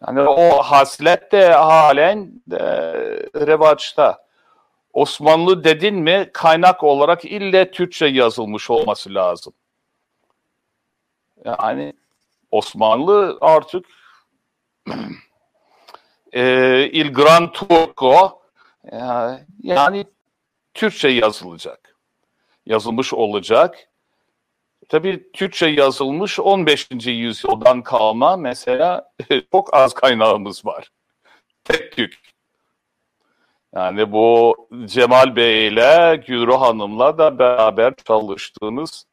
yani 0.07 0.21
o 0.21 0.63
haslet 0.63 1.33
de 1.33 1.53
halen 1.53 2.33
e, 2.53 2.63
revaçta. 3.47 4.27
Osmanlı 4.93 5.65
dedin 5.65 5.95
mi 5.95 6.31
kaynak 6.33 6.85
olarak 6.85 7.25
ille 7.25 7.71
Türkçe 7.71 8.07
yazılmış 8.07 8.71
olması 8.71 9.15
lazım. 9.15 9.53
Yani 11.45 11.93
Osmanlı 12.51 13.39
artık 13.41 13.87
e, 16.33 16.43
Il 16.93 17.13
Gran 17.13 17.53
Turco 17.53 18.43
yani 19.63 20.07
Türkçe 20.81 21.09
yazılacak. 21.09 21.97
yazılmış 22.67 23.15
olacak. 23.15 23.89
Tabii 24.89 25.33
Türkçe 25.33 25.67
yazılmış 25.67 26.41
15. 26.41 26.89
yüzyıldan 27.07 27.83
kalma 27.83 28.37
mesela 28.37 29.13
çok 29.53 29.75
az 29.75 29.95
kaynağımız 29.95 30.67
var. 30.67 30.91
Tek 31.65 31.97
tük. 31.97 32.19
Yani 33.75 34.13
bu 34.13 34.57
Cemal 34.85 35.37
Bey 35.37 35.69
ile 35.69 36.23
Gülru 36.27 36.61
Hanım'la 36.61 37.19
da 37.19 37.39
beraber 37.39 37.95
çalıştığımız 38.07 39.07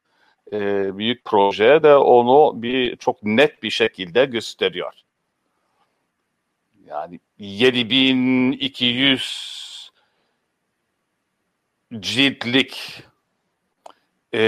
e, 0.52 0.98
büyük 0.98 1.26
proje 1.26 1.84
de 1.84 1.96
onu 1.96 2.62
bir 2.62 2.96
çok 2.96 3.24
net 3.24 3.64
bir 3.64 3.72
şekilde 3.72 4.26
gösteriyor. 4.26 4.94
Yani 6.86 7.20
7200 7.40 9.67
ciltlik 12.00 13.04
e, 14.34 14.40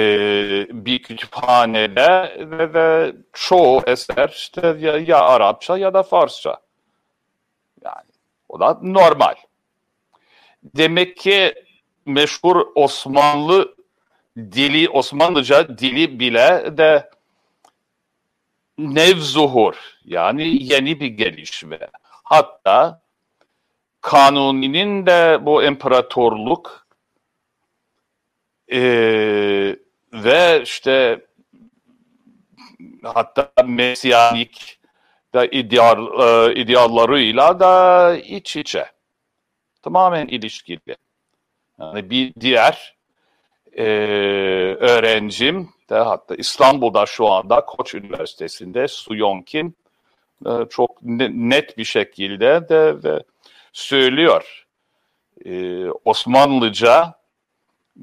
bir 0.69 1.03
kütüphanede 1.03 2.35
ve, 2.39 2.73
ve 2.73 3.15
çoğu 3.33 3.83
eser 3.87 4.29
işte 4.29 4.75
ya, 4.79 4.97
ya 4.97 5.19
Arapça 5.19 5.77
ya 5.77 5.93
da 5.93 6.03
Farsça. 6.03 6.57
Yani 7.83 8.11
o 8.49 8.59
da 8.59 8.79
normal. 8.81 9.35
Demek 10.63 11.17
ki 11.17 11.53
meşhur 12.05 12.65
Osmanlı 12.75 13.75
dili, 14.37 14.89
Osmanlıca 14.89 15.77
dili 15.77 16.19
bile 16.19 16.77
de 16.77 17.09
nevzuhur 18.77 19.75
yani 20.05 20.63
yeni 20.63 20.99
bir 20.99 21.07
gelişme. 21.07 21.79
Hatta 22.23 23.01
Kanuni'nin 24.01 25.05
de 25.05 25.39
bu 25.41 25.63
imparatorluk 25.63 26.87
e, 28.71 28.79
ve 30.13 30.61
işte 30.63 31.25
hatta 33.03 33.51
Mesiyanik 33.65 34.79
da 35.33 35.45
ideal, 35.45 36.07
e, 36.19 36.53
ideallarıyla 36.61 37.59
da 37.59 38.15
iç 38.17 38.55
içe. 38.55 38.85
Tamamen 39.81 40.27
ilişkili. 40.27 40.95
Yani 41.79 42.09
bir 42.09 42.33
diğer 42.39 42.95
e, 43.77 43.85
öğrencim 44.79 45.69
de 45.89 45.95
hatta 45.95 46.35
İstanbul'da 46.35 47.05
şu 47.05 47.27
anda 47.27 47.65
Koç 47.65 47.95
Üniversitesi'nde 47.95 48.87
Su 48.87 49.15
Yonkin 49.15 49.75
e, 50.45 50.51
çok 50.69 51.03
net 51.03 51.77
bir 51.77 51.83
şekilde 51.83 52.69
de, 52.69 53.03
de 53.03 53.23
söylüyor. 53.73 54.67
E, 55.45 55.85
Osmanlıca 56.05 57.18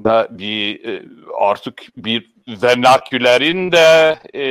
da 0.04 0.28
bir 0.30 0.84
e, 0.84 1.02
artık 1.38 1.82
bir 1.96 2.32
vernakülerin 2.48 3.72
de 3.72 4.18
e, 4.34 4.44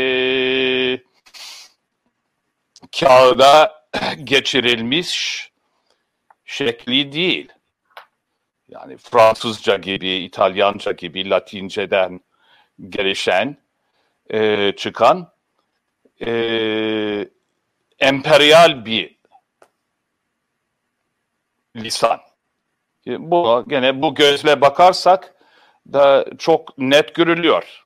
kağıda 3.00 3.86
geçirilmiş 4.24 5.52
şekli 6.46 7.12
değil. 7.12 7.50
Yani 8.70 8.98
Fransızca 8.98 9.78
gibi, 9.78 10.10
İtalyanca 10.10 10.92
gibi, 10.92 11.30
Latinceden 11.30 12.22
gelişen, 12.90 13.58
e, 14.30 14.72
çıkan 14.78 15.32
e, 16.26 16.32
emperyal 18.00 18.86
bir 18.86 19.16
lisan. 21.76 22.20
Bu 23.08 23.66
gene 23.68 24.02
bu 24.02 24.16
gözle 24.16 24.62
bakarsak 24.62 25.35
da 25.94 26.26
çok 26.38 26.78
net 26.78 27.16
görülüyor. 27.16 27.86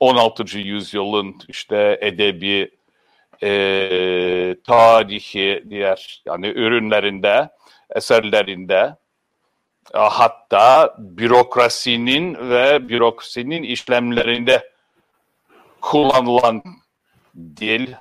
16. 0.00 0.58
yüzyılın 0.58 1.34
işte 1.48 1.98
edebi 2.00 2.70
e, 3.42 4.56
tarihi 4.64 5.64
diğer 5.70 6.22
yani 6.26 6.46
ürünlerinde, 6.46 7.48
eserlerinde 7.90 8.96
hatta 9.92 10.94
bürokrasinin 10.98 12.50
ve 12.50 12.88
bürokrasinin 12.88 13.62
işlemlerinde 13.62 14.70
kullanılan 15.80 16.62
dil, 17.36 17.92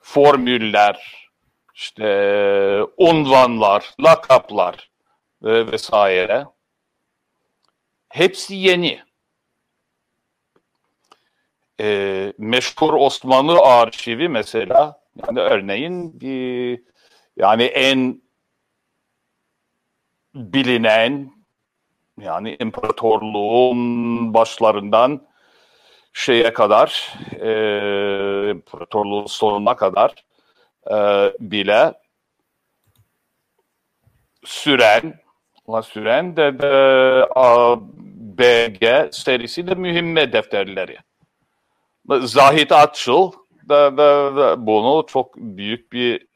formüller, 0.00 1.28
işte 1.74 2.84
unvanlar, 2.96 3.90
lakaplar 4.00 4.90
ve 5.42 5.72
vesaire 5.72 6.46
hepsi 8.08 8.54
yeni. 8.54 9.02
Ee, 11.80 12.32
meşhur 12.38 12.94
Osmanlı 12.94 13.58
arşivi 13.58 14.28
mesela 14.28 15.00
yani 15.26 15.40
örneğin 15.40 16.20
bir 16.20 16.82
yani 17.36 17.62
en 17.62 18.22
bilinen 20.34 21.32
yani 22.20 22.56
imparatorluğun 22.60 24.34
başlarından 24.34 25.28
şeye 26.12 26.52
kadar 26.52 27.14
e, 27.32 28.50
imparatorluğun 28.50 29.26
sonuna 29.26 29.76
kadar 29.76 30.14
e, 30.90 30.96
bile 31.40 31.94
süren 34.44 35.20
süren 35.82 36.36
de, 36.36 36.58
de 36.58 37.26
A, 37.34 37.76
BG 38.38 39.12
serisi 39.12 39.66
de 39.66 39.74
mühimme 39.74 40.32
defterleri. 40.32 40.98
Zahit 42.20 42.72
Atçıl 42.72 43.32
da, 43.68 43.96
da, 43.96 44.36
da 44.36 44.66
bunu 44.66 45.06
çok 45.06 45.36
büyük 45.36 45.92
bir 45.92 46.26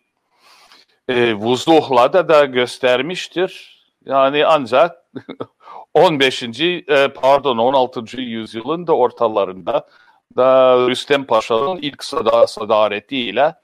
e, 1.09 1.35
vuzuhla 1.35 2.13
da, 2.13 2.29
da 2.29 2.45
göstermiştir. 2.45 3.83
Yani 4.05 4.47
ancak 4.47 5.05
15. 5.95 6.43
E, 6.43 7.09
pardon 7.09 7.59
16. 7.59 8.21
yüzyılın 8.21 8.87
da 8.87 8.97
ortalarında 8.97 9.89
da 10.37 10.77
Rüstem 10.89 11.25
Paşa'nın 11.25 11.77
ilk 11.77 12.05
sada, 12.05 12.47
sadaretiyle 12.47 13.55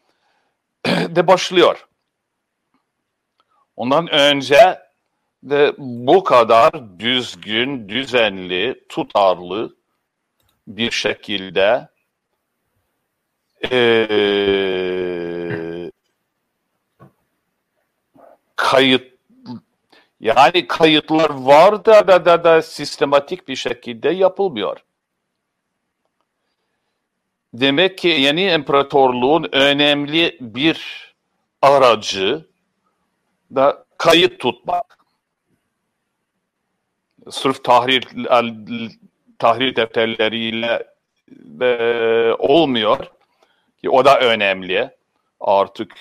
de 0.86 1.26
başlıyor. 1.26 1.88
Ondan 3.76 4.08
önce 4.08 4.87
de 5.42 5.74
bu 5.78 6.24
kadar 6.24 6.98
düzgün, 6.98 7.88
düzenli, 7.88 8.84
tutarlı 8.88 9.76
bir 10.68 10.90
şekilde 10.90 11.88
e, 13.70 13.80
kayıt 18.56 19.18
yani 20.20 20.66
kayıtlar 20.66 21.30
var 21.30 21.84
da 21.84 22.08
da 22.08 22.24
da, 22.24 22.44
da 22.44 22.62
sistematik 22.62 23.48
bir 23.48 23.56
şekilde 23.56 24.10
yapılmıyor. 24.10 24.84
Demek 27.54 27.98
ki 27.98 28.08
yeni 28.08 28.52
imparatorluğun 28.52 29.48
önemli 29.52 30.38
bir 30.40 31.08
aracı 31.62 32.46
da 33.54 33.84
kayıt 33.98 34.40
tutmak. 34.40 34.97
Sırf 37.30 37.64
tahrir 37.64 38.04
tahrir 39.38 39.76
defterleriyle 39.76 40.84
e, 41.60 42.32
olmuyor 42.38 42.98
ki 43.80 43.90
o 43.90 44.04
da 44.04 44.20
önemli. 44.20 44.90
Artık 45.40 45.94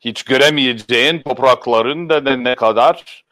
hiç 0.00 0.22
göremeyeceğin 0.22 1.22
toprakların 1.22 2.08
da 2.08 2.36
ne 2.36 2.54
kadar 2.54 3.24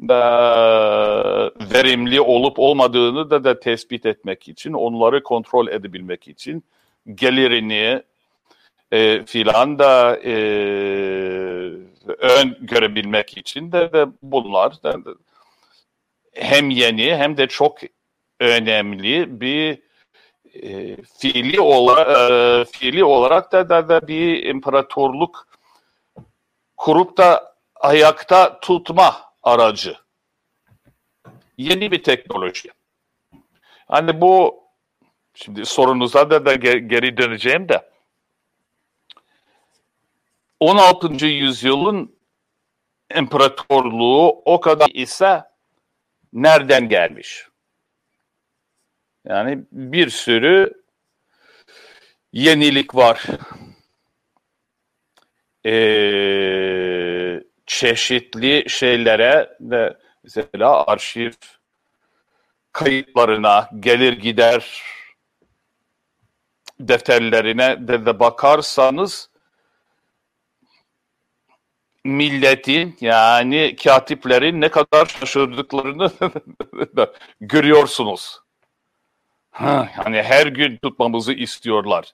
da 0.00 1.52
verimli 1.72 2.20
olup 2.20 2.58
olmadığını 2.58 3.30
da, 3.30 3.44
da 3.44 3.60
tespit 3.60 4.06
etmek 4.06 4.48
için, 4.48 4.72
onları 4.72 5.22
kontrol 5.22 5.68
edebilmek 5.68 6.28
için 6.28 6.64
gelirini 7.14 8.02
e, 8.92 9.24
filan 9.24 9.78
da 9.78 10.16
e, 10.16 10.32
ön 12.18 12.56
görebilmek 12.60 13.38
için 13.38 13.72
de, 13.72 13.92
de 13.92 14.06
bunlar 14.22 14.82
da 14.82 14.96
hem 16.36 16.70
yeni 16.70 17.16
hem 17.16 17.36
de 17.36 17.46
çok 17.46 17.78
önemli 18.40 19.40
bir 19.40 19.82
e, 20.54 20.96
fiili, 21.18 21.60
olarak, 21.60 22.20
e, 22.20 22.64
fiili 22.72 23.04
olarak 23.04 23.52
da, 23.52 23.68
da, 23.68 23.88
da 23.88 24.08
bir 24.08 24.44
imparatorluk 24.44 25.48
kurup 26.76 27.16
da 27.16 27.56
ayakta 27.74 28.60
tutma 28.60 29.16
aracı. 29.42 29.96
Yeni 31.58 31.90
bir 31.90 32.02
teknoloji. 32.02 32.70
Hani 33.88 34.20
bu 34.20 34.64
şimdi 35.34 35.66
sorunuza 35.66 36.30
da, 36.30 36.46
da 36.46 36.54
geri 36.54 37.16
döneceğim 37.16 37.68
de 37.68 37.90
16. 40.60 41.26
yüzyılın 41.26 42.16
imparatorluğu 43.16 44.42
o 44.44 44.60
kadar 44.60 44.88
ise 44.94 45.44
nereden 46.36 46.88
gelmiş? 46.88 47.48
Yani 49.24 49.64
bir 49.72 50.10
sürü 50.10 50.72
yenilik 52.32 52.94
var. 52.94 53.26
Ee, 55.66 57.42
çeşitli 57.66 58.64
şeylere 58.70 59.56
de 59.60 59.98
mesela 60.24 60.86
arşiv 60.86 61.32
kayıtlarına, 62.72 63.70
gelir 63.80 64.12
gider 64.12 64.82
defterlerine 66.80 67.88
de, 67.88 68.06
de 68.06 68.20
bakarsanız 68.20 69.30
milletin 72.06 72.96
yani 73.00 73.76
katiplerin 73.84 74.60
ne 74.60 74.68
kadar 74.68 75.06
şaşırdıklarını 75.06 76.10
görüyorsunuz. 77.40 78.40
yani 79.60 80.22
her 80.22 80.46
gün 80.46 80.76
tutmamızı 80.76 81.32
istiyorlar. 81.32 82.12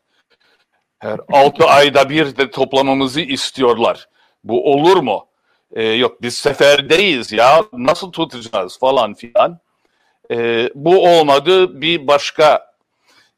Her 0.98 1.20
altı 1.32 1.64
ayda 1.68 2.10
bir 2.10 2.36
de 2.36 2.50
toplamamızı 2.50 3.20
istiyorlar. 3.20 4.08
Bu 4.44 4.72
olur 4.72 4.96
mu? 4.96 5.26
Ee, 5.72 5.84
yok 5.84 6.22
biz 6.22 6.34
seferdeyiz 6.34 7.32
ya 7.32 7.64
nasıl 7.72 8.12
tutacağız 8.12 8.78
falan 8.78 9.14
filan. 9.14 9.58
Ee, 10.30 10.70
bu 10.74 11.08
olmadı 11.08 11.80
bir 11.80 12.06
başka 12.06 12.72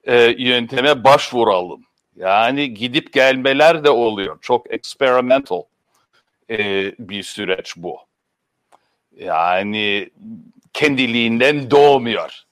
e, 0.05 0.35
yönteme 0.39 1.05
başvuralım. 1.05 1.85
Yani 2.17 2.75
gidip 2.75 3.13
gelmeler 3.13 3.85
de 3.85 3.91
oluyor. 3.91 4.39
Çok 4.41 4.73
experimental 4.75 5.63
e, 6.51 6.93
bir 6.99 7.23
süreç 7.23 7.77
bu. 7.77 7.99
Yani 9.17 10.11
kendiliğinden 10.73 11.71
doğmuyor. 11.71 12.45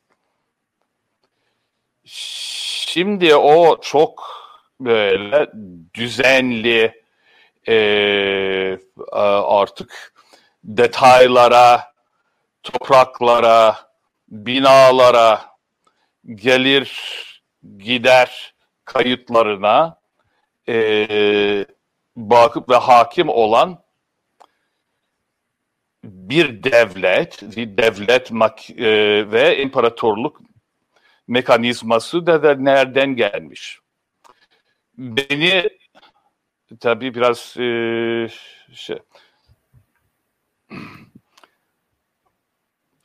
Şimdi 2.05 3.35
o 3.35 3.81
çok 3.81 4.43
böyle 4.81 5.51
düzenli 5.95 7.03
e, 7.69 8.79
artık 9.43 10.15
detaylara, 10.65 11.93
topraklara, 12.63 13.77
binalara, 14.29 15.41
gelir 16.35 16.93
gider 17.79 18.55
kayıtlarına 18.85 20.01
e, 20.69 21.67
bakıp 22.17 22.69
ve 22.69 22.77
hakim 22.77 23.29
olan 23.29 23.82
bir 26.05 26.63
devlet, 26.63 27.43
bir 27.57 27.77
devlet 27.77 28.31
e, 28.71 28.87
ve 29.33 29.63
imparatorluk 29.63 30.41
mekanizması 31.29 32.27
da 32.27 32.43
nereden 32.55 33.17
gelmiş? 33.17 33.79
Beni 34.99 35.69
tabii 36.81 37.15
biraz 37.15 37.57
e, 37.57 38.29
şey, 38.73 38.99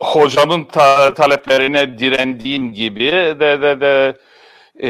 hocamın 0.02 0.64
ta, 0.64 1.14
taleplerine 1.14 1.98
direndiğim 1.98 2.74
gibi 2.74 3.12
de 3.12 3.62
de 3.62 3.82
de 3.82 4.18
e, 4.84 4.90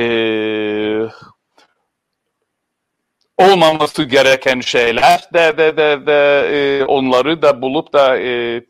olmaması 3.38 4.04
gereken 4.04 4.60
şeyler 4.60 5.30
de 5.34 5.58
de 5.58 5.78
de, 5.78 6.06
de 6.06 6.50
e, 6.52 6.86
onları 6.86 7.42
da 7.42 7.62
bulup 7.62 7.94
da 7.94 8.18
e, 8.20 8.62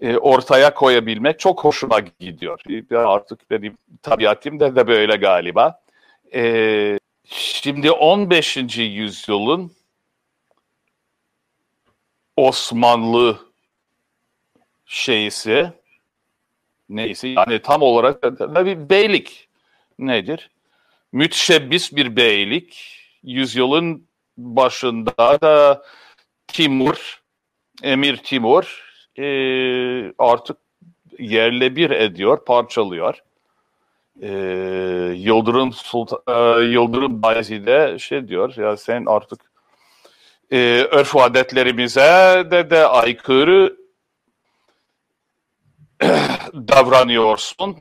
e, 0.00 0.16
ortaya 0.16 0.74
koyabilmek 0.74 1.38
çok 1.38 1.64
hoşuma 1.64 2.00
gidiyor. 2.00 2.60
Artık 2.92 3.50
benim 3.50 3.76
tabiatım 4.02 4.60
da, 4.60 4.76
da 4.76 4.86
böyle 4.86 5.16
galiba. 5.16 5.82
E, 6.34 6.98
şimdi 7.24 7.90
15. 7.90 8.56
yüzyılın 8.78 9.72
Osmanlı 12.36 13.38
şeysi 14.86 15.72
neyse 16.88 17.28
yani 17.28 17.62
tam 17.62 17.82
olarak 17.82 18.22
bir 18.66 18.90
beylik 18.90 19.48
nedir? 19.98 20.50
Müteşebbis 21.12 21.96
bir 21.96 22.16
beylik. 22.16 22.99
Yüzyılın 23.22 24.08
başında 24.36 25.40
da 25.40 25.82
Timur, 26.48 27.22
Emir 27.82 28.16
Timur 28.16 28.84
e, 29.18 29.26
artık 30.18 30.56
yerle 31.18 31.76
bir 31.76 31.90
ediyor, 31.90 32.44
parçalıyor. 32.44 33.22
E, 34.22 34.28
Yıldırım 35.16 35.72
Sultan, 35.72 36.20
e, 36.28 36.64
Yıldırım 36.64 37.22
Bayezid'e 37.22 37.98
şey 37.98 38.28
diyor 38.28 38.56
ya 38.56 38.76
sen 38.76 39.04
artık 39.06 39.40
e, 40.50 40.58
örf 40.90 41.16
adetlerimize 41.16 42.46
de 42.50 42.70
de 42.70 42.86
aykırı 42.86 43.76
davranıyorsun. 46.54 47.76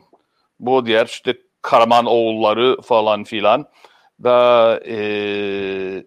Bu 0.60 0.86
diğer 0.86 1.06
işte 1.06 1.38
Karaman 1.62 2.06
oğulları 2.06 2.82
falan 2.82 3.24
filan 3.24 3.68
da 4.24 4.80
e, 4.86 6.06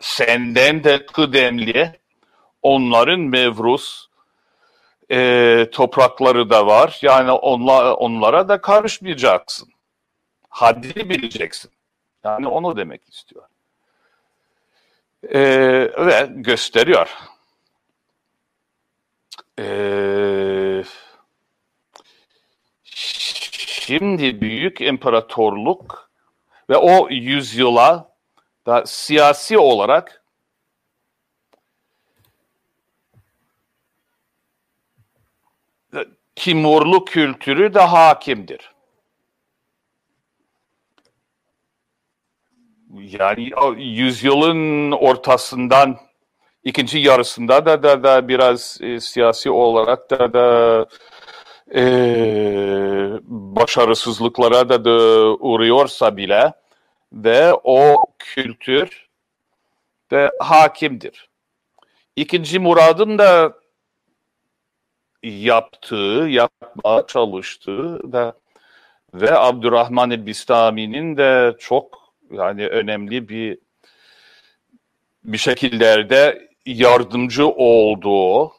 senden 0.00 0.84
de 0.84 1.06
kıdemli 1.06 1.92
onların 2.62 3.20
mevrus 3.20 4.06
e, 5.10 5.68
toprakları 5.72 6.50
da 6.50 6.66
var. 6.66 6.98
Yani 7.02 7.30
onla, 7.30 7.94
onlara 7.94 8.48
da 8.48 8.60
karışmayacaksın. 8.60 9.68
Haddini 10.48 11.10
bileceksin. 11.10 11.70
Yani 12.24 12.48
onu 12.48 12.76
demek 12.76 13.08
istiyor. 13.08 13.44
E, 15.22 15.40
ve 16.06 16.28
gösteriyor. 16.30 17.08
Eee 19.58 20.84
Şimdi 23.86 24.40
büyük 24.40 24.80
imparatorluk 24.80 26.05
ve 26.70 26.76
o 26.76 27.08
yüzyıla 27.10 28.16
da 28.66 28.86
siyasi 28.86 29.58
olarak 29.58 30.22
Timurlu 36.36 37.04
kültürü 37.04 37.74
de 37.74 37.80
hakimdir. 37.80 38.72
Yani 42.94 43.50
yüzyılın 43.76 44.90
ortasından 44.92 45.98
ikinci 46.64 46.98
yarısında 46.98 47.66
da 47.66 47.82
da, 47.82 48.02
da 48.02 48.28
biraz 48.28 48.78
e, 48.80 49.00
siyasi 49.00 49.50
olarak 49.50 50.10
da 50.10 50.32
da 50.32 50.86
e, 51.74 51.82
başarısızlıklara 53.26 54.68
da, 54.68 54.84
da 54.84 54.90
uğruyorsa 55.34 56.16
bile 56.16 56.52
ve 57.12 57.54
o 57.64 58.04
kültür 58.18 59.08
de 60.10 60.30
hakimdir. 60.40 61.28
İkinci 62.16 62.58
Murad'ın 62.58 63.18
da 63.18 63.52
yaptığı, 65.22 66.26
yapmaya 66.28 67.06
çalıştığı 67.06 68.12
da 68.12 68.34
ve 69.14 69.38
Abdurrahman 69.38 70.10
el-Bistami'nin 70.10 71.16
de 71.16 71.56
çok 71.58 72.14
yani 72.30 72.66
önemli 72.66 73.28
bir 73.28 73.58
bir 75.24 75.38
şekillerde 75.38 76.48
yardımcı 76.66 77.48
olduğu 77.48 78.52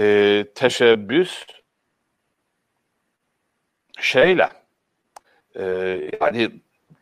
e, 0.00 0.44
teşebbüs 0.54 1.46
şeyle 4.00 4.48
e, 5.56 5.64
yani 6.20 6.50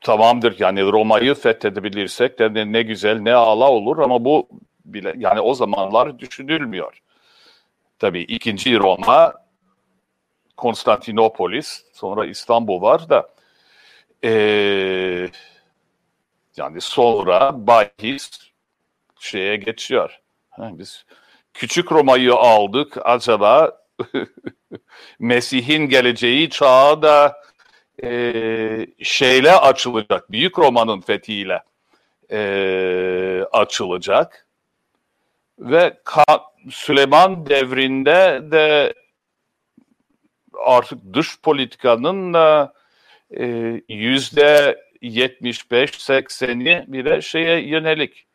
tamamdır 0.01 0.61
yani 0.61 0.83
Roma'yı 0.83 1.35
fethedebilirsek 1.35 2.39
de 2.39 2.55
ne, 2.55 2.73
ne 2.73 2.83
güzel 2.83 3.21
ne 3.21 3.35
ala 3.35 3.71
olur 3.71 3.99
ama 3.99 4.25
bu 4.25 4.49
bile 4.85 5.15
yani 5.17 5.41
o 5.41 5.55
zamanlar 5.55 6.19
düşünülmüyor. 6.19 7.03
Tabii 7.99 8.21
ikinci 8.23 8.79
Roma 8.79 9.35
Konstantinopolis 10.57 11.85
sonra 11.93 12.27
İstanbul 12.27 12.83
var 12.83 13.09
da 13.09 13.29
e, 14.25 14.31
yani 16.57 16.81
sonra 16.81 17.67
bahis 17.67 18.31
şeye 19.21 19.57
geçiyor. 19.57 20.21
Ha, 20.51 20.71
biz 20.73 21.05
Küçük 21.59 21.93
Roma'yı 21.93 22.35
aldık. 22.35 22.97
Acaba 23.05 23.81
Mesih'in 25.19 25.89
geleceği 25.89 26.51
çağı 26.51 27.03
da 27.03 27.43
e, 28.03 28.87
şeyle 29.03 29.53
açılacak. 29.53 30.33
Büyük 30.33 30.59
Roma'nın 30.59 31.01
fethiyle 31.01 31.63
e, 32.31 32.41
açılacak. 33.53 34.47
Ve 35.59 36.01
Ka 36.05 36.25
Süleyman 36.71 37.47
devrinde 37.47 38.41
de 38.51 38.95
artık 40.65 41.15
dış 41.15 41.41
politikanın 41.41 42.35
da 42.35 42.73
e, 43.39 43.47
yüzde 43.89 44.81
75-80'i 45.03 46.93
bile 46.93 47.23
şeye 47.23 47.69
yönelik. 47.69 48.28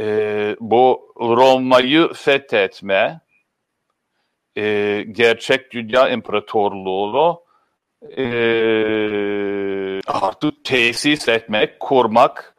E, 0.00 0.56
bu 0.60 1.14
Roma'yı 1.20 2.12
fethetme, 2.14 3.20
e, 4.56 5.04
gerçek 5.12 5.72
dünya 5.72 6.08
imparatorluğunu 6.08 7.42
e, 8.16 8.26
artık 10.06 10.64
tesis 10.64 11.28
etmek, 11.28 11.80
kurmak 11.80 12.54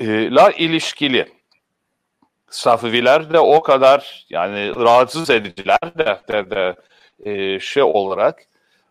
e, 0.00 0.30
la 0.30 0.50
ilişkili. 0.50 1.26
Safiviler 2.50 3.32
de 3.32 3.38
o 3.38 3.62
kadar 3.62 4.26
yani 4.30 4.76
rahatsız 4.76 5.30
ediciler 5.30 5.80
de, 5.98 6.20
de, 6.28 6.50
de 6.50 6.74
e, 7.24 7.60
şey 7.60 7.82
olarak 7.82 8.42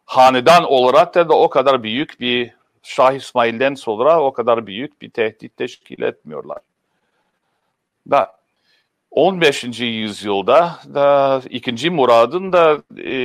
hanedan 0.05 0.63
olarak 0.63 1.15
da, 1.15 1.29
da 1.29 1.33
o 1.33 1.49
kadar 1.49 1.83
büyük 1.83 2.19
bir 2.19 2.53
Şah 2.83 3.13
İsmail'den 3.13 3.73
sonra 3.73 4.21
o 4.21 4.33
kadar 4.33 4.67
büyük 4.67 5.01
bir 5.01 5.09
tehdit 5.09 5.57
teşkil 5.57 6.01
etmiyorlar. 6.01 6.57
Da 8.09 8.39
15. 9.11 9.79
yüzyılda 9.79 10.79
da 10.93 11.41
2. 11.49 11.89
Murad'ın 11.89 12.53
da 12.53 12.83
e, 13.03 13.19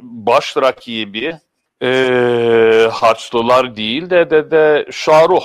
baş 0.00 0.56
rakibi 0.56 1.38
e, 1.82 2.88
Haçlılar 2.92 3.76
değil 3.76 4.10
de 4.10 4.30
de, 4.30 4.50
de 4.50 4.86
Şaruh. 4.92 5.44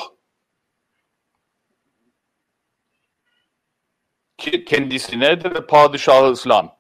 Ki 4.37 4.65
kendisine 4.65 5.43
de 5.43 5.65
Padişah 5.67 6.31
İslam 6.31 6.75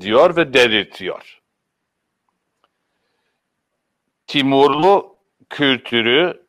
diyor 0.00 0.36
ve 0.36 0.52
dedirtiyor. 0.54 1.40
Timurlu 4.26 5.16
kültürü 5.50 6.47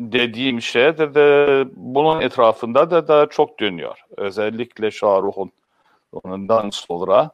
dediğim 0.00 0.62
şey 0.62 0.98
de, 0.98 1.14
de 1.14 1.64
bunun 1.76 2.20
etrafında 2.20 2.90
da, 2.90 3.08
da 3.08 3.28
çok 3.28 3.60
dönüyor. 3.60 3.98
Özellikle 4.16 4.90
Şaruh'un 4.90 5.52
ondan 6.12 6.70
sonra. 6.70 7.30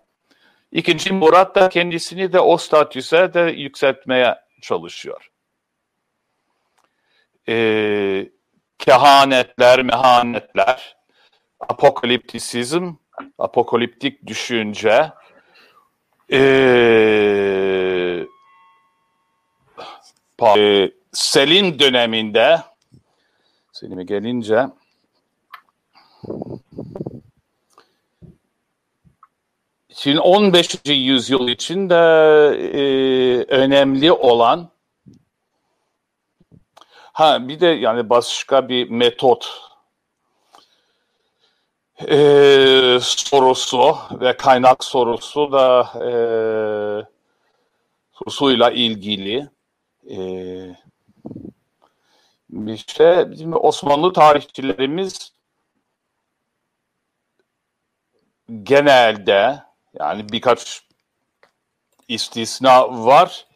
İkinci 0.73 1.13
Murat 1.13 1.55
da 1.55 1.69
kendisini 1.69 2.33
de 2.33 2.41
o 2.41 2.57
statüse 2.57 3.35
de 3.35 3.41
yükseltmeye 3.41 4.35
çalışıyor. 4.61 5.31
Ee, 7.49 8.29
kehanetler, 8.79 9.83
mehanetler, 9.83 10.97
apokaliptisizm, 11.61 12.93
apokaliptik 13.39 14.27
düşünce, 14.27 15.13
ee, 16.33 16.39
e, 20.57 20.91
Selim 21.17 21.79
döneminde 21.79 22.63
Selim'e 23.73 24.05
gelince 24.05 24.67
Şimdi 29.95 30.21
15. 30.21 30.79
yüzyıl 30.87 31.49
için 31.49 31.91
de 31.91 31.95
e, 32.75 32.85
önemli 33.49 34.13
olan 34.13 34.71
ha 37.13 37.49
bir 37.49 37.61
de 37.61 37.67
yani 37.67 38.11
başka 38.11 38.69
bir 38.69 38.91
metot 38.91 39.61
e, 42.09 42.99
sorusu 43.01 43.97
ve 44.11 44.37
kaynak 44.37 44.85
sorusu 44.85 45.53
da 45.53 45.81
e, 45.95 46.11
sorusuyla 48.13 48.71
ilgili 48.71 49.49
e, 50.11 50.86
şey 52.77 53.31
bizim 53.31 53.65
Osmanlı 53.65 54.13
tarihçilerimiz 54.13 55.33
genelde 58.63 59.63
yani 59.99 60.29
birkaç 60.33 60.83
istisna 62.09 63.05
var 63.07 63.47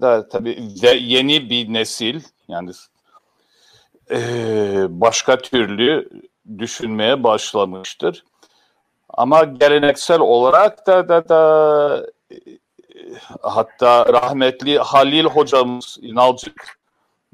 da 0.00 0.28
tabii 0.28 0.82
de 0.82 0.88
yeni 0.88 1.50
bir 1.50 1.72
nesil 1.72 2.22
yani 2.48 2.70
e, 4.10 4.16
başka 4.88 5.38
türlü 5.38 6.10
düşünmeye 6.58 7.24
başlamıştır. 7.24 8.24
Ama 9.08 9.44
geleneksel 9.44 10.20
olarak 10.20 10.86
da 10.86 11.08
da 11.08 11.28
da 11.28 12.06
hatta 13.42 14.06
rahmetli 14.12 14.78
Halil 14.78 15.24
hocamız 15.24 15.98
İnalcık 16.02 16.78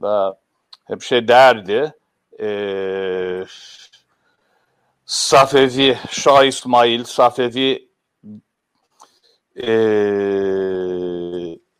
da 0.02 0.38
hep 0.84 1.02
şey 1.02 1.28
derdi 1.28 1.92
e, 2.40 3.44
Safevi, 5.06 5.98
Şah 6.10 6.44
İsmail, 6.44 7.04
Safevi 7.04 7.88
e, 9.56 9.72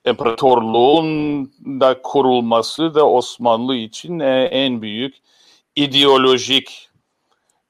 imparatorluğun 0.04 1.46
da 1.80 2.02
kurulması 2.02 2.94
da 2.94 3.08
Osmanlı 3.08 3.74
için 3.74 4.18
e, 4.18 4.42
en 4.44 4.82
büyük 4.82 5.16
ideolojik 5.76 6.90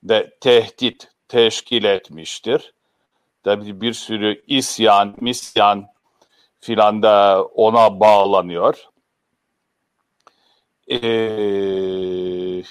de 0.02 0.36
tehdit 0.40 1.08
teşkil 1.28 1.84
etmiştir. 1.84 2.72
Tabii 3.44 3.80
bir 3.80 3.92
sürü 3.92 4.42
isyan, 4.46 5.14
misyan 5.20 5.86
filan 6.60 7.02
da 7.02 7.44
ona 7.44 8.00
bağlanıyor. 8.00 8.89
Ee, 10.90 12.62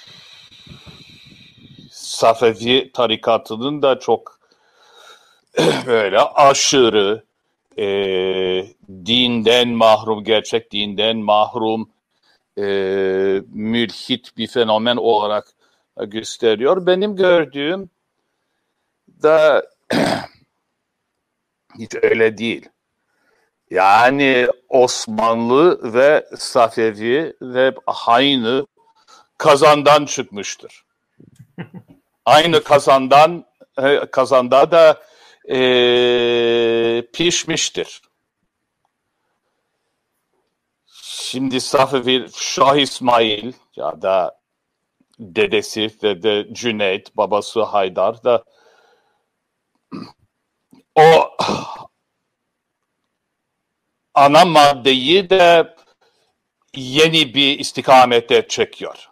Safevi 1.92 2.92
tarikatının 2.92 3.82
da 3.82 4.00
çok 4.00 4.40
böyle 5.86 6.20
aşırı 6.20 7.24
e, 7.78 7.86
dinden 9.06 9.70
mahrum, 9.70 10.24
gerçek 10.24 10.72
dinden 10.72 11.18
mahrum 11.18 11.90
e, 12.58 12.64
mülhit 13.54 14.38
bir 14.38 14.48
fenomen 14.48 14.96
olarak 14.96 15.48
gösteriyor. 15.98 16.86
Benim 16.86 17.16
gördüğüm 17.16 17.90
da 19.24 19.70
hiç 21.80 21.96
öyle 22.02 22.38
değil. 22.38 22.70
Yani 23.72 24.48
Osmanlı 24.70 25.94
ve 25.94 26.26
Safevi 26.38 27.34
ve 27.42 27.74
aynı 27.88 28.68
kazandan 29.38 30.06
çıkmıştır. 30.06 30.86
aynı 32.26 32.64
kazandan 32.64 33.46
e, 33.78 34.06
kazanda 34.12 34.72
da 34.72 35.04
e, 35.50 35.58
pişmiştir. 37.14 38.02
Şimdi 41.04 41.62
Safevi 41.62 42.28
Şah 42.34 42.76
İsmail 42.76 43.54
ya 43.76 44.02
da 44.02 44.40
dedesi 45.20 45.92
ve 46.04 46.24
de 46.24 46.48
Cüneyt, 46.54 47.18
babası 47.18 47.64
Haydar 47.64 48.24
da 48.24 48.44
o 50.96 51.29
ana 54.20 54.46
maddeyi 54.46 55.30
de 55.30 55.74
yeni 56.76 57.34
bir 57.34 57.60
istikamete 57.60 58.48
çekiyor. 58.48 59.10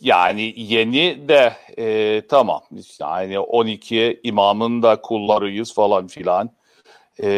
Yani 0.00 0.54
yeni 0.56 1.28
de 1.28 1.56
e, 1.78 2.22
tamam 2.28 2.62
yani 3.00 3.38
12 3.38 4.20
imamın 4.22 4.82
da 4.82 5.00
kullarıyız 5.00 5.74
falan 5.74 6.06
filan. 6.06 6.50
E, 7.22 7.28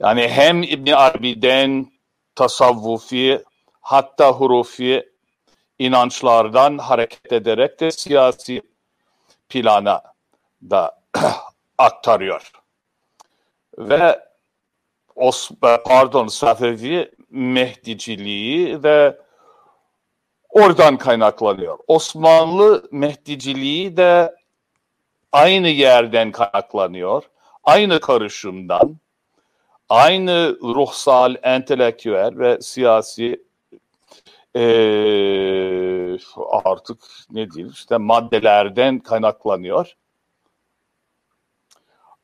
yani 0.00 0.28
hem 0.28 0.62
İbn 0.62 0.90
Arabi'den 0.92 1.86
tasavvufi 2.34 3.42
hatta 3.80 4.32
hurufi 4.32 5.08
inançlardan 5.78 6.78
hareket 6.78 7.32
ederek 7.32 7.80
de 7.80 7.90
siyasi 7.90 8.62
plana 9.48 10.02
da 10.70 11.00
aktarıyor. 11.78 12.52
Ve 13.78 14.26
Os 15.16 15.50
pardon 15.84 16.26
Safevi 16.26 17.10
Mehdiciliği 17.30 18.82
ve 18.82 19.18
oradan 20.48 20.96
kaynaklanıyor. 20.96 21.78
Osmanlı 21.86 22.88
Mehdiciliği 22.92 23.96
de 23.96 24.34
aynı 25.32 25.68
yerden 25.68 26.32
kaynaklanıyor. 26.32 27.22
Aynı 27.64 28.00
karışımdan, 28.00 28.96
aynı 29.88 30.58
ruhsal, 30.62 31.34
entelektüel 31.42 32.38
ve 32.38 32.60
siyasi 32.60 33.44
e, 34.56 34.62
artık 36.64 36.98
ne 37.30 37.50
diyeyim 37.50 37.72
işte 37.72 37.96
maddelerden 37.96 38.98
kaynaklanıyor. 38.98 39.96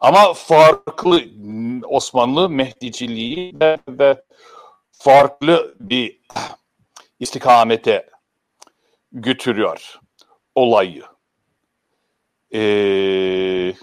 Ama 0.02 0.34
farklı 0.34 1.22
Osmanlı 1.88 2.48
Mehdiciliği 2.48 3.60
de, 3.60 3.78
de 3.88 4.24
farklı 4.92 5.74
bir 5.80 6.20
istikamete 7.20 8.10
götürüyor 9.12 10.00
olayı. 10.54 11.02
Ee, 12.54 13.74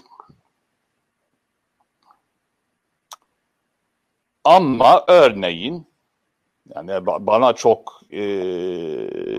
ama 4.44 5.04
örneğin 5.08 5.86
yani 6.74 7.06
bana 7.06 7.52
çok 7.52 8.00
e, 8.10 8.22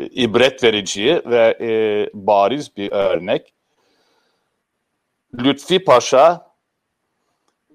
ibret 0.05 0.63
verici 0.63 1.21
ve 1.25 1.57
e, 1.61 1.69
bariz 2.13 2.77
bir 2.77 2.91
örnek. 2.91 3.53
Lütfi 5.33 5.83
Paşa 5.83 6.50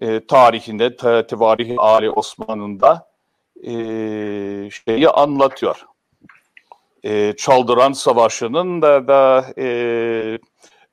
e, 0.00 0.26
tarihinde, 0.26 0.96
Tevarih 1.26 1.74
Ali 1.78 2.10
Osman'ında 2.10 3.08
e, 3.62 3.70
şeyi 4.70 5.08
anlatıyor. 5.08 5.86
E, 7.04 7.34
Çaldıran 7.36 7.92
Savaşı'nın 7.92 8.82
da, 8.82 9.08
da 9.08 9.46
e, 9.58 9.68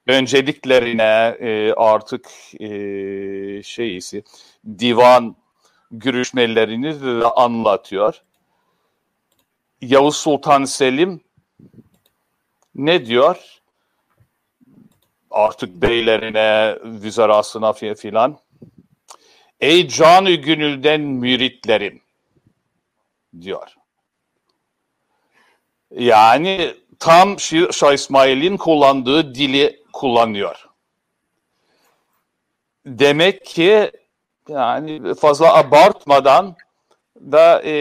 önceliklerine 0.08 1.38
e, 1.39 1.74
artık 1.74 2.30
e, 2.60 2.68
şeyisi 3.64 4.24
divan 4.80 5.36
görüşmelerini 5.91 7.01
de 7.01 7.26
anlatıyor. 7.26 8.22
Yavuz 9.82 10.16
Sultan 10.16 10.64
Selim 10.64 11.22
ne 12.76 13.06
diyor? 13.06 13.38
Artık 15.32 15.70
beylerine, 15.70 16.78
vizarasına 16.84 17.74
filan. 17.74 18.43
Ey 19.64 19.88
canı 19.88 20.32
gönülden 20.32 21.01
müritlerim 21.01 22.01
diyor. 23.41 23.76
Yani 25.91 26.76
tam 26.99 27.39
Şah 27.39 27.93
İsmail'in 27.93 28.57
kullandığı 28.57 29.36
dili 29.36 29.84
kullanıyor. 29.93 30.70
Demek 32.86 33.45
ki 33.45 33.91
yani 34.49 35.16
fazla 35.16 35.53
abartmadan 35.53 36.55
da 37.18 37.61
e, 37.66 37.76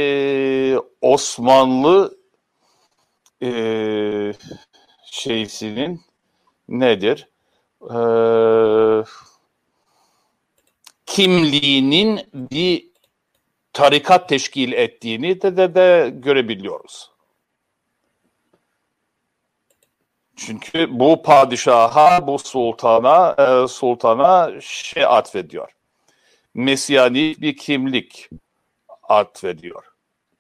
Osmanlı 1.01 2.19
e, 3.43 3.51
şeysinin 5.05 6.01
nedir? 6.69 7.29
E, 7.83 7.97
kimliğinin 11.13 12.21
bir 12.33 12.89
tarikat 13.73 14.29
teşkil 14.29 14.73
ettiğini 14.73 15.43
de, 15.43 15.57
de, 15.57 15.75
de 15.75 16.11
görebiliyoruz. 16.15 17.11
Çünkü 20.37 20.87
bu 20.91 21.23
padişaha, 21.23 22.27
bu 22.27 22.39
sultana, 22.39 23.35
e, 23.39 23.69
sultana 23.69 24.61
şey 24.61 25.05
atfediyor. 25.05 25.73
Mesiyanik 26.55 27.41
bir 27.41 27.57
kimlik 27.57 28.31
atfediyor. 29.03 29.85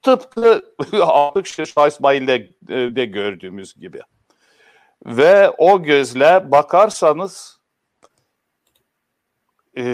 Tıpkı 0.02 0.74
artık 1.02 1.46
Şah 1.46 1.88
İsmail'de 1.88 2.34
e, 2.68 2.96
de 2.96 3.04
gördüğümüz 3.04 3.74
gibi. 3.74 4.00
Ve 5.06 5.50
o 5.50 5.82
gözle 5.82 6.50
bakarsanız 6.50 7.61
e, 9.76 9.84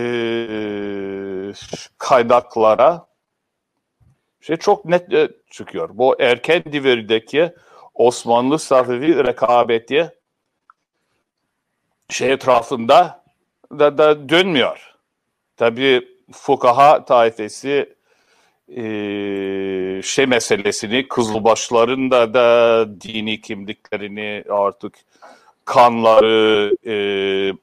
kaynaklara 1.98 3.06
şey 4.40 4.56
çok 4.56 4.84
net 4.84 5.12
e, 5.12 5.28
çıkıyor. 5.50 5.90
Bu 5.92 6.16
erken 6.20 6.62
devirdeki 6.72 7.52
Osmanlı 7.94 8.58
Safevi 8.58 9.24
rekabeti 9.24 10.12
şey 12.10 12.32
etrafında 12.32 13.24
da, 13.72 13.98
da 13.98 14.28
dönmüyor. 14.28 14.94
Tabi 15.56 16.08
fukaha 16.32 17.04
taifesi 17.04 17.96
e, 18.68 18.82
şey 20.04 20.26
meselesini 20.26 21.08
Kızılbaşların 21.08 22.10
da 22.10 22.34
da 22.34 22.86
dini 23.00 23.40
kimliklerini 23.40 24.44
artık 24.50 24.94
kanları, 25.68 26.76
e, 26.86 26.94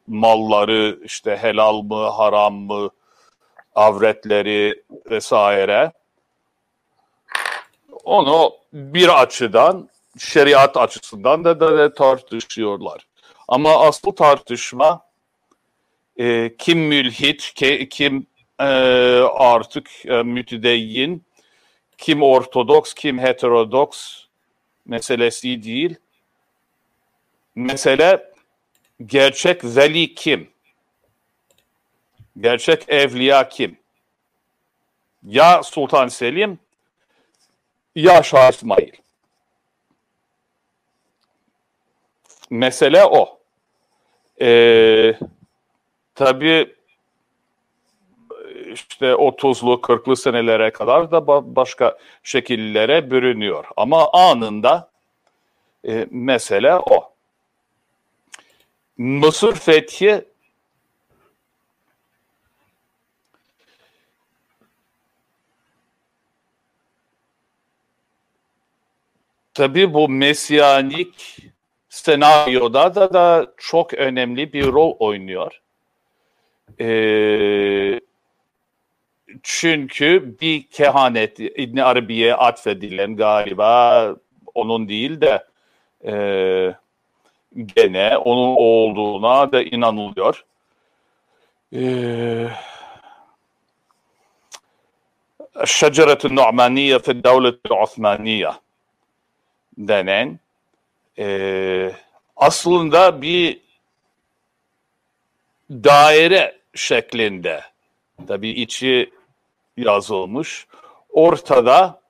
malları 0.08 1.00
işte 1.04 1.38
helal 1.42 1.82
mı, 1.82 2.10
haram 2.10 2.54
mı, 2.54 2.90
avretleri 3.76 4.84
vesaire. 5.10 5.92
Onu 8.04 8.54
bir 8.74 9.22
açıdan 9.22 9.90
şeriat 10.20 10.78
açısından 10.78 11.44
da, 11.44 11.60
da, 11.60 11.78
da 11.78 11.94
tartışıyorlar. 11.94 13.08
Ama 13.48 13.88
asıl 13.88 14.12
tartışma 14.12 15.02
e, 16.18 16.56
kim 16.58 16.80
mülhit, 16.80 17.54
ke, 17.56 17.90
kim 17.90 18.28
e, 18.60 18.66
artık 19.34 19.90
e, 20.06 20.24
mütedeyyin, 20.24 21.24
kim 21.98 22.24
ortodoks, 22.24 22.94
kim 22.94 23.20
heterodoks 23.20 24.26
meselesi 24.86 25.64
değil. 25.64 25.96
Mesele 27.56 28.32
gerçek 29.06 29.64
veli 29.64 30.16
kim? 30.16 30.50
Gerçek 32.40 32.90
evliya 32.90 33.50
kim? 33.50 33.78
Ya 35.24 35.64
Sultan 35.64 36.08
Selim 36.08 36.60
ya 37.96 38.24
Şah 38.24 38.52
İsmail. 38.52 38.92
Mesele 42.50 43.06
o. 43.06 43.40
Ee, 44.42 45.14
tabii 46.16 46.76
işte 48.74 49.06
30'lu 49.06 49.74
40'lı 49.74 50.18
senelere 50.18 50.72
kadar 50.72 51.12
da 51.12 51.28
başka 51.56 51.98
şekillere 52.24 53.12
bürünüyor. 53.12 53.66
Ama 53.78 54.12
anında 54.14 54.90
e, 55.88 56.08
mesele 56.12 56.76
o. 56.76 57.15
Mısır 58.98 59.56
fethi 59.56 60.26
tabii 69.54 69.94
bu 69.94 70.10
mesyanik 70.10 71.38
senaryoda 71.90 72.96
da 72.96 73.14
da 73.14 73.54
çok 73.58 73.94
önemli 73.94 74.54
bir 74.54 74.66
rol 74.66 74.96
oynuyor. 75.00 75.62
Ee, 76.80 78.00
çünkü 79.44 80.36
bir 80.42 80.64
kehanet 80.64 81.40
İbn 81.40 81.78
Arabi'ye 81.78 82.36
atfedilen 82.36 83.16
galiba 83.16 84.16
onun 84.56 84.90
değil 84.90 85.22
de 85.22 85.46
e, 86.06 86.14
gene 87.56 88.18
onun 88.18 88.56
olduğuna 88.58 89.52
da 89.52 89.62
inanılıyor. 89.62 90.46
Şeceretü 95.66 96.36
Nu'maniye 96.36 97.00
fi 97.00 97.24
devleti 97.24 97.74
Osmaniye 97.74 98.52
denen 99.78 100.40
e, 101.20 101.92
aslında 102.36 103.22
bir 103.22 103.62
daire 105.72 106.60
şeklinde 106.76 107.62
tabi 108.28 108.50
içi 108.50 109.12
yazılmış. 109.78 110.68
Ortada 111.10 112.02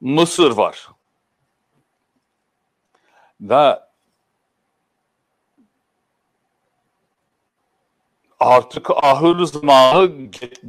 Mısır 0.00 0.50
var. 0.50 0.88
Ve 3.40 3.85
artık 8.40 8.90
ahır 8.90 9.44
zamanı 9.44 10.10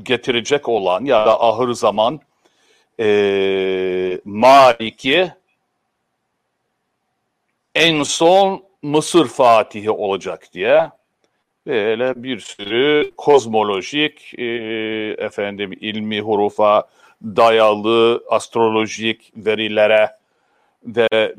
getirecek 0.03 0.69
olan 0.69 1.05
ya 1.05 1.25
da 1.25 1.43
ahır 1.43 1.73
zaman 1.73 2.19
e, 2.99 4.19
Maliki 4.25 5.31
en 7.75 8.03
son 8.03 8.63
Mısır 8.81 9.27
Fatihi 9.27 9.91
olacak 9.91 10.47
diye 10.53 10.91
böyle 11.67 12.23
bir 12.23 12.39
sürü 12.39 13.11
kozmolojik 13.17 14.39
e, 14.39 14.45
efendim 15.17 15.71
ilmi 15.81 16.21
hurufa 16.21 16.87
dayalı 17.23 18.23
astrolojik 18.29 19.31
verilere 19.35 20.17
de 20.83 21.35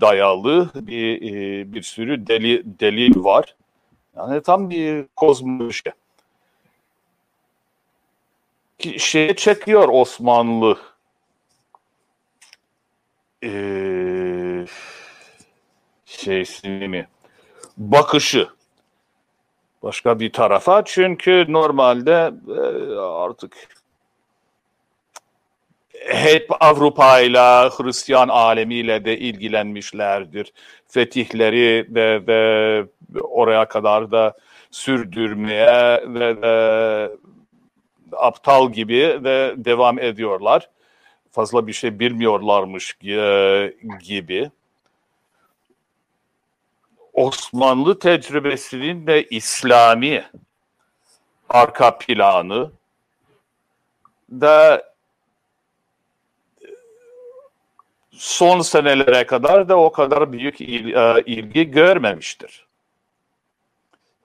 dayalı 0.00 0.70
bir 0.74 1.22
e, 1.22 1.72
bir 1.72 1.82
sürü 1.82 2.26
deli 2.26 2.62
delil 2.80 3.24
var. 3.24 3.54
Yani 4.16 4.42
tam 4.42 4.70
bir 4.70 5.06
kozmoloji. 5.16 5.92
Ki 8.78 8.98
şeye 8.98 9.36
çekiyor 9.36 9.88
Osmanlı. 9.92 10.78
Ee, 13.44 14.66
şeysini 16.06 16.88
mi? 16.88 17.08
Bakışı 17.76 18.48
başka 19.82 20.20
bir 20.20 20.32
tarafa. 20.32 20.84
Çünkü 20.84 21.46
normalde 21.48 22.32
e, 22.48 22.94
artık 22.98 23.81
hep 26.06 26.50
Avrupa 26.60 27.20
ile 27.20 27.68
Hristiyan 27.68 28.28
alemiyle 28.28 29.04
de 29.04 29.18
ilgilenmişlerdir. 29.18 30.52
Fetihleri 30.88 31.86
ve, 31.88 32.26
ve 32.26 32.84
oraya 33.20 33.68
kadar 33.68 34.10
da 34.10 34.34
sürdürmeye 34.70 36.02
ve, 36.06 36.42
ve 36.42 37.10
aptal 38.12 38.72
gibi 38.72 39.00
de 39.24 39.54
devam 39.56 39.98
ediyorlar. 39.98 40.70
Fazla 41.30 41.66
bir 41.66 41.72
şey 41.72 41.98
bilmiyorlarmış 41.98 42.96
e, 43.04 43.74
gibi. 44.04 44.50
Osmanlı 47.12 47.98
tecrübesinin 47.98 49.06
de 49.06 49.24
İslami 49.24 50.24
arka 51.48 51.98
planı 51.98 52.70
da 54.30 54.91
son 58.12 58.60
senelere 58.60 59.26
kadar 59.26 59.68
da 59.68 59.78
o 59.78 59.92
kadar 59.92 60.32
büyük 60.32 60.60
il, 60.60 60.94
e, 60.94 61.22
ilgi 61.26 61.70
görmemiştir. 61.70 62.66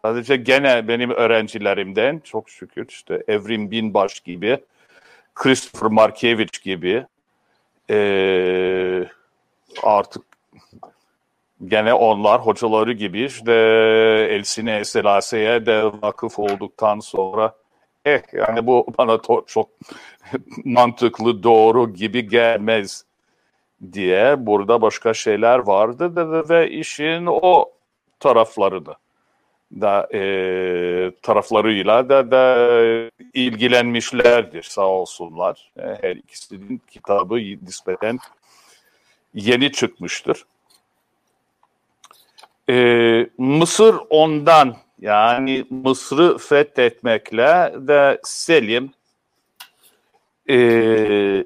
Sadece 0.02 0.36
gene 0.36 0.88
benim 0.88 1.12
öğrencilerimden 1.12 2.20
çok 2.20 2.50
şükür 2.50 2.86
işte 2.90 3.24
Evrim 3.28 3.72
Binbaş 3.72 4.20
gibi, 4.20 4.60
Christopher 5.36 5.90
Markievich 5.90 6.64
gibi 6.64 7.06
e, 7.90 9.08
artık 9.84 10.24
gene 11.66 11.94
onlar 11.94 12.42
hocaları 12.42 12.94
gibi 12.94 13.24
işte 13.24 13.52
Elsine 14.32 14.86
Selase'ye 14.86 15.66
de 15.66 15.84
vakıf 15.84 16.40
olduktan 16.40 17.00
sonra 17.00 17.56
eh 18.06 18.22
yani 18.34 18.68
bu 18.68 18.88
bana 18.98 19.20
çok 19.48 19.70
mantıklı 20.66 21.44
doğru 21.44 21.94
gibi 21.94 22.30
gelmez 22.30 23.07
diye 23.94 24.46
burada 24.46 24.82
başka 24.82 25.14
şeyler 25.14 25.60
vardı 25.60 26.16
da, 26.16 26.50
ve 26.50 26.70
işin 26.70 27.26
o 27.26 27.66
taraflarını 28.20 28.96
da 29.72 30.08
e, 30.14 30.22
taraflarıyla 31.22 32.10
da, 32.10 32.32
da 32.32 32.70
ilgilenmişlerdir 33.34 34.64
sağ 34.64 34.88
olsunlar. 34.88 35.72
E, 35.80 35.98
her 36.02 36.16
ikisinin 36.16 36.82
kitabı 36.92 37.36
nispeten 37.36 38.20
yeni 39.34 39.72
çıkmıştır. 39.72 40.46
E, 42.70 43.30
Mısır 43.38 43.96
ondan 44.10 44.76
yani 45.02 45.66
Mısır'ı 45.70 46.38
fethetmekle 46.38 47.74
de 47.76 48.20
Selim 48.24 48.92
e, 50.50 51.46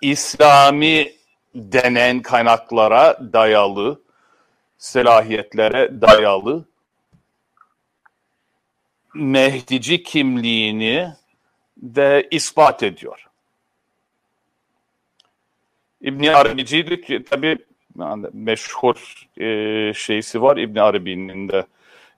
İslami 0.00 1.12
denen 1.54 2.22
kaynaklara 2.22 3.32
dayalı, 3.32 4.00
selahiyetlere 4.78 6.00
dayalı 6.00 6.64
Mehdici 9.14 10.02
kimliğini 10.02 11.08
de 11.76 12.28
ispat 12.30 12.82
ediyor. 12.82 13.26
İbn 16.00 16.26
Arabici 16.26 17.24
tabi 17.30 17.58
yani 17.98 18.26
meşhur 18.32 19.26
e, 19.40 19.92
şeysi 19.94 20.42
var 20.42 20.56
İbn 20.56 20.78
Arabi'nin 20.78 21.48
de 21.48 21.66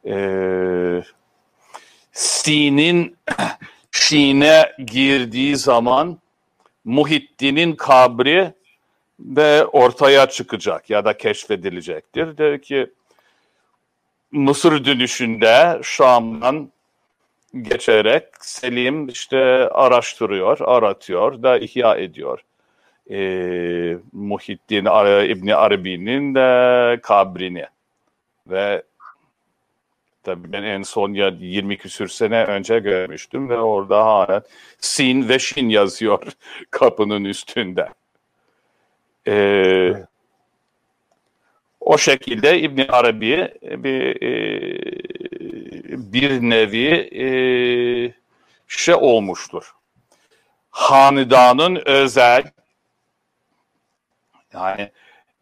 e, 0.07 0.17
Sin'in 2.13 3.17
Şin'e 3.91 4.73
girdiği 4.87 5.57
zaman 5.57 6.19
Muhittin'in 6.85 7.73
kabri 7.73 8.53
de 9.19 9.65
ortaya 9.73 10.27
çıkacak 10.29 10.91
ya 10.91 11.05
da 11.05 11.17
keşfedilecektir. 11.17 12.39
Der 12.39 12.63
ki 12.63 12.91
Mısır 14.33 14.85
dönüşünde 14.85 15.81
Şam'dan 15.83 16.73
geçerek 17.63 18.25
Selim 18.41 19.09
işte 19.09 19.69
araştırıyor, 19.69 20.59
aratıyor 20.61 21.43
da 21.43 21.59
ihya 21.59 21.97
ediyor. 21.97 22.41
E, 23.11 23.19
Muhittin 24.13 24.85
İbni 25.31 25.55
Arabi'nin 25.55 26.35
de 26.35 27.01
kabrini 27.03 27.67
ve 28.47 28.83
tabii 30.23 30.53
ben 30.53 30.63
en 30.63 30.83
son 30.83 31.13
ya 31.13 31.29
20 31.29 31.79
küsür 31.79 32.09
sene 32.09 32.45
önce 32.45 32.79
görmüştüm 32.79 33.49
ve 33.49 33.59
orada 33.59 34.05
hala 34.05 34.43
Sin 34.81 35.29
ve 35.29 35.39
Şin 35.39 35.69
yazıyor 35.69 36.23
kapının 36.71 37.25
üstünde. 37.25 37.89
Ee, 39.29 40.07
O 41.81 41.99
şekilde 41.99 42.61
İbn 42.61 42.81
Arabi 42.89 43.55
bir 43.63 44.23
e, 44.23 44.33
bir 46.13 46.31
nevi 46.41 46.89
e, 47.25 47.27
şey 48.69 48.95
olmuştur. 48.95 49.73
Hanedanın 50.71 51.83
özel 51.87 52.45
yani 54.53 54.91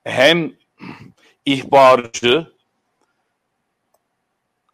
hem 0.04 0.52
ihbarcı 1.46 2.46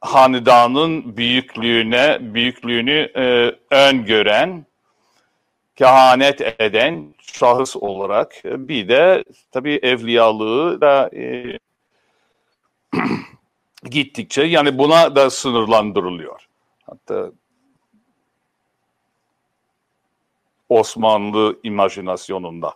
hanedanın 0.00 1.16
büyüklüğüne 1.16 2.18
büyüklüğünü 2.20 3.12
e, 3.16 3.54
öngören 3.74 4.66
kehanet 5.76 6.60
eden 6.60 7.14
şahıs 7.20 7.76
olarak 7.76 8.34
bir 8.44 8.88
de 8.88 9.24
tabii 9.52 9.78
evliyalığı 9.82 10.80
da 10.80 11.10
e, 11.16 11.58
gittikçe 13.90 14.42
yani 14.42 14.78
buna 14.78 15.16
da 15.16 15.30
sınırlandırılıyor. 15.30 16.46
Hatta 16.86 17.32
Osmanlı 20.68 21.58
imajinasyonunda 21.62 22.74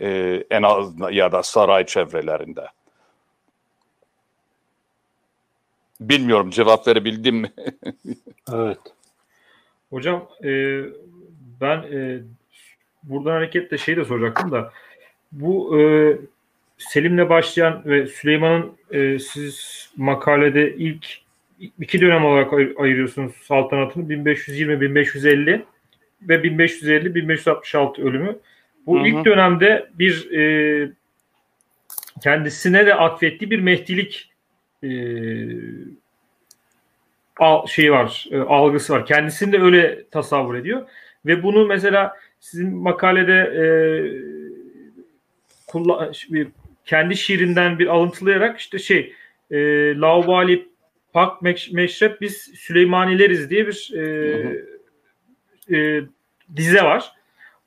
e, 0.00 0.42
en 0.50 0.62
az 0.62 0.94
ya 1.10 1.32
da 1.32 1.42
saray 1.42 1.86
çevrelerinde. 1.86 2.66
Bilmiyorum 6.00 6.50
cevap 6.50 6.88
verebildim 6.88 7.36
mi? 7.36 7.52
evet. 8.52 8.78
Hocam 9.90 10.28
e, 10.44 10.50
ben 11.62 11.76
e, 11.76 12.20
buradan 13.02 13.30
hareketle 13.30 13.78
şey 13.78 13.96
de 13.96 14.04
soracaktım 14.04 14.52
da 14.52 14.72
bu 15.32 15.80
e, 15.80 15.82
Selim'le 16.78 17.28
başlayan 17.28 17.82
ve 17.84 18.06
Süleyman'ın 18.06 18.72
e, 18.90 19.18
siz 19.18 19.88
makalede 19.96 20.74
ilk 20.74 21.06
iki 21.80 22.00
dönem 22.00 22.24
olarak 22.24 22.52
ayırıyorsunuz 22.52 23.32
saltanatını 23.32 24.04
1520-1550 24.04 25.62
ve 26.22 26.34
1550-1566 26.34 28.02
ölümü. 28.02 28.38
Bu 28.86 28.98
hı 28.98 29.02
hı. 29.02 29.06
ilk 29.06 29.24
dönemde 29.24 29.90
bir 29.94 30.30
e, 30.30 30.92
kendisine 32.22 32.86
de 32.86 32.94
atfettiği 32.94 33.50
bir 33.50 33.60
mehdilik 33.60 34.30
e, 34.82 34.90
al, 37.38 37.66
şeyi 37.66 37.92
var, 37.92 38.26
e, 38.30 38.38
algısı 38.38 38.92
var. 38.92 39.06
Kendisini 39.06 39.52
de 39.52 39.60
öyle 39.60 40.04
tasavvur 40.10 40.54
ediyor. 40.54 40.88
Ve 41.26 41.42
bunu 41.42 41.66
mesela 41.66 42.16
sizin 42.40 42.76
makalede 42.76 43.32
e, 43.32 43.64
kullan, 45.66 46.12
kendi 46.84 47.16
şiirinden 47.16 47.78
bir 47.78 47.86
alıntılayarak 47.86 48.58
işte 48.58 48.78
şey 48.78 49.14
e, 49.50 49.56
Laubali 49.96 50.68
Pak 51.12 51.42
Meşrep 51.72 52.20
biz 52.20 52.36
Süleymanileriz 52.36 53.50
diye 53.50 53.66
bir 53.66 53.92
e, 53.96 55.76
e, 55.76 56.02
dize 56.56 56.82
var. 56.82 57.12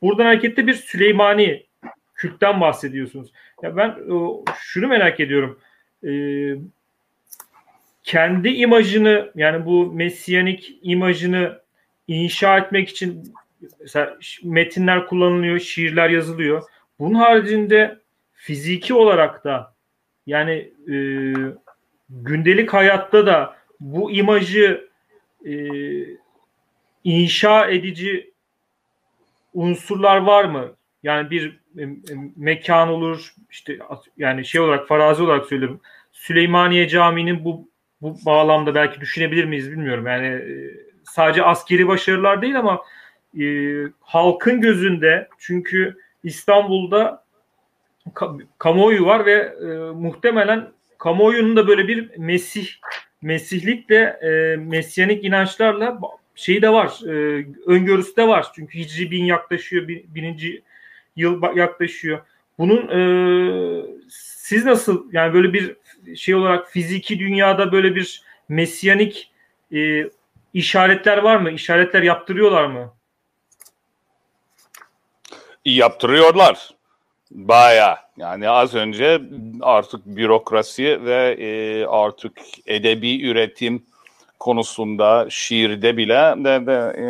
Buradan 0.01 0.25
hareketle 0.25 0.67
bir 0.67 0.73
Süleymani 0.73 1.65
kültten 2.15 2.61
bahsediyorsunuz. 2.61 3.33
Ya 3.61 3.77
ben 3.77 3.89
e, 3.89 4.15
şunu 4.59 4.87
merak 4.87 5.19
ediyorum. 5.19 5.59
E, 6.03 6.11
kendi 8.03 8.49
imajını 8.49 9.31
yani 9.35 9.65
bu 9.65 9.91
mesiyanik 9.93 10.79
imajını 10.81 11.61
inşa 12.07 12.57
etmek 12.57 12.89
için 12.89 13.33
mesela 13.79 14.17
metinler 14.43 15.07
kullanılıyor, 15.07 15.59
şiirler 15.59 16.09
yazılıyor. 16.09 16.63
Bunun 16.99 17.13
haricinde 17.13 17.99
fiziki 18.33 18.93
olarak 18.93 19.43
da 19.43 19.73
yani 20.25 20.71
e, 20.87 20.95
gündelik 22.09 22.73
hayatta 22.73 23.25
da 23.25 23.55
bu 23.79 24.11
imajı 24.11 24.89
e, 25.45 25.53
inşa 27.03 27.67
edici 27.67 28.33
unsurlar 29.53 30.17
var 30.17 30.45
mı? 30.45 30.75
Yani 31.03 31.29
bir 31.29 31.59
mekan 32.35 32.89
olur 32.89 33.33
işte 33.49 33.79
yani 34.17 34.45
şey 34.45 34.61
olarak 34.61 34.87
farazi 34.87 35.23
olarak 35.23 35.45
söylüyorum. 35.45 35.81
Süleymaniye 36.11 36.87
Camii'nin 36.87 37.45
bu 37.45 37.69
bu 38.01 38.15
bağlamda 38.25 38.75
belki 38.75 39.01
düşünebilir 39.01 39.45
miyiz 39.45 39.71
bilmiyorum. 39.71 40.07
Yani 40.07 40.27
e, 40.27 40.55
sadece 41.03 41.43
askeri 41.43 41.87
başarılar 41.87 42.41
değil 42.41 42.59
ama 42.59 42.81
e, 43.39 43.45
halkın 43.99 44.61
gözünde 44.61 45.27
çünkü 45.37 45.97
İstanbul'da 46.23 47.23
ka- 48.13 48.45
kamuoyu 48.57 49.05
var 49.05 49.25
ve 49.25 49.33
e, 49.61 49.65
muhtemelen 49.91 50.71
kamuoyunun 50.97 51.55
da 51.55 51.67
böyle 51.67 51.87
bir 51.87 52.17
mesih 52.17 52.67
mesihlikle 53.21 53.97
e, 53.97 54.55
mesyanik 54.57 55.25
inançlarla 55.25 55.99
şeyi 56.35 56.61
de 56.61 56.69
var 56.69 56.99
e, 57.07 57.45
öngörüsü 57.65 58.15
de 58.15 58.27
var. 58.27 58.47
Çünkü 58.55 58.79
hicri 58.79 59.11
bin 59.11 59.25
yaklaşıyor 59.25 59.87
bin, 59.87 60.05
bininci 60.15 60.61
yıl 61.15 61.41
yaklaşıyor. 61.55 62.21
Bunun 62.57 62.87
e, 62.87 62.99
siz 64.09 64.65
nasıl 64.65 65.13
yani 65.13 65.33
böyle 65.33 65.53
bir 65.53 65.75
şey 66.15 66.35
olarak 66.35 66.71
fiziki 66.71 67.19
dünyada 67.19 67.71
böyle 67.71 67.95
bir 67.95 68.21
mesyanik 68.49 69.31
e, 69.73 70.09
işaretler 70.53 71.17
var 71.17 71.37
mı? 71.37 71.51
İşaretler 71.51 72.01
yaptırıyorlar 72.03 72.65
mı 72.65 72.93
yaptırıyorlar 75.65 76.75
Baya 77.31 78.05
yani 78.17 78.49
az 78.49 78.75
önce 78.75 79.21
artık 79.61 80.05
bürokrasi 80.05 81.05
ve 81.05 81.35
e, 81.39 81.85
artık 81.85 82.37
edebi 82.65 83.21
üretim 83.21 83.85
konusunda 84.39 85.27
şiirde 85.29 85.97
bile 85.97 86.33
de, 86.37 86.65
de 86.67 86.95
e, 86.97 87.05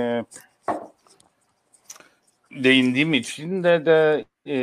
değindiğim 2.64 3.14
için 3.14 3.64
de 3.64 3.86
de 3.86 4.26
e, 4.48 4.58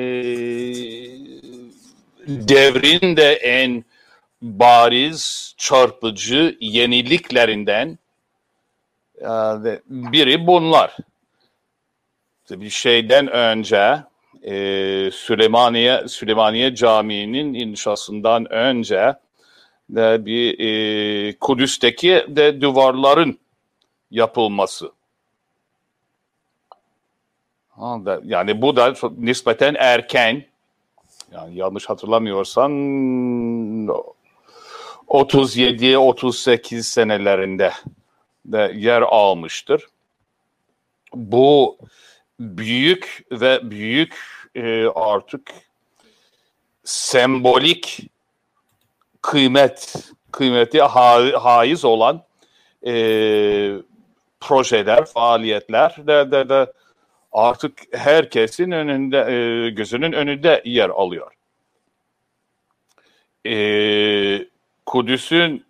devrin 2.26 3.16
de 3.16 3.32
en 3.32 3.84
bariz 4.43 5.55
çarpıcı 5.59 6.57
yeniliklerinden 6.61 7.99
e, 9.20 9.28
biri 9.88 10.47
bunlar. 10.47 10.97
Bir 12.51 12.70
şeyden 12.70 13.28
önce 13.28 14.03
e, 14.43 14.55
Süleymaniye 15.11 16.09
Süleymaniye 16.09 16.74
Camii'nin 16.74 17.55
inşasından 17.55 18.53
önce 18.53 19.14
de 19.90 20.26
bir 20.26 20.59
e, 20.59 21.38
Kudüs'teki 21.38 22.26
de 22.28 22.61
duvarların 22.61 23.38
yapılması. 24.11 24.93
Yani 28.24 28.62
bu 28.62 28.76
da 28.76 28.95
nispeten 29.18 29.74
erken. 29.78 30.45
Yani 31.32 31.57
yanlış 31.59 31.90
hatırlamıyorsam 31.90 32.72
37-38 35.09 36.82
senelerinde 36.82 37.72
de 38.45 38.72
yer 38.74 39.03
almıştır. 39.03 39.86
Bu 41.14 41.78
büyük 42.43 43.24
ve 43.30 43.70
büyük 43.70 44.14
e, 44.55 44.86
artık 44.86 45.51
sembolik 46.84 47.99
kıymet 49.22 49.95
kıymeti 50.32 50.82
ha, 50.82 51.45
haiz 51.45 51.84
olan 51.84 52.22
e, 52.86 52.93
projeler, 54.40 55.05
faaliyetler 55.05 55.97
de, 55.99 56.30
de, 56.30 56.49
de 56.49 56.72
artık 57.32 57.78
herkesin 57.93 58.70
önünde 58.70 59.18
e, 59.18 59.70
gözünün 59.70 60.12
önünde 60.12 60.62
yer 60.64 60.90
alıyor. 60.90 61.32
E, 63.47 64.47
Kudüs'ün 64.86 65.64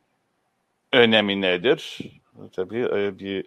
önemi 0.92 1.40
nedir? 1.40 1.98
Tabii 2.52 2.80
e, 2.80 3.18
bir 3.18 3.46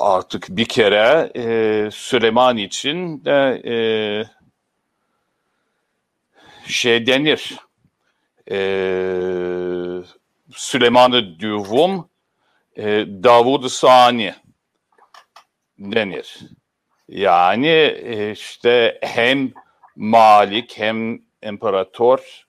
artık 0.00 0.46
bir 0.48 0.64
kere 0.64 1.30
e, 1.36 1.90
Süleyman 1.90 2.56
için 2.56 3.24
de 3.24 3.62
e, 3.64 3.76
şey 6.66 7.06
denir 7.06 7.56
e, 8.50 8.56
Süleyman-ı 10.52 11.38
Düvum 11.40 12.08
e, 12.76 12.84
Davud 13.06 13.68
Sani 13.68 14.34
denir. 15.78 16.38
Yani 17.08 17.68
e, 17.68 18.30
işte 18.30 18.98
hem 19.02 19.52
malik 19.96 20.78
hem 20.78 21.22
imparator 21.42 22.46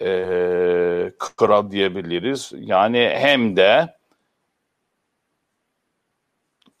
e, 0.00 0.06
kral 1.18 1.70
diyebiliriz. 1.70 2.52
Yani 2.56 3.10
hem 3.14 3.56
de 3.56 3.94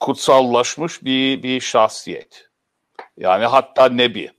kutsallaşmış 0.00 1.04
bir, 1.04 1.42
bir 1.42 1.60
şahsiyet. 1.60 2.48
Yani 3.16 3.44
hatta 3.44 3.88
nebi. 3.88 4.30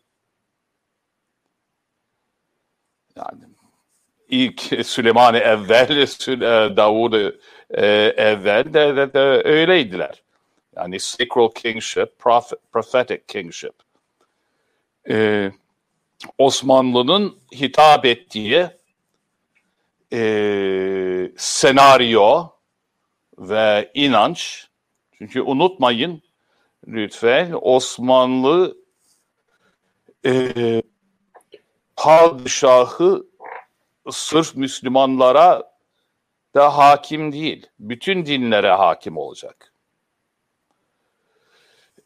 Yani 3.16 3.44
ilk 4.30 4.62
Süleyman'ı 4.86 5.38
evvel, 5.38 5.98
e, 5.98 6.78
Davud'u 6.78 7.40
e, 7.70 7.86
evvel 8.18 8.74
de, 8.74 8.96
de, 8.96 9.14
de 9.14 9.20
öyleydiler. 9.50 10.24
Yani 10.76 11.00
sacral 11.00 11.50
kingship, 11.52 12.20
prophet, 12.20 12.60
prophetic 12.72 13.24
kingship. 13.28 13.74
Ee, 15.10 15.52
Osmanlı'nın 16.38 17.38
hitap 17.54 18.06
ettiği 18.06 18.70
e, 20.14 21.32
senaryo 21.38 22.50
ve 23.38 23.92
inanç 23.94 24.68
çünkü 25.18 25.42
unutmayın 25.42 26.22
lütfen 26.88 27.54
Osmanlı 27.62 28.78
e, 30.26 30.52
padişahı 31.96 33.26
sırf 34.12 34.56
Müslümanlara 34.56 35.64
da 36.56 36.78
hakim 36.78 37.32
değil. 37.32 37.68
Bütün 37.80 38.26
dinlere 38.26 38.72
hakim 38.72 39.18
olacak. 39.18 39.72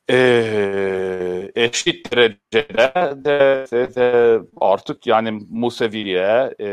Ee, 0.09 1.51
eşit 1.55 2.11
derecede 2.11 3.25
de, 3.25 3.65
de, 3.71 3.95
de 3.95 4.39
artık 4.61 5.07
yani 5.07 5.31
Musevi'ye, 5.49 6.55
e, 6.59 6.67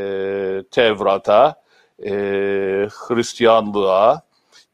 Tevrat'a, 0.71 1.63
e, 2.05 2.11
Hristiyanlığa, 2.91 4.26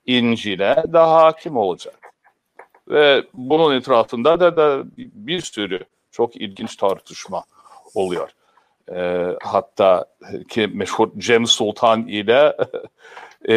İncil'e 0.07 0.85
daha 0.93 1.23
hakim 1.23 1.57
olacak. 1.57 1.99
Ve 2.89 3.25
bunun 3.35 3.77
etrafında 3.77 4.41
da, 4.41 4.57
da 4.57 4.85
bir 4.97 5.41
sürü 5.41 5.81
çok 6.11 6.37
ilginç 6.37 6.77
tartışma 6.77 7.45
oluyor. 7.95 8.31
E, 8.95 9.29
hatta 9.43 10.07
ki 10.49 10.71
meşhur 10.75 11.09
Cem 11.19 11.47
Sultan 11.47 12.07
ile 12.07 12.57
e, 13.49 13.55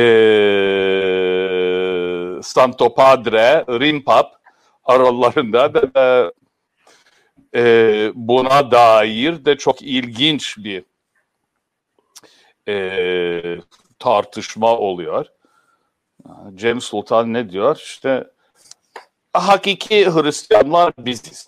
Santo 2.41 2.95
Padre 2.95 3.65
Rimpap 3.69 4.35
aralarında 4.83 5.73
da, 5.73 5.93
da 5.93 6.33
e, 7.55 8.11
buna 8.15 8.71
dair 8.71 9.45
de 9.45 9.57
çok 9.57 9.81
ilginç 9.81 10.57
bir 10.57 10.83
e, 12.67 13.57
tartışma 13.99 14.77
oluyor. 14.77 15.25
Cem 16.55 16.81
Sultan 16.81 17.33
ne 17.33 17.49
diyor? 17.49 17.75
İşte 17.75 18.27
hakiki 19.33 20.05
Hristiyanlar 20.05 20.93
biziz. 20.97 21.47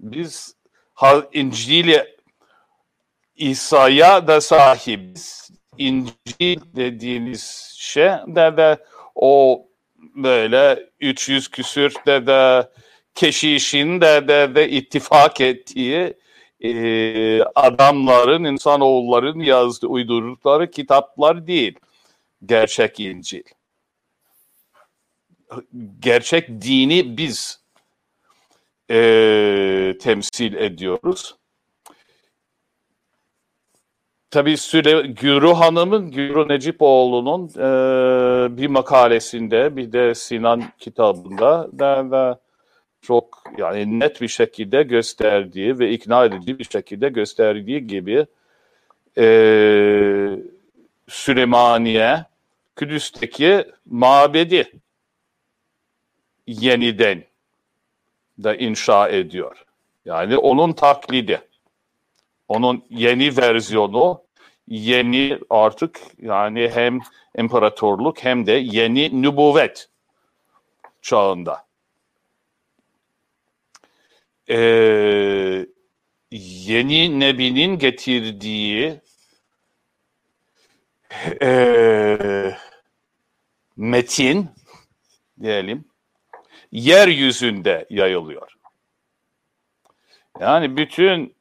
Biz 0.00 0.56
İncil'i 1.32 2.16
İsa'ya 3.36 4.26
da 4.26 4.40
sahibiz. 4.40 5.50
İncil 5.78 6.60
dediğimiz 6.76 7.74
şey 7.78 8.08
de 8.08 8.56
de 8.56 8.84
o 9.14 9.62
böyle 10.14 10.90
300 11.00 11.48
küsür 11.48 11.94
de 12.06 12.26
de 12.26 12.68
keşişin 13.14 14.00
de 14.00 14.28
de, 14.28 14.54
de 14.54 14.70
ittifak 14.70 15.40
ettiği 15.40 16.14
e, 16.60 17.42
adamların, 17.42 18.44
insanoğulların 18.44 19.40
yazdığı, 19.40 19.86
uydurdukları 19.86 20.70
kitaplar 20.70 21.46
değil 21.46 21.78
gerçek 22.44 23.00
İncil. 23.00 23.42
Gerçek 26.00 26.48
dini 26.48 27.16
biz 27.16 27.60
e, 28.90 29.94
temsil 30.00 30.54
ediyoruz. 30.54 31.36
Tabii 34.30 34.56
Süle, 34.56 35.06
Gürü 35.06 35.48
Hanım'ın, 35.48 36.10
Gürü 36.10 36.48
Necipoğlu'nun 36.48 37.48
e, 37.48 38.56
bir 38.56 38.66
makalesinde 38.66 39.76
bir 39.76 39.92
de 39.92 40.14
Sinan 40.14 40.64
kitabında 40.78 41.68
da, 41.78 42.40
çok 43.00 43.42
yani 43.58 44.00
net 44.00 44.20
bir 44.20 44.28
şekilde 44.28 44.82
gösterdiği 44.82 45.78
ve 45.78 45.90
ikna 45.90 46.24
edici 46.24 46.58
bir 46.58 46.64
şekilde 46.64 47.08
gösterdiği 47.08 47.86
gibi 47.86 48.26
e, 49.18 49.26
Süleymaniye 51.08 52.24
Kudüs'teki 52.76 53.64
mabedi 53.86 54.72
yeniden 56.46 57.24
de 58.38 58.58
inşa 58.58 59.08
ediyor. 59.08 59.64
Yani 60.04 60.36
onun 60.36 60.72
taklidi. 60.72 61.40
Onun 62.48 62.84
yeni 62.90 63.36
versiyonu 63.36 64.22
yeni 64.68 65.38
artık 65.50 66.00
yani 66.18 66.70
hem 66.74 67.00
imparatorluk 67.38 68.24
hem 68.24 68.46
de 68.46 68.52
yeni 68.52 69.22
nübüvvet 69.22 69.88
çağında. 71.02 71.66
Ee, 74.50 75.66
yeni 76.30 77.20
Nebi'nin 77.20 77.78
getirdiği 77.78 79.00
e, 81.42 82.56
metin 83.76 84.48
diyelim 85.42 85.84
yeryüzünde 86.72 87.86
yayılıyor. 87.90 88.52
Yani 90.40 90.76
bütün 90.76 91.36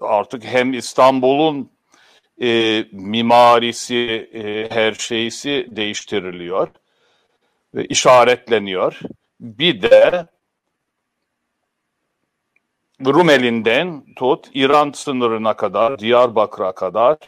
artık 0.00 0.44
hem 0.44 0.72
İstanbul'un 0.72 1.70
e, 2.42 2.84
mimarisi, 2.92 4.30
e, 4.34 4.70
her 4.74 4.92
şeysi 4.92 5.66
değiştiriliyor 5.70 6.68
ve 7.74 7.84
işaretleniyor. 7.84 9.00
Bir 9.40 9.82
de 9.82 10.26
Rumeli'nden 13.06 14.04
tut 14.16 14.50
İran 14.54 14.92
sınırına 14.92 15.56
kadar, 15.56 15.98
Diyarbakır'a 15.98 16.72
kadar, 16.72 17.18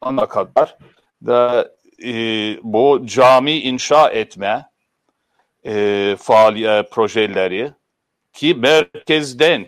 ana 0.00 0.26
kadar 0.26 0.78
da 1.26 1.70
e, 2.04 2.12
bu 2.62 3.06
cami 3.06 3.52
inşa 3.52 4.10
etme 4.10 4.66
e, 5.66 6.16
faaliyet 6.18 6.90
projeleri 6.90 7.72
ki 8.32 8.54
merkezden 8.54 9.66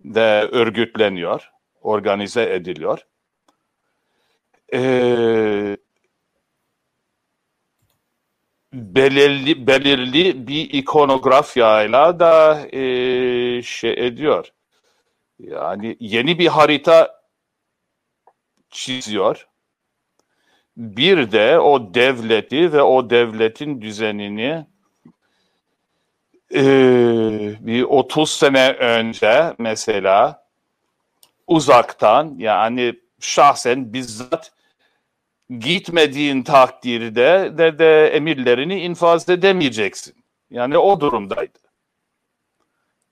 de 0.00 0.48
örgütleniyor, 0.52 1.50
organize 1.82 2.54
ediliyor. 2.54 3.06
E, 4.74 5.76
belirli 8.72 9.66
belirli 9.66 10.46
bir 10.46 10.70
ikonografyayla 10.70 12.20
da 12.20 12.66
e, 12.72 13.62
şey 13.62 14.06
ediyor. 14.06 14.52
Yani 15.38 15.96
yeni 16.00 16.38
bir 16.38 16.46
harita 16.46 17.20
çiziyor. 18.70 19.48
Bir 20.76 21.32
de 21.32 21.58
o 21.58 21.94
devleti 21.94 22.72
ve 22.72 22.82
o 22.82 23.10
devletin 23.10 23.82
düzenini 23.82 24.66
e, 26.54 26.62
bir 27.60 27.82
30 27.82 28.30
sene 28.30 28.72
önce 28.72 29.54
mesela 29.58 30.46
uzaktan 31.46 32.34
yani 32.38 32.94
şahsen 33.20 33.92
bizzat 33.92 34.52
gitmediğin 35.50 36.42
takdirde 36.42 37.58
de, 37.58 37.78
de 37.78 38.06
emirlerini 38.06 38.80
infaz 38.80 39.28
edemeyeceksin. 39.28 40.24
Yani 40.50 40.78
o 40.78 41.00
durumdaydı. 41.00 41.58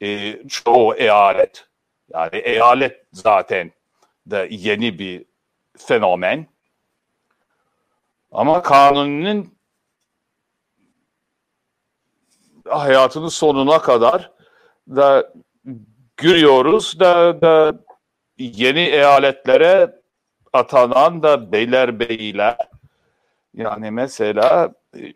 E, 0.02 0.38
çoğu 0.48 0.94
eyalet. 0.94 1.68
Yani 2.12 2.36
eyalet 2.36 3.06
zaten 3.12 3.72
de 4.26 4.48
yeni 4.50 4.98
bir 4.98 5.24
fenomen. 5.78 6.46
Ama 8.32 8.62
kanunun 8.62 9.56
hayatının 12.68 13.28
sonuna 13.28 13.78
kadar 13.78 14.32
da 14.88 15.32
görüyoruz 16.16 17.00
da, 17.00 17.40
da 17.40 17.78
yeni 18.38 18.80
eyaletlere 18.80 20.00
atanan 20.52 21.23
da 21.23 21.52
beyler 21.52 21.98
yani 23.55 23.90
mesela 23.90 24.73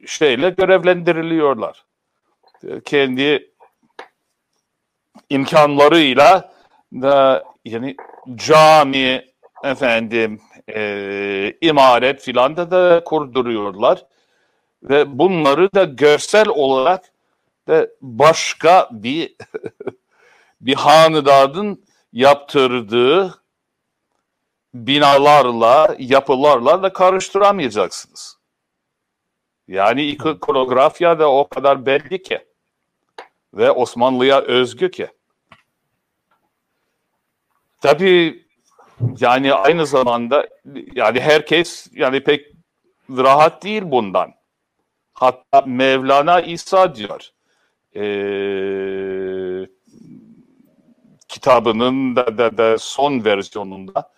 şeyle 0.06 0.50
görevlendiriliyorlar. 0.50 1.84
Kendi 2.84 3.50
imkanlarıyla 5.30 6.52
da 6.92 7.44
yani 7.64 7.96
cami 8.34 9.24
efendim 9.64 10.40
e, 10.74 11.52
imaret 11.60 12.20
filan 12.20 12.56
da 12.56 12.70
da 12.70 13.04
kurduruyorlar 13.04 14.06
ve 14.82 15.18
bunları 15.18 15.72
da 15.74 15.84
görsel 15.84 16.48
olarak 16.48 17.04
da 17.68 17.88
başka 18.00 18.88
bir 18.92 19.36
bir 20.60 20.74
hanedanın 20.74 21.84
yaptırdığı 22.12 23.39
binalarla, 24.74 25.96
yapılarla 25.98 26.82
da 26.82 26.92
karıştıramayacaksınız. 26.92 28.36
Yani 29.68 30.04
ikonografya 30.04 31.18
da 31.18 31.32
o 31.32 31.48
kadar 31.48 31.86
belli 31.86 32.22
ki 32.22 32.46
ve 33.54 33.70
Osmanlı'ya 33.70 34.40
özgü 34.40 34.90
ki. 34.90 35.08
Tabii 37.80 38.46
yani 39.20 39.54
aynı 39.54 39.86
zamanda 39.86 40.48
yani 40.94 41.20
herkes 41.20 41.86
yani 41.92 42.24
pek 42.24 42.46
rahat 43.10 43.64
değil 43.64 43.82
bundan. 43.84 44.32
Hatta 45.12 45.62
Mevlana 45.66 46.40
İsa 46.40 46.94
diyor. 46.94 47.30
Ee, 47.96 49.66
kitabının 51.28 52.16
da, 52.16 52.38
da, 52.38 52.58
da 52.58 52.78
son 52.78 53.24
versiyonunda 53.24 54.10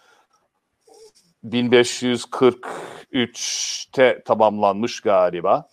1543'te 1.44 4.22
tamamlanmış 4.24 5.00
galiba. 5.00 5.68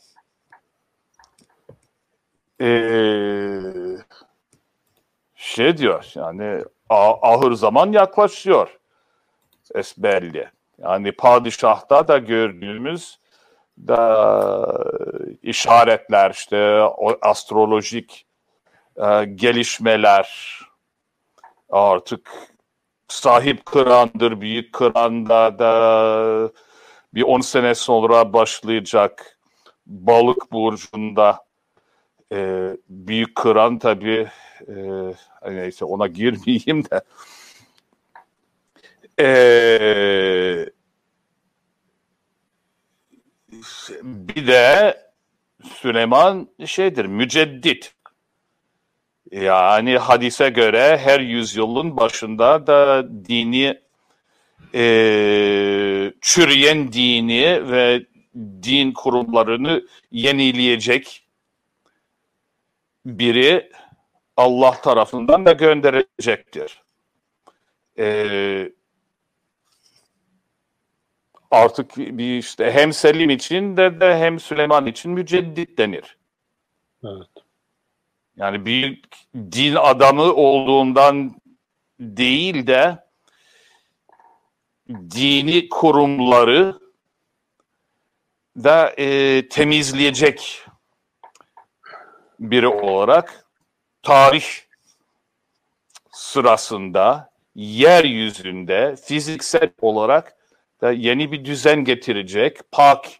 Ee, 2.61 3.61
şey 5.35 5.77
diyor 5.77 6.11
yani 6.15 6.63
ahır 6.89 7.51
zaman 7.51 7.91
yaklaşıyor 7.91 8.79
esbelli. 9.75 10.49
Yani 10.77 11.11
padişahta 11.11 12.07
da 12.07 12.17
gördüğümüz 12.17 13.19
da 13.87 14.83
işaretler 15.43 16.31
işte 16.31 16.81
o 16.81 17.17
astrolojik 17.21 18.25
e, 18.97 19.25
gelişmeler 19.25 20.59
artık 21.69 22.48
sahip 23.09 23.65
kırandır, 23.65 24.41
büyük 24.41 24.73
kıranda 24.73 25.59
da 25.59 26.51
bir 27.13 27.23
10 27.23 27.41
sene 27.41 27.75
sonra 27.75 28.33
başlayacak 28.33 29.39
balık 29.85 30.51
burcunda 30.51 31.45
e, 32.31 32.69
büyük 32.89 33.35
kıran 33.35 33.79
tabii 33.79 34.27
e, 34.67 34.75
neyse 35.45 35.85
ona 35.85 36.07
girmeyeyim 36.07 36.83
de. 36.85 37.01
E, 39.19 40.69
bir 44.03 44.47
de 44.47 44.97
Süleyman 45.63 46.47
şeydir 46.65 47.05
müceddit 47.05 47.93
yani 49.31 49.97
hadise 49.97 50.49
göre 50.49 50.97
her 50.97 51.19
yüzyılın 51.19 51.97
başında 51.97 52.67
da 52.67 53.07
dini 53.25 53.79
e, 54.73 54.83
çürüyen 56.21 56.93
dini 56.93 57.71
ve 57.71 58.05
din 58.63 58.91
kurumlarını 58.91 59.87
yenileyecek 60.11 61.27
biri 63.05 63.71
Allah 64.37 64.71
tarafından 64.71 65.45
da 65.45 65.51
gönderecektir. 65.51 66.81
Ee, 67.97 68.71
artık 71.51 71.97
bir 71.97 72.37
işte 72.37 72.71
hem 72.71 72.93
Selim 72.93 73.29
için 73.29 73.77
de, 73.77 73.99
de 73.99 74.17
hem 74.17 74.39
Süleyman 74.39 74.85
için 74.85 75.11
müceddit 75.11 75.77
denir. 75.77 76.17
Evet. 77.03 77.38
Yani 78.39 78.65
büyük 78.65 79.05
din 79.35 79.75
adamı 79.75 80.33
olduğundan 80.33 81.41
değil 81.99 82.67
de 82.67 83.03
dini 84.89 85.69
kurumları 85.69 86.79
da 88.57 88.93
e, 88.97 89.49
temizleyecek 89.49 90.65
biri 92.39 92.67
olarak 92.67 93.45
tarih 94.03 94.45
sırasında 96.11 97.31
yeryüzünde 97.55 98.95
fiziksel 99.03 99.69
olarak 99.81 100.35
da 100.81 100.91
yeni 100.91 101.31
bir 101.31 101.45
düzen 101.45 101.83
getirecek, 101.83 102.71
pak 102.71 103.18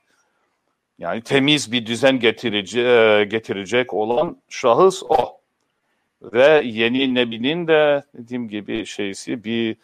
yani 1.00 1.22
temiz 1.22 1.72
bir 1.72 1.86
düzen 1.86 2.20
getirici, 2.20 2.80
e, 2.82 3.24
getirecek 3.30 3.94
olan 3.94 4.38
şahıs 4.50 5.04
o. 5.04 5.40
Ve 6.22 6.62
yeni 6.66 7.16
nebinin 7.16 7.68
de 7.68 8.04
dediğim 8.14 8.48
gibi 8.50 8.86
şeysi 8.86 9.44
bir 9.44 9.76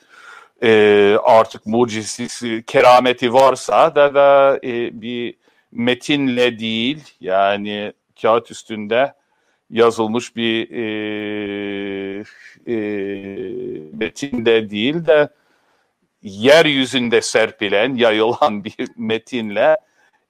e, 0.63 1.17
artık 1.23 1.65
mucizesi, 1.65 2.63
kerameti 2.67 3.33
varsa 3.33 3.95
da 3.95 4.13
da 4.13 4.59
e, 4.63 5.01
bir 5.01 5.35
metinle 5.71 6.59
değil 6.59 7.03
yani 7.21 7.93
kağıt 8.21 8.51
üstünde 8.51 9.13
yazılmış 9.69 10.35
bir 10.35 10.71
e, 10.71 12.23
e, 12.67 12.75
metinde 13.93 14.69
değil 14.69 15.05
de 15.05 15.29
yeryüzünde 16.23 17.21
serpilen, 17.21 17.95
yayılan 17.95 18.63
bir 18.63 18.87
metinle 18.97 19.77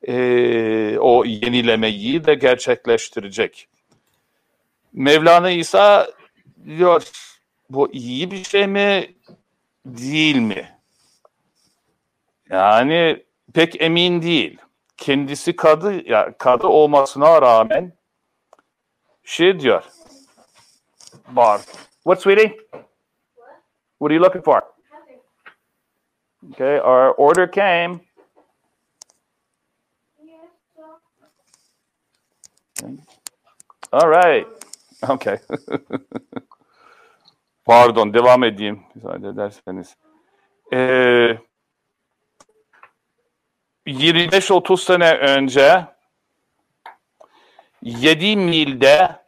e, 0.08 0.98
o 1.00 1.26
yenilemeyi 1.26 2.26
de 2.26 2.36
gerçekleştirecek. 2.36 3.68
Mevlana 4.94 5.50
İsa 5.50 6.08
diyor 6.66 7.04
bu 7.70 7.94
iyi 7.94 8.32
bir 8.32 8.44
şey 8.44 8.68
mi 8.68 9.16
değil 9.86 10.36
mi? 10.36 10.80
Yani 12.50 13.24
pek 13.54 13.82
emin 13.82 14.22
değil. 14.22 14.58
Kendisi 14.98 15.56
kadı 15.56 16.10
ya 16.10 16.38
kadı 16.38 16.68
olmasına 16.68 17.42
rağmen 17.42 17.94
şey 19.24 19.60
diyor. 19.60 19.84
Bar. 21.28 21.62
What 22.04 22.22
sweetie? 22.22 22.58
What 24.00 24.12
are 24.12 24.16
you 24.16 24.24
looking 24.24 24.46
for? 24.46 24.62
Okay, 26.52 26.80
our 26.80 27.14
order 27.18 27.52
came. 27.52 28.00
All 33.92 34.10
right. 34.10 34.48
Okay. 35.10 35.38
Pardon, 37.66 38.14
devam 38.14 38.44
edeyim 38.44 38.84
müsaade 38.96 39.28
ederseniz. 39.28 39.98
Ee, 40.74 41.38
25-30 43.88 44.78
sene 44.78 45.18
önce 45.18 45.86
7 47.82 48.38
milde 48.38 49.26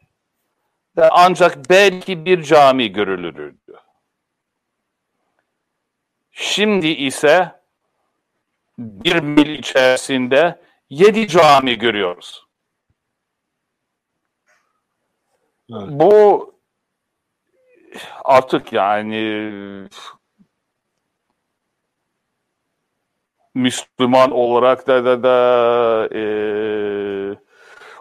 de 0.97 1.09
ancak 1.09 1.69
belki 1.69 2.25
bir 2.25 2.43
cami 2.43 2.91
görülürdü. 2.91 3.79
Şimdi 6.31 6.87
ise 6.87 7.61
bir 8.77 9.19
mil 9.19 9.49
içerisinde 9.49 10.61
yedi 10.89 11.27
cami 11.27 11.77
görüyoruz. 11.77 12.46
Bu 15.69 16.53
artık 18.23 18.73
yani 18.73 19.51
Müslüman 23.55 24.31
olarak 24.31 24.87
da 24.87 25.05
da, 25.05 25.23
da 25.23 26.09
e, 26.15 26.23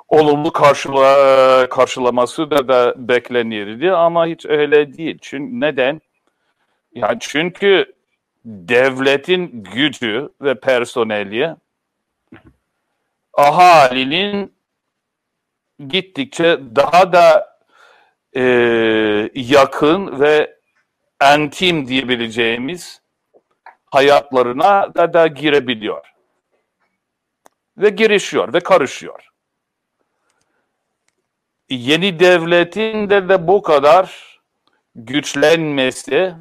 olumlu 0.09 0.53
karşıla, 0.53 1.69
karşılaması 1.69 2.51
da 2.51 2.69
da 2.69 2.95
beklenirdi 3.09 3.93
ama 3.93 4.27
hiç 4.27 4.47
öyle 4.47 4.99
değil. 4.99 5.19
Çünkü 5.23 5.61
neden? 5.61 6.01
Yani 6.95 7.19
çünkü 7.21 7.93
devletin 8.45 9.63
gücü 9.63 10.29
ve 10.41 10.61
personeli 10.61 11.57
ahalinin 13.35 14.53
gittikçe 15.89 16.61
daha 16.77 17.13
da 17.13 17.56
e, 18.37 18.43
yakın 19.35 20.21
ve 20.21 20.57
entim 21.21 21.89
diyebileceğimiz 21.89 23.03
hayatlarına 23.87 24.95
da, 24.95 25.13
da 25.13 25.27
girebiliyor. 25.27 26.13
Ve 27.79 27.89
girişiyor 27.89 28.53
ve 28.53 28.61
karışıyor. 28.61 29.29
Yeni 31.69 32.19
devletin 32.19 33.11
de, 33.11 33.29
de 33.29 33.47
bu 33.49 33.63
kadar 33.63 34.39
güçlenmesi 34.95 36.35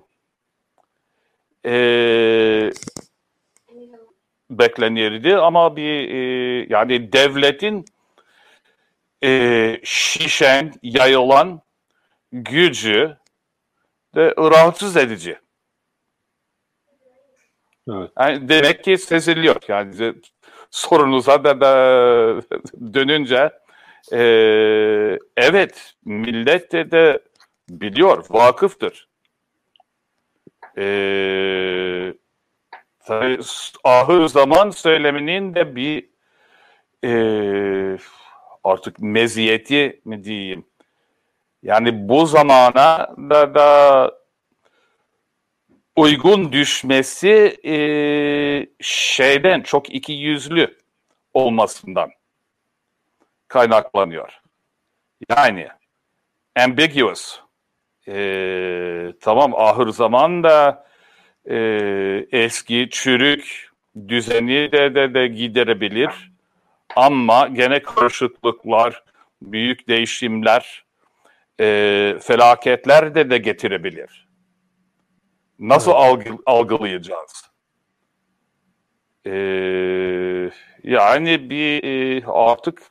e, 1.66 1.74
beklenirdi 4.50 5.36
ama 5.36 5.76
bir 5.76 6.10
e, 6.10 6.66
yani 6.70 7.14
devletin 7.14 7.86
e, 9.24 9.80
şişen, 9.84 10.74
yayılan 10.84 11.65
gücü 12.32 13.18
de 14.16 14.34
rahatsız 14.38 14.98
edici. 14.98 15.40
Evet. 17.90 18.12
Yani 18.20 18.50
demek 18.50 18.84
ki 18.84 18.98
seziliyor. 18.98 19.56
Yani 19.68 20.14
sorunuza 20.72 21.44
da, 21.44 21.62
da 21.62 22.42
dönünce 22.94 23.52
e, 24.14 24.20
evet 25.38 25.94
millet 26.06 26.72
de, 26.72 26.92
de 26.92 27.20
biliyor, 27.70 28.26
vakıftır. 28.30 29.10
E, 30.78 32.14
ahır 33.84 34.28
zaman 34.28 34.70
söyleminin 34.70 35.56
de 35.56 35.76
bir 35.76 36.10
e, 37.04 37.98
artık 38.64 39.00
meziyeti 39.00 40.02
mi 40.06 40.24
diyeyim. 40.24 40.66
Yani 41.66 42.10
bu 42.10 42.26
zamana 42.26 43.16
da 43.18 43.56
da 43.56 44.12
uygun 45.96 46.52
düşmesi 46.52 47.58
e, 47.66 47.76
şeyden 48.82 49.62
çok 49.62 49.94
iki 49.94 50.14
yüzlü 50.14 50.78
olmasından 51.34 52.10
kaynaklanıyor. 53.48 54.42
Yani 55.30 55.68
ambiguous. 56.56 57.40
E, 58.08 59.14
tamam 59.22 59.56
ahır 59.56 59.88
zaman 59.88 60.44
da 60.44 60.88
e, 61.50 61.58
eski 62.32 62.88
çürük 62.92 63.72
düzeni 64.08 64.72
de, 64.72 64.96
de 64.96 65.14
de 65.14 65.28
giderebilir. 65.28 66.32
Ama 66.96 67.48
gene 67.48 67.82
karışıklıklar, 67.82 69.04
büyük 69.42 69.88
değişimler, 69.88 70.85
e, 71.60 72.18
felaketler 72.22 73.16
de 73.16 73.30
de 73.30 73.38
getirebilir. 73.38 74.28
Nasıl 75.60 75.92
evet. 75.92 76.02
algı, 76.02 76.30
algılayacağız? 76.46 77.46
Ee, 79.28 80.52
yani 80.84 81.50
bir 81.50 81.84
e, 81.84 82.26
artık 82.26 82.82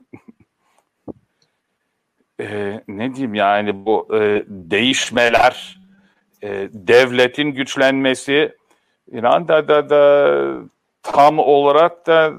e, 2.41 2.81
ne 2.89 3.15
diyeyim 3.15 3.35
yani 3.35 3.87
bu 3.87 4.09
e, 4.17 4.45
değişmeler, 4.49 5.79
e, 6.43 6.69
devletin 6.73 7.49
güçlenmesi, 7.49 8.57
inan 9.13 9.49
da 9.49 9.69
da 9.69 9.91
da 9.91 10.45
tam 11.03 11.39
olarak 11.39 12.07
da 12.07 12.33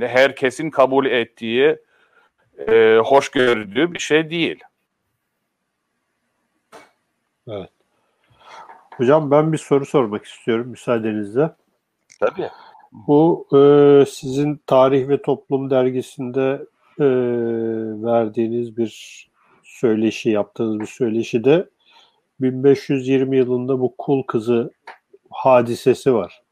herkesin 0.00 0.70
kabul 0.70 1.06
ettiği, 1.06 1.78
e, 2.68 2.96
hoş 3.04 3.28
gördüğü 3.28 3.92
bir 3.92 3.98
şey 3.98 4.30
değil. 4.30 4.60
Evet. 7.48 7.70
Hocam 8.96 9.30
ben 9.30 9.52
bir 9.52 9.58
soru 9.58 9.86
sormak 9.86 10.24
istiyorum 10.24 10.68
müsaadenizle. 10.68 11.50
Tabii. 12.20 12.48
Bu 12.92 13.46
e, 13.56 13.60
sizin 14.06 14.60
Tarih 14.66 15.08
ve 15.08 15.22
Toplum 15.22 15.70
dergisinde 15.70 16.66
e, 17.00 17.06
verdiğiniz 18.02 18.76
bir 18.76 19.26
söyleşi, 19.62 20.30
yaptığınız 20.30 20.80
bir 20.80 20.86
söyleşi 20.86 21.44
de 21.44 21.68
1520 22.40 23.36
yılında 23.36 23.80
bu 23.80 23.94
kul 23.98 24.22
kızı 24.22 24.70
hadisesi 25.30 26.14
var. 26.14 26.42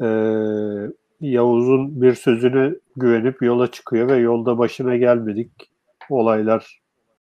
Ee, 0.00 0.90
Yavuz'un 1.20 2.02
bir 2.02 2.14
sözüne 2.14 2.74
güvenip 2.96 3.42
yola 3.42 3.70
çıkıyor 3.70 4.08
ve 4.08 4.16
yolda 4.16 4.58
başına 4.58 4.96
gelmedik 4.96 5.50
olaylar 6.10 6.79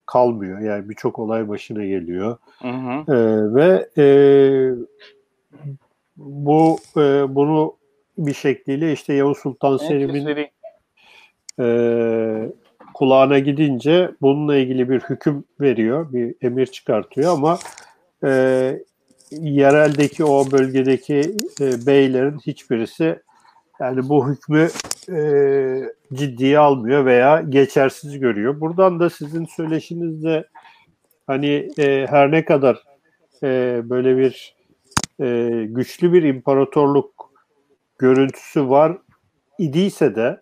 kalmıyor. 0.10 0.60
Yani 0.60 0.90
birçok 0.90 1.19
olay 1.19 1.49
başına 1.49 1.86
geliyor. 1.86 2.38
Hı 2.61 2.68
hı. 2.68 3.14
Ee, 3.14 3.56
ve 3.56 3.90
e, 3.98 4.06
bu 6.18 6.77
e, 6.98 7.36
bunu 7.36 7.76
bir 8.18 8.34
şekliyle 8.34 8.94
işte 8.94 9.14
Yavuz 9.14 9.38
Sultan 9.38 9.77
Selim'in 9.77 10.48
e, 11.60 11.68
kulağına 12.94 13.40
gidince 13.40 14.11
bununla 14.22 14.56
ilgili 14.56 14.90
bir 14.90 14.99
hüküm 14.99 15.44
veriyor, 15.61 16.14
bir 16.14 16.36
emir 16.41 16.65
çıkartıyor 16.65 17.34
ama 17.34 17.60
e, 18.23 18.31
yereldeki 19.31 20.23
o 20.23 20.52
bölgedeki 20.52 21.22
e, 21.61 21.86
beylerin 21.86 22.40
hiçbirisi 22.40 23.19
yani 23.80 24.10
bu 24.10 24.30
hükmü 24.30 24.68
e, 25.10 25.22
ciddiye 26.14 26.60
almıyor 26.60 27.06
veya 27.06 27.42
geçersiz 27.42 28.20
görüyor. 28.20 28.60
Buradan 28.62 29.00
da 29.00 29.10
sizin 29.10 29.46
söyleşinizde 29.46 30.48
hani 31.28 31.70
e, 31.80 32.08
her 32.10 32.32
ne 32.32 32.46
kadar 32.46 32.84
e, 33.44 33.82
böyle 33.84 34.18
bir 34.18 34.56
e, 35.20 35.50
güçlü 35.66 36.14
bir 36.14 36.24
imparatorluk 36.24 37.32
görüntüsü 37.98 38.70
var 38.70 38.98
idiyse 39.58 40.16
de 40.16 40.42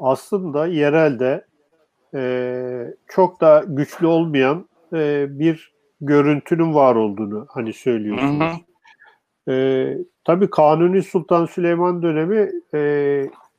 aslında 0.00 0.66
yerelde 0.66 1.46
e, 2.14 2.94
çok 3.08 3.40
da 3.40 3.64
güçlü 3.66 4.06
olmayan 4.06 4.68
e, 4.92 5.26
bir 5.38 5.72
görüntünün 6.00 6.74
var 6.74 6.94
olduğunu 6.94 7.46
hani 7.48 7.72
söylüyorsunuz. 7.72 8.52
Hı 9.48 9.52
hı. 9.52 9.54
E, 9.54 10.11
tabii 10.24 10.50
Kanuni 10.50 11.02
Sultan 11.02 11.46
Süleyman 11.46 12.02
dönemi 12.02 12.50
e, 12.74 12.80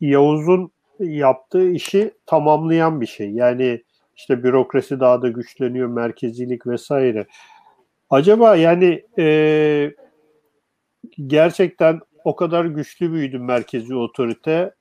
Yavuz'un 0.02 0.72
yaptığı 1.00 1.70
işi 1.70 2.12
tamamlayan 2.26 3.02
bir 3.02 3.06
şey. 3.06 3.32
Yani 3.32 3.82
işte 4.16 4.44
bürokrasi 4.44 5.00
daha 5.00 5.22
da 5.22 5.30
güçleniyor, 5.30 5.88
merkezilik 5.88 6.68
vesaire. 6.68 7.26
Acaba 8.10 8.56
yani 8.56 9.04
e, 9.20 9.92
gerçekten 11.28 12.00
o 12.24 12.36
kadar 12.36 12.66
güçlü 12.66 13.14
büyüdü 13.14 13.40
merkezi 13.40 13.96
otorite 13.96 14.74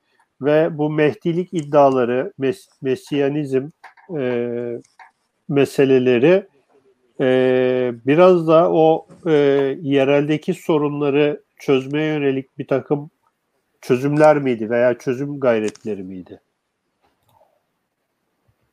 ve 0.42 0.78
bu 0.78 0.90
Mehdilik 0.90 1.54
iddiaları, 1.54 2.32
mes 2.38 2.68
Mesiyanizm 2.82 3.68
e, 4.18 4.80
meseleleri 5.48 6.46
e, 7.20 7.92
biraz 8.06 8.48
da 8.48 8.72
o 8.72 9.06
e, 9.26 9.32
yereldeki 9.82 10.54
sorunları 10.54 11.42
çözmeye 11.62 12.06
yönelik 12.06 12.58
bir 12.58 12.66
takım 12.66 13.10
çözümler 13.80 14.38
miydi 14.38 14.70
veya 14.70 14.98
çözüm 14.98 15.40
gayretleri 15.40 16.02
miydi? 16.02 16.40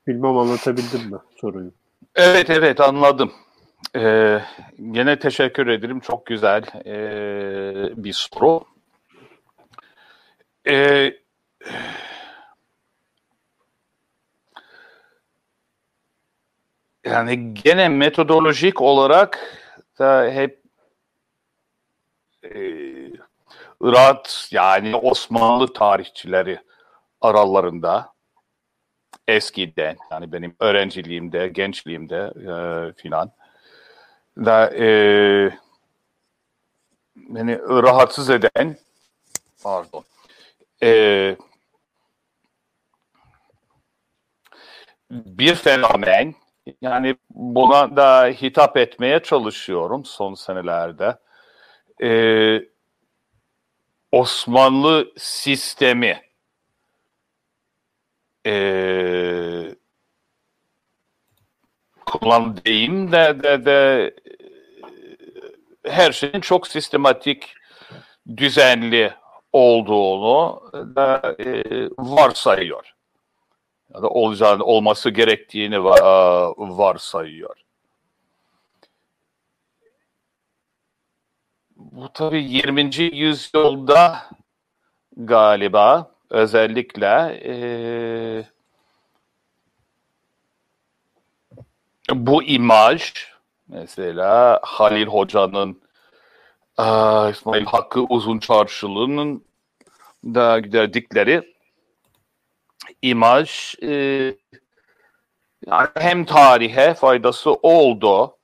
Bilmem 0.08 0.38
anlatabildim 0.38 1.12
mi 1.12 1.18
soruyu? 1.36 1.72
Evet 2.16 2.50
evet 2.50 2.82
anladım. 2.82 3.32
Ee, 3.96 4.40
gene 4.92 5.20
teşekkür 5.20 5.68
ederim. 5.68 6.00
Çok 6.00 6.26
güzel 6.26 6.64
e, 6.86 8.04
bir 8.04 8.14
soru. 8.14 8.62
Ee, 10.70 11.14
yani 17.06 17.54
gene 17.54 17.90
metodolojik 17.90 18.82
olarak 18.82 19.40
da 20.00 20.32
hep 20.32 20.60
Irak 23.82 24.30
yani 24.52 24.96
Osmanlı 24.96 25.74
tarihçileri 25.74 26.60
aralarında 27.22 28.14
eskiden 29.28 29.98
yani 30.12 30.32
benim 30.32 30.56
öğrenciliğimde, 30.60 31.48
gençliğimde 31.48 32.34
e, 32.36 32.54
filan 32.94 33.32
da 34.38 34.76
e, 34.76 34.86
beni 37.16 37.60
rahatsız 37.60 38.30
eden 38.30 38.78
pardon 39.64 40.04
e, 40.84 41.36
bir 45.12 45.56
fenomen 45.56 46.36
yani 46.82 47.16
buna 47.30 47.96
da 47.96 48.28
hitap 48.28 48.78
etmeye 48.78 49.20
çalışıyorum 49.24 50.06
son 50.06 50.34
senelerde. 50.34 51.18
Ee, 52.02 52.62
Osmanlı 54.12 55.12
sistemi 55.18 56.22
e, 58.46 59.76
kullandığım 62.06 63.12
de, 63.12 63.44
de, 63.44 63.66
de 63.66 64.16
her 65.86 66.12
şeyin 66.12 66.40
çok 66.40 66.68
sistematik, 66.68 67.54
düzenli 68.38 69.14
olduğunu 69.54 70.62
da 70.74 71.36
e, 71.40 71.64
varsayıyor. 71.98 72.94
Ya 73.94 74.02
da 74.02 74.10
olacağını, 74.10 74.64
olması 74.64 75.10
gerektiğini 75.10 75.84
var, 75.84 76.02
varsayıyor. 76.58 77.56
Bu 81.92 82.14
tabii 82.14 82.44
20. 82.44 82.96
yüzyılda 82.96 84.30
galiba 85.18 86.12
özellikle 86.30 87.42
e, 87.46 87.54
bu 92.12 92.44
imaj 92.44 93.14
mesela 93.68 94.60
Halil 94.64 95.08
Hoca'nın 95.08 95.82
İsmail 97.32 97.66
Hakkı 97.66 98.02
Uzun 98.02 98.40
Çarşılı'nın 98.40 99.46
da 100.26 100.60
giderdikleri 100.60 101.54
imaj 103.02 103.76
e, 103.82 103.94
yani 105.66 105.90
hem 105.96 106.26
tarihe 106.26 106.94
faydası 106.94 107.54
oldu 107.54 108.38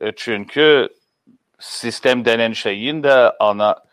e, 0.00 0.12
çünkü 0.16 0.88
sistem 1.64 2.24
denen 2.24 2.52
şeyin 2.52 3.02
de 3.02 3.32
ana 3.38 3.84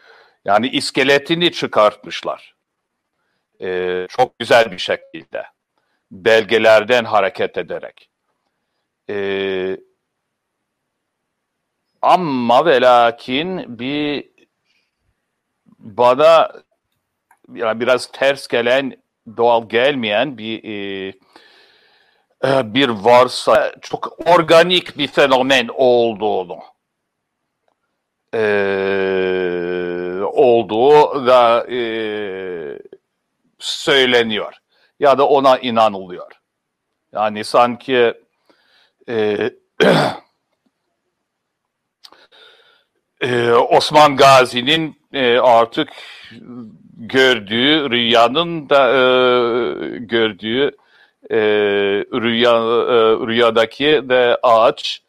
yani 0.45 0.69
iskeletini 0.69 1.51
çıkartmışlar. 1.51 2.55
E, 3.61 4.05
çok 4.09 4.39
güzel 4.39 4.71
bir 4.71 4.77
şekilde 4.77 5.43
belgelerden 6.11 7.05
hareket 7.05 7.57
ederek. 7.57 8.09
E, 9.09 9.77
ama 12.01 12.65
ve 12.65 12.81
lakin 12.81 13.79
bir 13.79 14.31
bana 15.79 16.51
yani 17.53 17.79
biraz 17.79 18.11
ters 18.11 18.47
gelen 18.47 19.03
doğal 19.37 19.69
gelmeyen 19.69 20.37
bir 20.37 20.63
e, 20.63 21.07
e, 22.45 22.73
bir 22.73 22.89
varsa 22.89 23.73
çok 23.81 24.27
organik 24.27 24.97
bir 24.97 25.07
fenomen 25.07 25.69
olduğunu 25.73 26.70
e, 28.33 30.21
olduğu 30.23 31.27
da 31.27 31.65
e, 31.71 31.79
söyleniyor 33.59 34.53
ya 34.99 35.17
da 35.17 35.27
ona 35.27 35.57
inanılıyor. 35.57 36.31
Yani 37.13 37.43
sanki 37.43 38.13
e, 39.09 39.49
e, 43.21 43.51
Osman 43.51 44.17
Gazi'nin 44.17 45.01
e, 45.13 45.37
artık 45.39 45.89
gördüğü 46.97 47.89
rüyanın 47.89 48.69
da 48.69 48.89
e, 48.89 48.99
gördüğü 49.97 50.71
e, 51.31 51.37
rüya 52.13 52.51
e, 52.51 53.27
rüyadaki 53.27 54.09
de 54.09 54.37
ağaç 54.43 55.01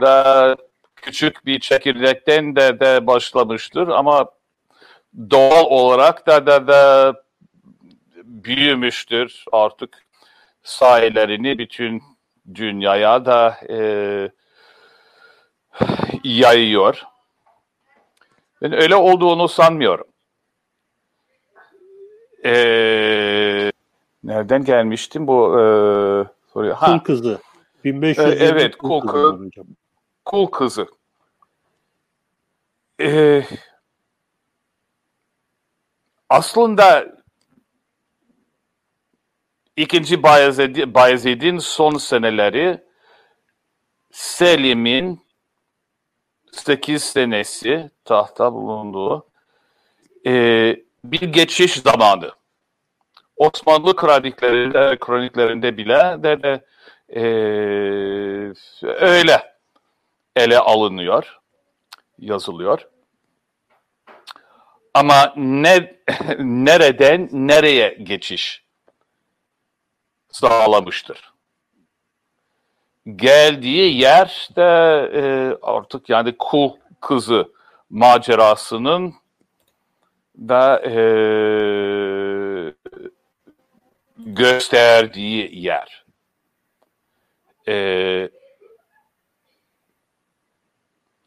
da 0.00 0.56
küçük 1.04 1.46
bir 1.46 1.60
çekirdekten 1.60 2.56
de 2.56 2.80
de 2.80 3.06
başlamıştır 3.06 3.88
ama 3.88 4.30
doğal 5.30 5.64
olarak 5.64 6.26
da 6.26 6.46
da 6.46 6.66
da 6.66 7.14
büyümüştür 8.24 9.44
artık 9.52 10.06
sahillerini 10.62 11.58
bütün 11.58 12.02
dünyaya 12.54 13.24
da 13.24 13.56
e, 13.70 13.78
yayıyor. 16.24 17.02
Ben 18.62 18.72
öyle 18.72 18.96
olduğunu 18.96 19.48
sanmıyorum. 19.48 20.06
Ee, 22.44 23.72
nereden 24.24 24.64
gelmiştim 24.64 25.26
bu 25.26 25.58
e, 25.58 25.62
soruya? 26.52 26.82
Ha. 26.82 26.86
Kul 26.86 26.98
kızı. 26.98 27.38
1500 27.84 28.26
ee, 28.26 28.44
evet, 28.44 28.76
kul 28.76 29.00
kızı. 29.00 29.50
Kul 30.24 30.46
kızı. 30.46 30.86
Ee, 33.00 33.44
aslında 36.28 37.06
ikinci 39.76 40.22
Bayezid, 40.22 40.94
Bayezid'in 40.94 41.58
son 41.58 41.96
seneleri 41.96 42.84
Selim'in 44.12 45.20
8 46.52 47.04
senesi 47.04 47.90
tahta 48.04 48.52
bulunduğu 48.52 49.26
e, 50.26 50.32
bir 51.04 51.20
geçiş 51.20 51.72
zamanı. 51.74 52.30
Osmanlı 53.36 53.96
kroniklerinde, 53.96 54.96
kroniklerinde 55.00 55.76
bile 55.76 56.22
de, 56.22 56.42
de 56.42 56.64
e, 57.08 57.22
öyle 58.82 59.53
ele 60.36 60.58
alınıyor, 60.58 61.40
yazılıyor. 62.18 62.88
Ama 64.94 65.32
ne 65.36 65.96
nereden 66.38 67.28
nereye 67.32 67.88
geçiş 68.02 68.64
sağlamıştır? 70.30 71.34
Geldiği 73.16 74.00
yer 74.00 74.48
de 74.56 74.62
e, 75.14 75.22
artık 75.62 76.08
yani 76.08 76.34
kul 76.38 76.70
kızı 77.00 77.52
macerasının 77.90 79.14
da 80.38 80.82
e, 80.82 80.94
gösterdiği 84.16 85.64
yer. 85.64 86.04
E, 87.68 87.74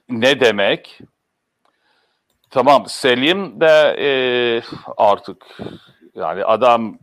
ne 0.10 0.40
demek? 0.40 1.00
Tamam 2.50 2.86
Selim 2.88 3.62
de 3.62 3.96
e, 4.00 4.10
artık 4.98 5.46
yani 6.16 6.44
adam 6.46 7.00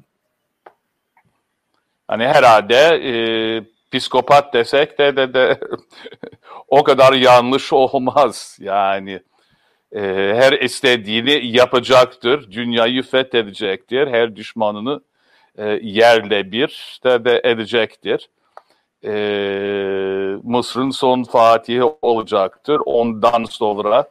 hani 2.09 2.26
herhalde 2.26 2.76
e, 2.76 3.14
psikopat 3.93 4.55
desek 4.55 4.98
de 4.98 5.16
de, 5.16 5.35
de 5.35 5.60
o 6.68 6.85
kadar 6.85 7.12
yanlış 7.12 7.72
olmaz 7.72 8.59
yani. 8.60 9.20
E, 9.93 10.01
her 10.36 10.52
istediğini 10.52 11.56
yapacaktır, 11.56 12.51
dünyayı 12.51 13.02
fethedecektir, 13.02 14.06
her 14.06 14.36
düşmanını 14.36 15.01
e, 15.59 15.78
yerle 15.82 16.52
bir 16.52 17.01
de, 17.05 17.24
de 17.24 17.40
edecektir. 17.44 18.31
E, 19.05 19.12
Mısır'ın 20.44 20.90
son 20.90 21.22
fatihi 21.22 21.82
olacaktır. 22.02 22.80
Ondan 22.86 23.44
sonra 23.44 24.10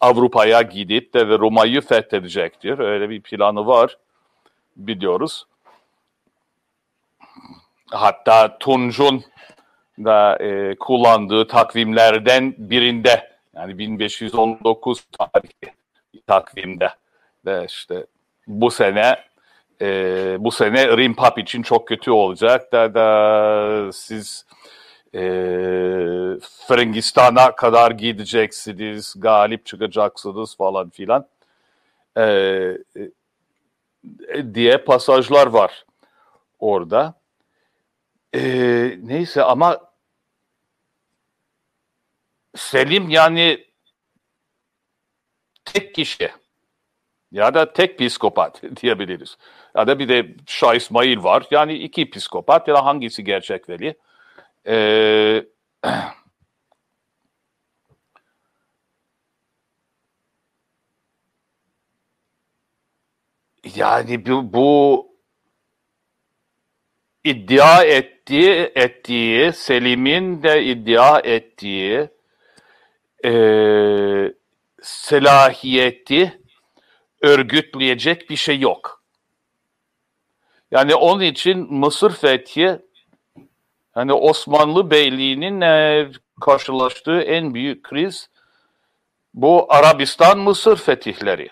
Avrupa'ya 0.00 0.62
gidip 0.62 1.14
de 1.14 1.26
Roma'yı 1.26 1.80
fethedecektir. 1.80 2.78
Öyle 2.78 3.10
bir 3.10 3.20
planı 3.20 3.66
var 3.66 3.98
biliyoruz. 4.76 5.46
Hatta 7.90 8.58
Tunç'un 8.58 9.24
da 9.98 10.36
e, 10.36 10.74
kullandığı 10.78 11.46
takvimlerden 11.46 12.54
birinde 12.58 13.30
yani 13.54 13.78
1519 13.78 15.04
tarihi 15.18 15.74
takvimde 16.26 16.88
ve 17.46 17.64
işte 17.68 18.06
bu 18.46 18.70
sene 18.70 19.16
e, 19.80 19.86
bu 20.38 20.50
sene 20.50 20.96
Rim 20.96 21.14
Pap 21.14 21.38
için 21.38 21.62
çok 21.62 21.88
kötü 21.88 22.10
olacak 22.10 22.72
da 22.72 22.94
da 22.94 23.92
siz 23.92 24.46
e, 25.16 25.20
Frangistan'a 26.66 27.56
kadar 27.56 27.90
gideceksiniz, 27.90 29.14
galip 29.16 29.66
çıkacaksınız 29.66 30.56
falan 30.56 30.90
filan 30.90 31.28
e, 32.16 32.22
e, 34.28 34.54
diye 34.54 34.78
pasajlar 34.78 35.46
var 35.46 35.84
orada. 36.58 37.14
E, 38.34 38.42
neyse 39.02 39.42
ama 39.42 39.86
Selim 42.56 43.08
yani 43.08 43.66
tek 45.64 45.94
kişi 45.94 46.30
ya 47.32 47.54
da 47.54 47.72
tek 47.72 47.98
psikopat 47.98 48.62
diyebiliriz. 48.82 49.36
Ya 49.76 49.86
da 49.86 49.98
bir 49.98 50.08
de 50.08 50.34
Şah 50.46 50.74
İsmail 50.74 51.22
var. 51.22 51.46
Yani 51.50 51.74
iki 51.74 52.10
psikopat 52.10 52.68
ya 52.68 52.74
da 52.74 52.84
hangisi 52.84 53.24
gerçek 53.24 53.68
veli? 53.68 53.96
Ee, 54.68 55.44
yani 63.76 64.26
bu, 64.26 64.52
bu 64.52 65.06
iddia 67.24 67.84
ettiği, 67.84 68.72
ettiği 68.74 69.52
Selim'in 69.52 70.42
de 70.42 70.64
iddia 70.64 71.20
ettiği 71.20 72.08
e, 73.24 73.30
selahiyeti 74.82 76.40
örgütleyecek 77.22 78.30
bir 78.30 78.36
şey 78.36 78.60
yok. 78.60 79.04
Yani 80.70 80.94
onun 80.94 81.20
için 81.20 81.74
Mısır 81.74 82.12
fethi 82.12 82.85
hani 83.96 84.12
Osmanlı 84.12 84.90
Beyliği'nin 84.90 85.60
e, 85.60 86.08
karşılaştığı 86.40 87.20
en 87.20 87.54
büyük 87.54 87.82
kriz 87.82 88.30
bu 89.34 89.66
Arabistan-Mısır 89.68 90.76
fetihleri. 90.76 91.50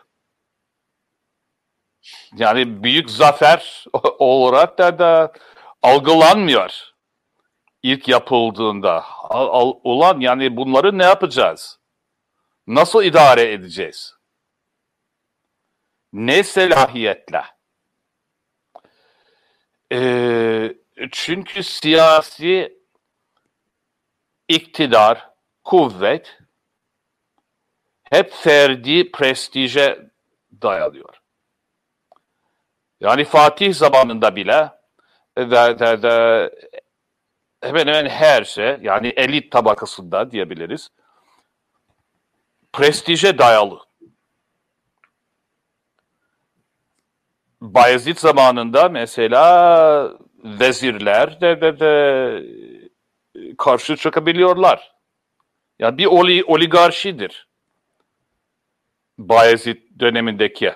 Yani 2.37 2.83
büyük 2.83 3.11
zafer 3.11 3.85
olarak 4.19 4.79
da, 4.79 4.99
da 4.99 5.33
algılanmıyor 5.83 6.93
ilk 7.83 8.09
yapıldığında. 8.09 9.05
Al, 9.23 9.49
al, 9.49 9.73
ulan 9.85 10.21
yani 10.21 10.57
bunları 10.57 10.99
ne 10.99 11.05
yapacağız? 11.05 11.79
Nasıl 12.67 13.03
idare 13.05 13.53
edeceğiz? 13.53 14.15
Ne 16.13 16.43
selahiyetle? 16.43 17.45
Ee, 19.93 20.75
çünkü 21.13 21.63
siyasi 21.63 22.79
iktidar, 24.49 25.31
kuvvet 25.65 26.39
hep 28.11 28.33
ferdi 28.33 29.11
prestije 29.13 30.11
dayalıyor. 30.63 31.21
Yani 33.01 33.25
Fatih 33.25 33.75
zamanında 33.75 34.37
bile 34.37 34.71
de, 35.39 35.79
de, 35.79 36.03
de, 36.03 36.51
hemen 37.63 37.87
hemen 37.87 38.09
her 38.09 38.45
şey 38.45 38.79
yani 38.83 39.09
elit 39.09 39.53
tabakasında 39.53 40.31
diyebiliriz 40.31 40.91
prestije 42.73 43.39
dayalı. 43.39 43.81
Bayezid 47.61 48.17
zamanında 48.17 48.89
mesela 48.89 50.19
vezirler 50.45 51.41
de, 51.41 51.61
de, 51.61 51.81
de 51.81 52.43
karşı 53.59 53.97
çıkabiliyorlar. 53.97 54.95
Yani 55.79 55.99
bir 55.99 56.07
oli, 56.07 56.45
oligarşidir. 56.45 57.49
Bayezid 59.19 59.83
dönemindeki 59.99 60.75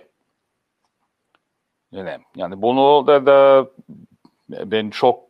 dönem. 1.92 2.22
Yani 2.36 2.62
bunu 2.62 3.06
da, 3.06 3.26
da 3.26 3.70
ben 4.48 4.90
çok 4.90 5.28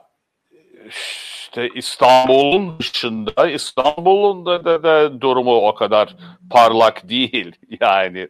işte 0.89 1.69
İstanbul'un 1.75 2.79
dışında 2.79 3.49
İstanbul'un 3.49 4.45
da, 4.45 4.65
da, 4.65 4.83
da 4.83 5.21
durumu 5.21 5.67
o 5.67 5.75
kadar 5.75 6.15
parlak 6.49 7.09
değil. 7.09 7.55
Yani 7.81 8.27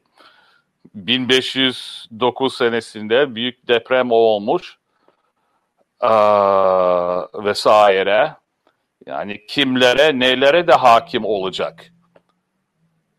1509 0.96 2.58
senesinde 2.58 3.36
büyük 3.36 3.68
deprem 3.68 4.12
olmuş 4.12 4.78
vesaire. 7.46 8.36
Yani 9.06 9.46
kimlere 9.48 10.20
nelere 10.20 10.68
de 10.68 10.74
hakim 10.74 11.26
olacak. 11.26 11.92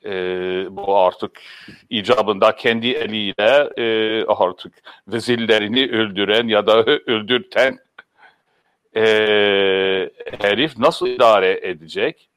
Ee, 0.05 0.67
bu 0.71 0.99
artık 0.99 1.43
icabında 1.91 2.57
kendi 2.57 2.89
eliyle 2.89 3.71
e, 3.77 4.25
artık 4.25 4.73
vezirlerini 5.09 5.91
öldüren 5.93 6.49
ya 6.49 6.67
da 6.67 6.85
öldürten 6.85 7.79
e, 8.97 9.03
herif 10.41 10.79
nasıl 10.79 11.07
idare 11.07 11.69
edecek? 11.69 12.29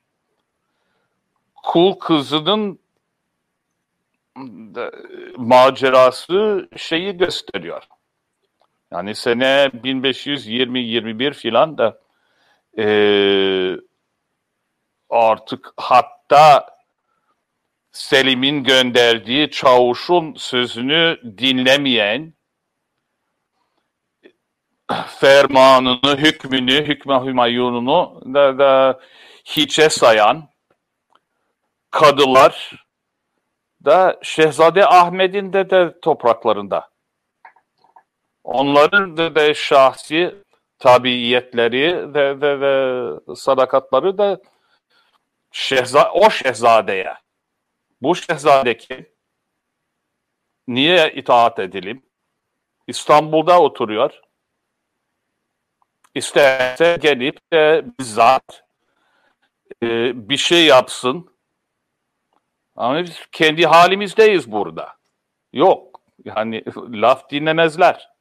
Kul 1.63 1.93
kızının 1.93 2.79
macerası 5.37 6.69
şeyi 6.77 7.17
gösteriyor. 7.17 7.83
Yani 8.93 9.15
sene 9.15 9.71
1520-21 9.83 11.33
filan 11.33 11.77
da 11.77 11.99
e, 12.77 12.85
artık 15.09 15.73
hatta 15.77 16.65
Selim'in 17.91 18.63
gönderdiği 18.63 19.51
çavuşun 19.51 20.33
sözünü 20.33 21.19
dinlemeyen 21.37 22.33
fermanını, 25.19 26.17
hükmünü, 26.17 26.87
hükmü 26.87 27.13
hümayununu 27.13 28.21
da, 28.33 28.57
da 28.59 28.99
hiçe 29.45 29.89
sayan 29.89 30.49
kadılar 31.91 32.85
da 33.85 34.19
Şehzade 34.23 34.85
Ahmet'in 34.87 35.53
de, 35.53 35.69
de 35.69 35.99
topraklarında. 36.01 36.92
Onların 38.43 39.17
da, 39.17 39.53
şahsi 39.53 40.35
tabiyetleri 40.79 42.13
ve, 42.13 42.41
ve, 42.41 42.59
ve 42.59 43.35
sadakatları 43.35 44.17
da 44.17 44.41
şehza 45.51 46.11
o 46.11 46.29
şehzadeye. 46.29 47.13
Bu 48.01 48.15
şehzade 48.15 48.77
kim? 48.77 49.09
Niye 50.67 51.13
itaat 51.13 51.59
edelim? 51.59 52.03
İstanbul'da 52.87 53.61
oturuyor. 53.61 54.21
İsterse 56.15 56.97
gelip 57.01 57.51
de 57.53 57.85
bizzat 57.99 58.63
e, 59.83 60.11
bir 60.29 60.37
şey 60.37 60.65
yapsın. 60.65 61.33
Ama 62.75 63.03
biz 63.03 63.19
kendi 63.31 63.65
halimizdeyiz 63.65 64.51
burada. 64.51 64.95
Yok. 65.53 66.01
Yani 66.25 66.63
laf 66.77 67.29
dinlemezler. 67.29 68.12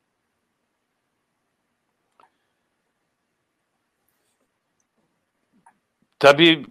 Tabii 6.23 6.67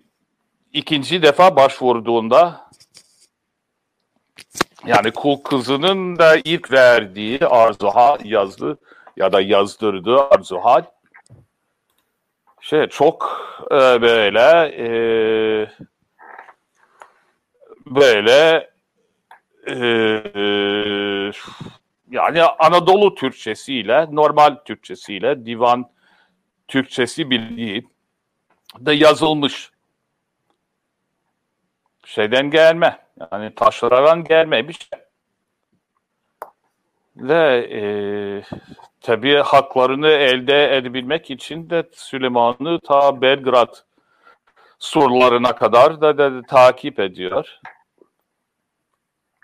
ikinci 0.74 1.22
defa 1.22 1.56
başvurduğunda 1.56 2.70
yani 4.86 5.12
kul 5.12 5.38
kızının 5.38 6.20
da 6.20 6.36
ilk 6.44 6.72
verdiği 6.72 7.40
arzuha 7.40 8.18
yazdı 8.24 8.78
ya 9.18 9.32
da 9.32 9.42
yazdırdığı 9.42 10.22
arzuhal 10.30 10.84
şey 12.62 12.88
çok 12.88 13.42
e, 13.72 13.76
böyle 14.02 14.76
e, 14.78 14.88
böyle 17.86 18.70
e, 19.68 19.76
yani 22.12 22.44
Anadolu 22.44 23.16
Türkçesiyle 23.16 24.08
normal 24.12 24.56
Türkçesiyle 24.66 25.46
divan 25.46 25.92
Türkçesi 26.68 27.30
bildiği 27.30 27.91
de 28.80 28.94
yazılmış 28.94 29.72
şeyden 32.06 32.52
gelme 32.52 32.98
yani 33.32 33.56
taşradan 33.56 34.24
gelme 34.24 34.68
bir 34.68 34.74
şey 34.74 35.00
ve 37.16 37.68
e, 37.72 37.82
tabii 39.02 39.36
haklarını 39.36 40.10
elde 40.10 40.78
edebilmek 40.78 41.32
için 41.32 41.70
de 41.70 41.90
Süleyman'ı 41.94 42.80
ta 42.80 43.22
Belgrad 43.22 43.76
surlarına 44.80 45.56
kadar 45.56 46.02
da, 46.02 46.18
da, 46.18 46.34
da 46.34 46.42
takip 46.42 47.00
ediyor. 47.00 47.60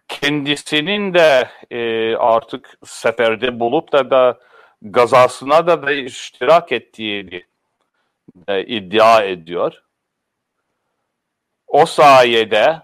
Kendisinin 0.07 1.13
de 1.13 1.49
e, 1.71 2.15
artık 2.15 2.77
seferde 2.85 3.59
bulup 3.59 3.91
da 3.91 4.09
da 4.09 4.39
gazasına 4.81 5.67
da, 5.67 5.83
da 5.83 5.91
iştirak 5.91 6.71
ettiğini 6.71 7.43
e, 8.47 8.65
iddia 8.65 9.23
ediyor. 9.23 9.83
O 11.67 11.85
sayede 11.85 12.81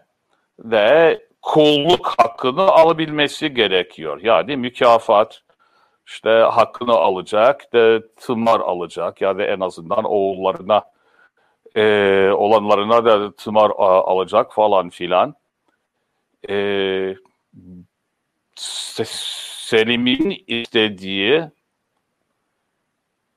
de 0.59 1.21
kulluk 1.41 2.13
hakkını 2.17 2.61
alabilmesi 2.61 3.53
gerekiyor. 3.53 4.19
Yani 4.23 4.57
mükafat 4.57 5.41
işte 6.05 6.29
hakkını 6.29 6.93
alacak, 6.93 7.73
de 7.73 8.01
tımar 8.15 8.59
alacak 8.59 9.21
ya 9.21 9.37
da 9.37 9.43
en 9.43 9.59
azından 9.59 10.03
oğullarına 10.03 10.83
e, 11.75 11.83
olanlarına 12.29 13.05
da 13.05 13.35
tımar 13.35 13.71
alacak 13.77 14.53
falan 14.53 14.89
filan. 14.89 15.35
E, 16.49 17.15
Selim'in 18.55 20.43
istediği 20.47 21.43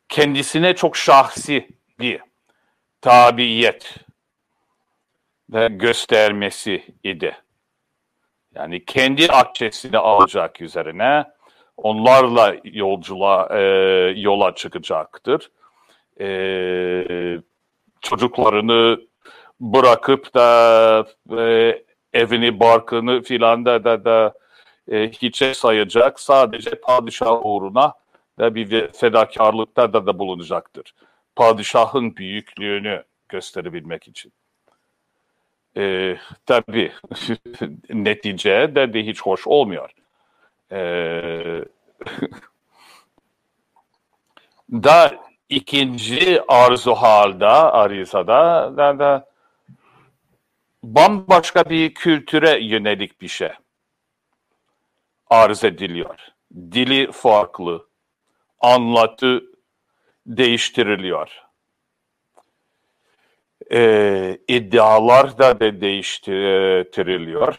kendisine 0.09 0.75
çok 0.75 0.97
şahsi 0.97 1.69
bir 1.99 2.21
tabiyet 3.01 3.95
ve 5.51 5.69
göstermesi 5.69 6.85
idi. 7.03 7.37
Yani 8.55 8.85
kendi 8.85 9.29
akçesini 9.29 9.99
alacak 9.99 10.61
üzerine 10.61 11.25
onlarla 11.77 12.57
yolculuğa 12.65 13.49
e, 13.51 13.61
yola 14.17 14.55
çıkacaktır. 14.55 15.51
E, 16.21 17.39
çocuklarını 18.01 19.01
bırakıp 19.61 20.35
da 20.35 21.07
e, 21.39 21.83
evini, 22.13 22.61
barkını 22.61 23.23
filan 23.23 23.65
da 23.65 23.85
da, 23.85 24.05
da 24.05 24.35
e, 24.91 25.09
hiçe 25.11 25.55
sayacak. 25.55 26.21
Sadece 26.21 26.71
padişah 26.71 27.47
uğruna 27.47 27.95
da 28.39 28.55
bir 28.55 28.89
fedakarlıkta 28.93 29.93
da 29.93 30.07
da 30.07 30.19
bulunacaktır. 30.19 30.95
Padişahın 31.37 32.17
büyüklüğünü 32.17 33.05
gösterebilmek 33.29 34.09
için. 34.09 34.33
E, 35.77 36.17
tabii 36.47 36.93
netice 37.91 38.75
de, 38.75 38.93
de 38.93 39.07
hiç 39.07 39.23
hoş 39.23 39.47
olmuyor. 39.47 39.91
E, 40.73 40.79
da 44.73 45.21
ikinci 45.49 46.43
arzu 46.49 46.95
halde 46.95 47.47
Ariza'da 47.47 48.73
da, 48.77 48.99
da 48.99 49.31
bambaşka 50.83 51.71
bir 51.71 51.95
kültüre 51.95 52.65
yönelik 52.65 53.21
bir 53.21 53.29
şey 53.29 53.53
arz 55.31 55.65
ediliyor. 55.65 56.19
Dili 56.55 57.13
farklı, 57.13 57.87
anlatı 58.61 59.56
değiştiriliyor 60.27 61.47
e, 63.73 64.39
iddialar 64.49 65.39
da 65.39 65.61
de 65.61 65.81
değiştiriliyor. 65.81 67.57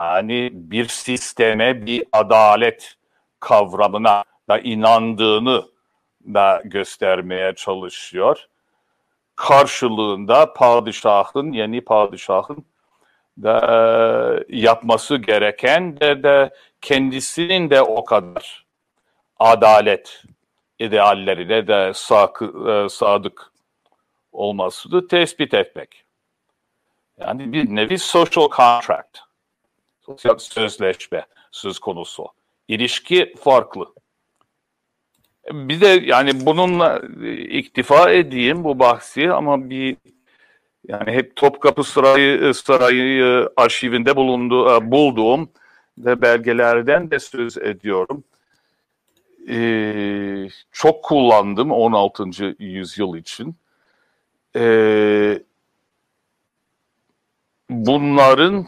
Yani 0.00 0.50
bir 0.52 0.88
sisteme, 0.88 1.86
bir 1.86 2.04
adalet 2.12 2.94
kavramına 3.40 4.24
da 4.48 4.58
inandığını 4.58 5.64
da 6.24 6.62
göstermeye 6.64 7.54
çalışıyor. 7.54 8.46
Karşılığında 9.36 10.52
padişahın, 10.52 11.52
yeni 11.52 11.80
padişahın 11.80 12.64
da 13.42 13.58
e, 14.48 14.56
yapması 14.56 15.16
gereken 15.16 16.00
de 16.00 16.22
de 16.22 16.50
kendisinin 16.80 17.70
de 17.70 17.82
o 17.82 18.04
kadar 18.04 18.66
adalet 19.38 20.22
ideallerine 20.78 21.66
de 21.66 21.92
sakı, 21.94 22.44
e, 22.44 22.88
sadık 22.88 23.52
olmasını 24.32 25.08
tespit 25.08 25.54
etmek. 25.54 26.04
Yani 27.20 27.52
bir 27.52 27.74
nevi 27.74 27.98
social 27.98 28.48
contract, 28.56 29.18
sosyal 30.00 30.38
sözleşme 30.38 31.26
söz 31.50 31.78
konusu. 31.78 32.26
İlişki 32.68 33.34
farklı. 33.40 33.94
Bir 35.52 35.80
de 35.80 35.86
yani 35.86 36.46
bununla 36.46 36.98
iktifa 37.48 38.10
edeyim 38.10 38.64
bu 38.64 38.78
bahsi 38.78 39.32
ama 39.32 39.70
bir 39.70 39.96
yani 40.88 41.12
hep 41.12 41.36
Topkapı 41.36 41.84
Sarayı, 41.84 42.54
Sarayı 42.54 43.48
arşivinde 43.56 44.16
bulundu, 44.16 44.76
e, 44.76 44.90
bulduğum 44.90 45.50
ve 45.98 46.22
belgelerden 46.22 47.10
de 47.10 47.18
söz 47.18 47.58
ediyorum. 47.58 48.24
Ee, 49.48 50.48
çok 50.72 51.04
kullandım 51.04 51.72
16. 51.72 52.56
yüzyıl 52.58 53.16
için. 53.16 53.56
Ee, 54.56 55.42
bunların 57.70 58.66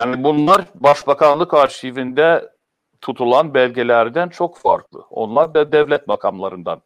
yani 0.00 0.24
bunlar 0.24 0.64
Başbakanlık 0.74 1.54
arşivinde 1.54 2.52
tutulan 3.00 3.54
belgelerden 3.54 4.28
çok 4.28 4.58
farklı. 4.58 5.00
Onlar 5.10 5.54
da 5.54 5.72
devlet 5.72 6.08
makamlarından 6.08 6.82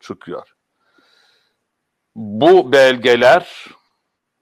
çıkıyor. 0.00 0.54
Bu 2.16 2.72
belgeler 2.72 3.66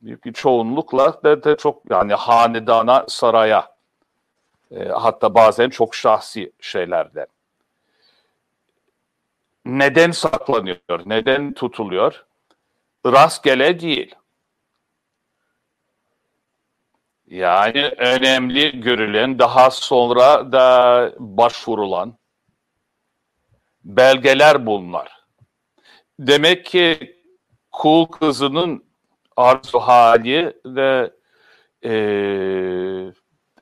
büyük 0.02 0.24
bir 0.24 0.32
çoğunlukla 0.32 1.22
da, 1.24 1.44
da 1.44 1.56
çok 1.56 1.90
yani 1.90 2.14
hanedana, 2.14 3.04
saraya 3.08 3.76
e, 4.70 4.84
hatta 4.88 5.34
bazen 5.34 5.70
çok 5.70 5.94
şahsi 5.94 6.52
şeylerden. 6.60 7.26
Neden 9.66 10.10
saklanıyor? 10.10 11.02
Neden 11.06 11.54
tutuluyor? 11.54 12.24
Rastgele 13.06 13.80
değil. 13.80 14.14
Yani 17.26 17.88
önemli 17.96 18.80
görülen, 18.80 19.38
daha 19.38 19.70
sonra 19.70 20.52
da 20.52 21.12
başvurulan 21.18 22.18
belgeler 23.84 24.66
bunlar. 24.66 25.24
Demek 26.18 26.66
ki 26.66 27.16
kul 27.72 28.06
kızının 28.06 28.84
arzu 29.36 29.78
hali 29.78 30.56
ve 30.66 31.10
e, 31.84 31.92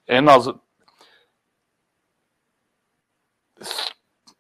en 0.09 0.27
az 0.27 0.49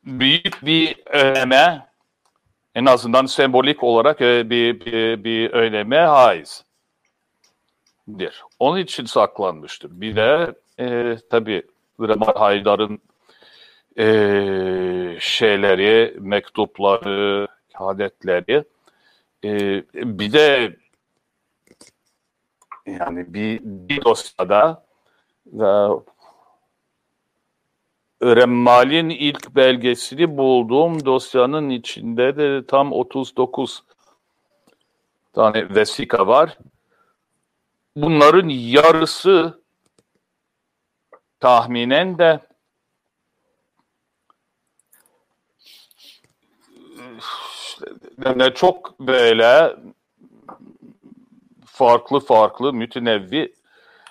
büyük 0.06 0.66
bir 0.66 0.96
öneme 1.06 1.86
en 2.74 2.84
azından 2.84 3.26
sembolik 3.26 3.82
olarak 3.82 4.20
bir, 4.20 4.50
bir, 4.50 5.24
bir 5.24 5.50
öneme 5.50 5.98
haiz 5.98 6.64
dir. 8.08 8.42
Onun 8.58 8.78
için 8.78 9.04
saklanmıştır. 9.04 10.00
Bir 10.00 10.16
de 10.16 10.54
e, 10.78 11.16
tabii 11.30 11.62
Remal 12.00 12.34
Haydar'ın 12.34 12.98
e, 13.98 15.16
şeyleri, 15.20 16.16
mektupları, 16.20 17.48
adetleri 17.74 18.64
e, 19.44 19.50
bir 19.94 20.32
de 20.32 20.76
yani 22.86 23.34
bir, 23.34 23.60
bir 23.62 24.04
dosyada 24.04 24.84
ve 25.46 25.94
Remmal'in 28.24 29.08
ilk 29.08 29.56
belgesini 29.56 30.36
bulduğum 30.36 31.04
dosyanın 31.04 31.70
içinde 31.70 32.36
de 32.36 32.66
tam 32.66 32.92
39 32.92 33.82
tane 35.32 35.74
vesika 35.74 36.26
var. 36.26 36.58
Bunların 37.96 38.48
yarısı 38.48 39.62
tahminen 41.40 42.18
de 42.18 42.40
yani 48.24 48.54
çok 48.54 49.00
böyle 49.00 49.76
farklı 51.66 52.20
farklı 52.20 52.72
mütenevvi 52.72 53.54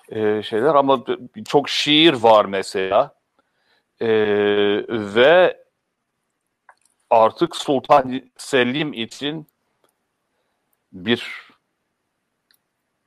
e, 0.09 0.43
şeyler 0.43 0.75
ama 0.75 1.03
çok 1.45 1.69
şiir 1.69 2.13
var 2.13 2.45
mesela 2.45 3.22
e, 4.01 4.07
ve 4.89 5.63
artık 7.09 7.55
Sultan 7.55 8.21
Selim 8.37 8.93
için 8.93 9.47
bir 10.91 11.43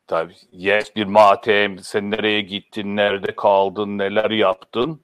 Tabii 0.06 0.34
yes 0.52 0.96
bir 0.96 1.06
matem, 1.06 1.78
sen 1.78 2.10
nereye 2.10 2.40
gittin, 2.40 2.96
nerede 2.96 3.36
kaldın, 3.36 3.98
neler 3.98 4.30
yaptın. 4.30 5.00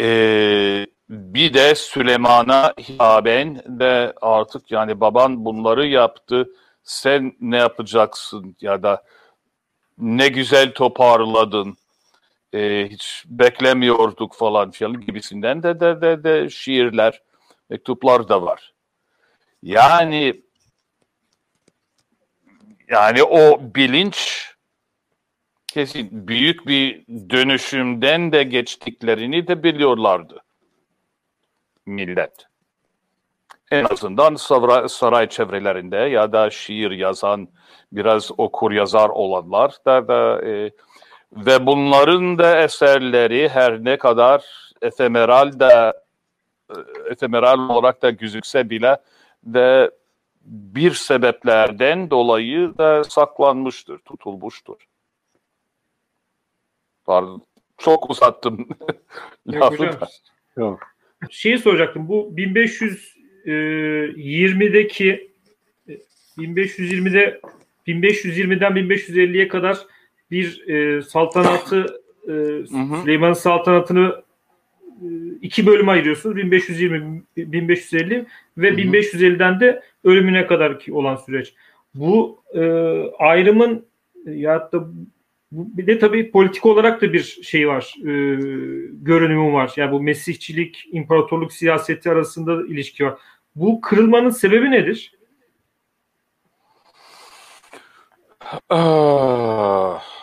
Ee, 0.00 0.86
bir 1.08 1.54
de 1.54 1.74
Süleyman'a 1.74 2.74
hitaben 2.80 3.62
de 3.66 4.12
artık 4.20 4.70
yani 4.70 5.00
baban 5.00 5.44
bunları 5.44 5.86
yaptı, 5.86 6.48
sen 6.84 7.36
ne 7.40 7.56
yapacaksın 7.56 8.56
ya 8.60 8.82
da 8.82 9.02
ne 9.98 10.28
güzel 10.28 10.74
toparladın, 10.74 11.76
ee, 12.52 12.88
hiç 12.90 13.24
beklemiyorduk 13.26 14.34
falan 14.34 14.70
filan 14.70 15.00
gibisinden 15.00 15.62
de 15.62 15.80
de 15.80 16.00
de, 16.00 16.24
de 16.24 16.50
şiirler, 16.50 17.22
mektuplar 17.70 18.28
da 18.28 18.42
var. 18.42 18.74
Yani 19.62 20.42
yani 22.88 23.22
o 23.22 23.60
bilinç 23.74 24.48
kesin 25.66 26.08
büyük 26.12 26.66
bir 26.66 27.06
dönüşümden 27.06 28.32
de 28.32 28.42
geçtiklerini 28.42 29.48
de 29.48 29.62
biliyorlardı 29.62 30.42
millet. 31.86 32.48
En 33.70 33.84
azından 33.84 34.34
saray, 34.34 34.88
saray 34.88 35.28
çevrelerinde 35.28 35.96
ya 35.96 36.32
da 36.32 36.50
şiir 36.50 36.90
yazan, 36.90 37.48
biraz 37.92 38.30
okur 38.38 38.72
yazar 38.72 39.08
olanlar 39.08 39.76
da, 39.86 40.08
da 40.08 40.46
e, 40.46 40.70
ve 41.32 41.66
bunların 41.66 42.38
da 42.38 42.62
eserleri 42.62 43.48
her 43.48 43.84
ne 43.84 43.98
kadar 43.98 44.44
efemeral 44.82 45.60
da 45.60 46.02
e, 46.70 46.74
efemeral 47.10 47.68
olarak 47.68 48.02
da 48.02 48.10
gözükse 48.10 48.70
bile 48.70 48.96
de 49.44 49.90
bir 50.44 50.92
sebeplerden 50.92 52.10
dolayı 52.10 52.78
da 52.78 53.04
saklanmıştır, 53.04 53.98
tutulmuştur. 53.98 54.76
Pardon, 57.04 57.42
çok 57.78 58.10
uzattım 58.10 58.68
lafı 59.48 59.84
Yok, 59.84 60.00
da. 60.00 60.08
Yok. 60.56 60.80
Şeyi 61.30 61.58
soracaktım, 61.58 62.08
bu 62.08 62.32
1520'deki 62.36 65.30
1520'de 66.38 67.40
1520'den 67.86 68.72
1550'ye 68.72 69.48
kadar 69.48 69.78
bir 70.30 70.68
e, 70.68 71.02
saltanatı 71.02 71.86
e, 72.24 72.32
Süleyman 73.02 73.32
saltanatını 73.32 74.22
iki 75.42 75.66
bölüme 75.66 75.92
ayırıyorsunuz. 75.92 76.36
1520, 76.36 77.22
1550 77.36 78.26
ve 78.58 78.70
hı 78.70 78.74
hı. 78.74 78.76
1550'den 78.76 79.60
de 79.60 79.82
ölümüne 80.04 80.46
kadar 80.46 80.78
ki 80.78 80.92
olan 80.92 81.16
süreç. 81.16 81.54
Bu 81.94 82.42
e, 82.54 82.60
ayrımın 83.18 83.86
ya 84.26 84.72
da 84.72 84.88
bir 85.52 85.86
de 85.86 85.98
tabii 85.98 86.30
politik 86.30 86.66
olarak 86.66 87.02
da 87.02 87.12
bir 87.12 87.40
şey 87.42 87.68
var, 87.68 87.94
e, 88.00 88.10
görünümü 88.92 89.52
var. 89.52 89.72
Yani 89.76 89.92
bu 89.92 90.02
Mesihçilik, 90.02 90.88
imparatorluk 90.92 91.52
siyaseti 91.52 92.10
arasında 92.10 92.66
ilişki 92.66 93.06
var. 93.06 93.18
Bu 93.56 93.80
kırılmanın 93.80 94.30
sebebi 94.30 94.70
nedir? 94.70 95.12
Ah. 98.70 100.17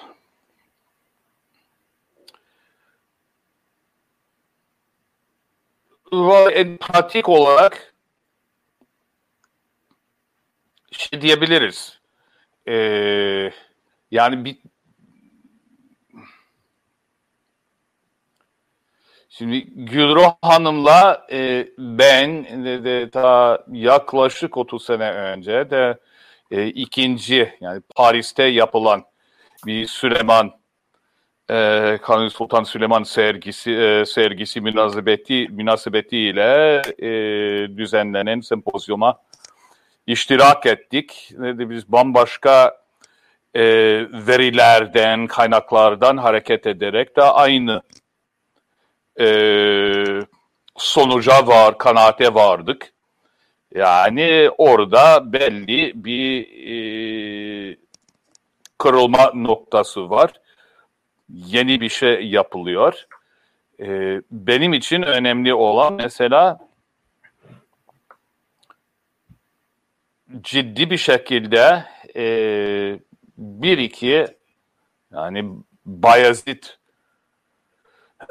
En 6.52 6.78
pratik 6.78 7.30
olarak 7.30 7.94
şey 10.92 11.22
diyebiliriz. 11.22 12.00
Ee, 12.68 13.52
yani 14.12 14.46
bir 14.46 14.58
Şimdi 19.38 19.66
Gülro 19.66 20.38
Hanım'la 20.42 21.28
e, 21.32 21.68
ben 21.78 22.46
de, 22.66 22.84
de 22.84 23.10
ta 23.10 23.64
yaklaşık 23.72 24.58
30 24.58 24.86
sene 24.86 25.12
önce 25.12 25.70
de 25.70 25.98
e, 26.52 26.68
ikinci 26.68 27.54
yani 27.62 27.82
Paris'te 27.96 28.44
yapılan 28.44 29.04
bir 29.66 29.88
Süleyman 29.88 30.52
e, 31.50 31.98
Kanuni 32.02 32.30
Sultan 32.30 32.64
Süleyman 32.64 33.04
sergisi 33.04 33.72
e, 33.72 34.06
sergisi 34.06 34.62
münasebeti 34.62 35.48
münasebetiyle 35.50 36.82
e, 37.00 37.10
düzenlenen 37.78 38.40
sempozyuma 38.40 39.20
iştirak 40.08 40.66
ettik. 40.66 41.30
Dedi 41.32 41.70
biz 41.70 41.92
bambaşka 41.92 42.78
e, 43.54 43.64
verilerden, 44.28 45.28
kaynaklardan 45.28 46.18
hareket 46.18 46.68
ederek 46.68 47.18
de 47.18 47.22
aynı 47.22 47.82
e, 49.20 49.28
sonuca 50.78 51.48
var, 51.48 51.78
kanaate 51.78 52.34
vardık. 52.34 52.94
Yani 53.76 54.50
orada 54.58 55.34
belli 55.34 55.92
bir 55.96 56.48
e, 56.68 57.78
kırılma 58.78 59.32
noktası 59.34 60.10
var. 60.10 60.32
Yeni 61.30 61.82
bir 61.82 61.90
şey 61.90 62.28
yapılıyor. 62.30 63.08
E, 63.80 64.22
benim 64.32 64.74
için 64.74 65.02
önemli 65.02 65.54
olan 65.54 65.94
mesela 65.94 66.60
ciddi 70.42 70.90
bir 70.90 70.98
şekilde 70.98 71.86
e, 72.16 72.26
bir 73.38 73.78
iki 73.78 74.28
yani 75.14 75.50
Bayezid 75.86 76.64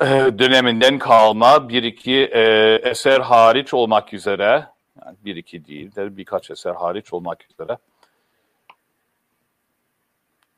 e, 0.00 0.06
döneminden 0.38 0.98
kalma 0.98 1.68
bir 1.68 1.82
iki 1.82 2.24
e, 2.32 2.40
eser 2.82 3.20
hariç 3.20 3.74
olmak 3.74 4.14
üzere 4.14 4.66
yani 5.04 5.16
bir 5.24 5.36
iki 5.36 5.66
değil 5.66 5.94
de 5.94 6.16
birkaç 6.16 6.50
eser 6.50 6.74
hariç 6.74 7.12
olmak 7.12 7.50
üzere 7.50 7.78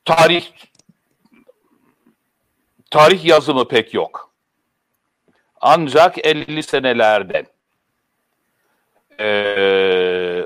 tarih 0.04 0.46
tarih 2.90 3.24
yazımı 3.24 3.68
pek 3.68 3.94
yok. 3.94 4.30
Ancak 5.60 6.26
50 6.26 6.62
senelerden 6.62 7.46
e, 9.20 9.28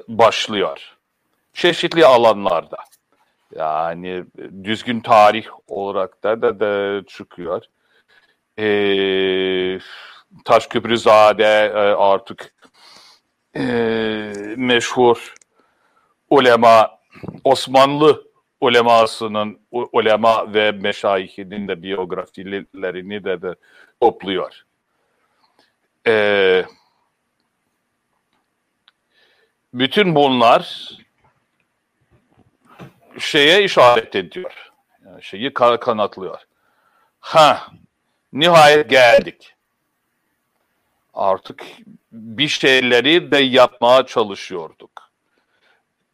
başlıyor. 0.08 0.96
Çeşitli 1.54 2.06
alanlarda. 2.06 2.76
Yani 3.56 4.24
düzgün 4.64 5.00
tarih 5.00 5.46
olarak 5.68 6.22
da 6.24 6.42
da, 6.42 6.60
da 6.60 7.02
çıkıyor. 7.06 7.64
E, 8.58 9.80
Taşköprüzade 10.44 11.72
e, 11.74 11.78
artık 11.78 12.54
e, 13.56 13.62
meşhur 14.56 15.34
ulema 16.30 16.98
Osmanlı 17.44 18.29
ulemasının 18.60 19.60
ulema 19.70 20.54
ve 20.54 20.72
meşayihinin 20.72 21.68
de 21.68 21.82
biyografilerini 21.82 23.24
de, 23.24 23.42
de 23.42 23.54
topluyor. 24.00 24.64
Ee, 26.06 26.64
bütün 29.74 30.14
bunlar 30.14 30.90
şeye 33.18 33.64
işaret 33.64 34.16
ediyor. 34.16 34.70
Yani 35.06 35.22
şeyi 35.22 35.52
kanatlıyor. 35.52 36.40
Ha, 37.20 37.66
nihayet 38.32 38.90
geldik. 38.90 39.54
Artık 41.14 41.64
bir 42.12 42.48
şeyleri 42.48 43.30
de 43.30 43.38
yapmaya 43.38 44.06
çalışıyorduk. 44.06 45.09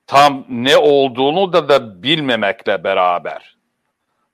Tam 0.07 0.47
ne 0.49 0.77
olduğunu 0.77 1.53
da 1.53 1.69
da 1.69 2.03
bilmemekle 2.03 2.85
beraber. 2.85 3.57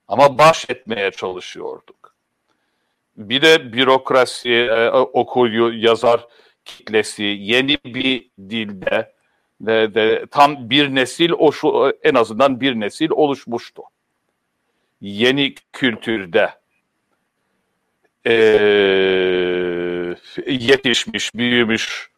Ama 0.08 0.38
baş 0.38 0.70
etmeye 0.70 1.10
çalışıyorduk. 1.10 2.14
Bir 3.16 3.42
de 3.42 3.72
bürokrasi, 3.72 4.50
e, 4.50 4.90
okul 4.90 5.74
yazar 5.74 6.26
kitlesi 6.64 7.22
yeni 7.22 7.78
bir 7.84 8.30
dilde 8.38 9.12
de, 9.60 9.94
de 9.94 10.26
tam 10.30 10.70
bir 10.70 10.94
nesil 10.94 11.30
o 11.38 11.52
şu 11.52 11.98
en 12.02 12.14
azından 12.14 12.60
bir 12.60 12.80
nesil 12.80 13.10
oluşmuştu. 13.10 13.82
Yeni 15.00 15.54
kültürde 15.72 16.50
e, 18.26 18.34
yetişmiş, 20.46 21.34
büyümüş 21.34 22.10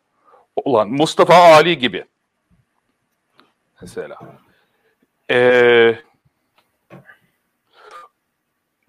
olan 0.56 0.88
Mustafa 0.88 1.34
Ali 1.34 1.78
gibi 1.78 2.04
mesela. 3.84 4.16
E, 5.30 5.98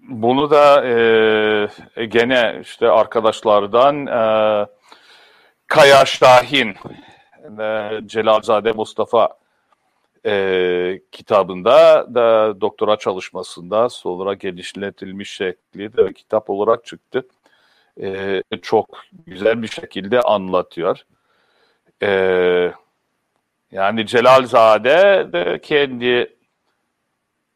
bunu 0.00 0.50
da 0.50 0.86
e, 1.96 2.04
gene 2.06 2.58
işte 2.62 2.90
arkadaşlardan 2.90 4.06
e, 4.06 4.20
Kaya 5.66 6.04
Şahin 6.04 6.74
e, 7.60 7.90
Celalzade 8.06 8.72
Mustafa 8.72 9.28
e, 10.26 11.00
kitabında 11.12 12.06
da 12.14 12.60
doktora 12.60 12.96
çalışmasında 12.96 13.88
sonra 13.88 14.34
genişletilmiş 14.34 15.30
şekli 15.30 15.96
de 15.96 16.12
kitap 16.12 16.50
olarak 16.50 16.84
çıktı. 16.84 17.26
E, 18.02 18.42
çok 18.62 19.04
güzel 19.26 19.62
bir 19.62 19.68
şekilde 19.68 20.20
anlatıyor. 20.20 21.02
E, 22.02 22.72
yani 23.72 24.06
Celalzade 24.06 25.28
de 25.32 25.60
kendi 25.62 26.36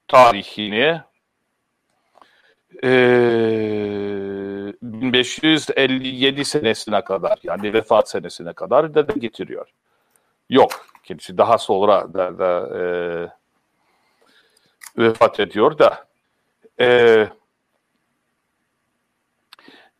tarihini 0.08 1.00
e, 2.84 2.90
1557 4.82 6.44
senesine 6.44 7.04
kadar 7.04 7.38
yani 7.42 7.72
vefat 7.72 8.10
senesine 8.10 8.52
kadar 8.52 8.94
da, 8.94 9.08
da 9.08 9.12
getiriyor. 9.12 9.68
Yok. 10.50 10.86
Kendisi 11.04 11.38
daha 11.38 11.58
sonra 11.58 12.14
da, 12.14 12.38
da 12.38 12.78
e, 12.78 12.82
vefat 14.98 15.40
ediyor 15.40 15.78
da 15.78 16.06
e, 16.80 17.28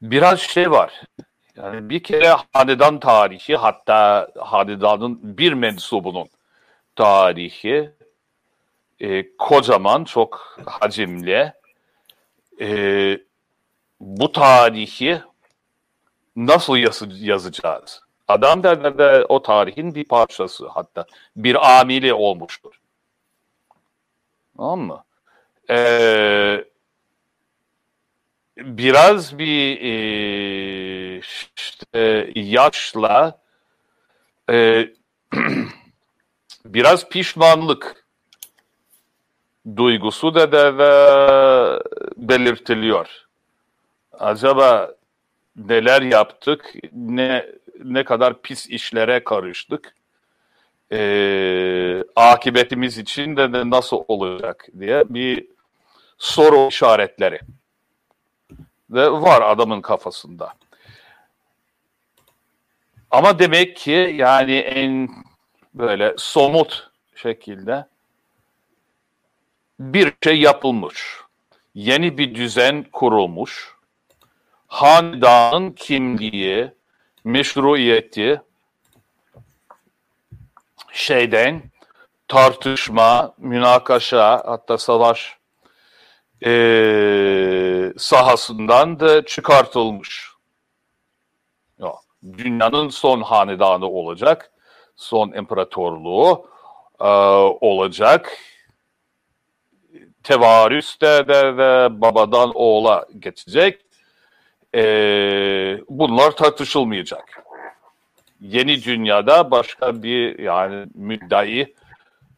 biraz 0.03 0.41
şey 0.41 0.71
var. 0.71 1.03
Yani 1.63 1.91
bir 1.91 2.03
kere 2.03 2.37
hanedan 2.53 3.01
tarihi 3.01 3.57
hatta 3.57 4.29
hanedanın 4.39 5.19
bir 5.23 5.53
mensubunun 5.53 6.29
tarihi 6.97 7.91
e, 9.01 9.37
kocaman, 9.37 10.05
çok 10.05 10.59
hacimli. 10.67 11.53
E, 12.61 13.19
bu 14.01 14.33
tarihi 14.33 15.23
nasıl 16.37 16.77
yaz 16.77 17.03
yazacağız? 17.21 18.03
Adam 18.29 18.63
da, 18.63 18.99
da 18.99 19.25
o 19.29 19.43
tarihin 19.43 19.95
bir 19.95 20.05
parçası 20.05 20.69
hatta 20.69 21.05
bir 21.37 21.81
amili 21.81 22.15
olmuştur. 22.15 22.81
Tamam 24.57 24.81
mı? 24.81 25.05
Ee, 25.71 26.65
biraz 28.61 29.39
bir 29.39 29.81
e, 29.81 31.19
işte, 31.57 32.33
yaşla 32.35 33.41
e, 34.51 34.89
biraz 36.65 37.09
pişmanlık 37.09 38.05
duygusu 39.77 40.35
da, 40.35 40.53
da, 40.53 40.79
da 40.79 41.83
belirtiliyor. 42.17 43.27
Acaba 44.13 44.95
neler 45.57 46.03
yaptık, 46.03 46.75
ne 46.93 47.47
ne 47.85 48.05
kadar 48.05 48.43
pis 48.43 48.67
işlere 48.67 49.25
karıştık, 49.25 49.95
e, 50.93 52.05
akıbetimiz 52.17 52.99
için 52.99 53.37
de, 53.37 53.53
de 53.53 53.71
nasıl 53.71 54.05
olacak 54.09 54.69
diye 54.81 55.05
bir 55.09 55.47
soru 56.19 56.69
işaretleri 56.69 57.41
de 58.91 59.13
var 59.13 59.43
adamın 59.43 59.81
kafasında. 59.81 60.55
Ama 63.11 63.39
demek 63.39 63.77
ki 63.77 64.15
yani 64.17 64.57
en 64.57 65.09
böyle 65.75 66.15
somut 66.19 66.91
şekilde 67.17 67.87
bir 69.81 70.13
şey 70.25 70.41
yapılmış. 70.41 71.21
Yeni 71.75 72.19
bir 72.19 72.35
düzen 72.35 72.87
kurulmuş. 72.93 73.75
Hanedanın 74.67 75.71
kimliği, 75.71 76.73
meşruiyeti 77.25 78.43
şeyden 80.93 81.63
tartışma, 82.29 83.35
münakaşa 83.39 84.43
hatta 84.47 84.79
savaş 84.79 85.40
e, 86.47 87.93
sahasından 87.99 89.01
da 89.01 89.25
çıkartılmış. 89.25 90.31
Ya, 91.79 91.93
dünyanın 92.39 92.89
son 92.89 93.23
hanedanı 93.23 93.87
olacak, 93.87 94.51
son 94.97 95.33
imparatorluğu 95.33 96.47
e, 97.01 97.09
olacak. 97.61 98.39
Tevarüs 100.23 101.01
de, 101.01 101.29
de, 101.29 101.59
de 101.59 102.01
babadan 102.01 102.53
oğula 102.55 103.07
geçecek. 103.19 103.81
E, 104.75 104.83
bunlar 105.89 106.31
tartışılmayacak. 106.31 107.45
Yeni 108.41 108.85
dünyada 108.85 109.51
başka 109.51 110.03
bir 110.03 110.39
yani 110.39 110.87
müddai 110.95 111.75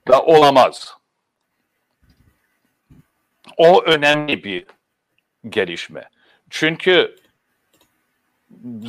da 0.08 0.22
olamaz. 0.22 1.01
O 3.56 3.82
önemli 3.82 4.44
bir 4.44 4.64
gelişme. 5.48 6.08
Çünkü 6.50 7.16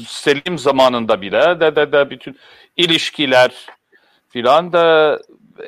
Selim 0.07 0.57
zamanında 0.57 1.21
bile 1.21 1.59
de 1.59 1.75
de 1.75 1.91
de 1.91 2.09
bütün 2.09 2.39
ilişkiler 2.77 3.67
filan 4.29 4.73
da 4.73 5.19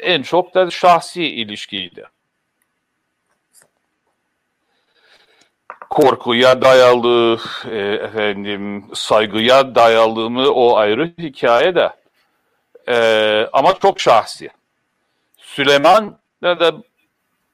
en 0.01 0.21
çok 0.21 0.55
da 0.55 0.71
şahsi 0.71 1.23
ilişkiydi. 1.23 2.05
korkuya 5.95 6.61
dayalı, 6.61 7.39
e, 7.71 7.77
efendim 7.77 8.85
saygıya 8.93 9.75
dayalı 9.75 10.29
mı 10.29 10.49
o 10.49 10.77
ayrı 10.77 11.13
hikaye 11.17 11.75
de. 11.75 11.89
E, 12.87 13.47
ama 13.53 13.73
çok 13.81 13.99
şahsi. 13.99 14.49
Süleyman 15.37 16.17
da, 16.43 16.59
da 16.59 16.73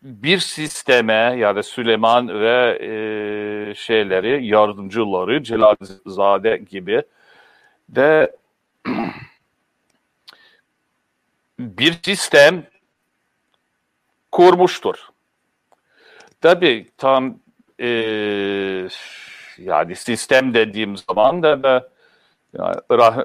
bir 0.02 0.40
sisteme 0.40 1.36
yani 1.38 1.64
Süleyman 1.64 2.42
ve 2.42 2.78
e, 2.82 3.76
şeyleri 3.76 4.46
yardımcıları 4.48 5.44
Celalzade 5.44 6.58
gibi 6.58 7.04
de 7.90 8.36
bir 11.60 11.98
sistem 12.04 12.64
kurmuştur. 14.32 14.96
Tabii 16.42 16.90
tam 16.98 17.40
e, 17.80 17.88
yani 19.58 19.96
sistem 19.96 20.54
dediğim 20.54 20.98
zaman 20.98 21.44
da, 21.44 21.64
da 21.64 21.90
yani 22.54 22.76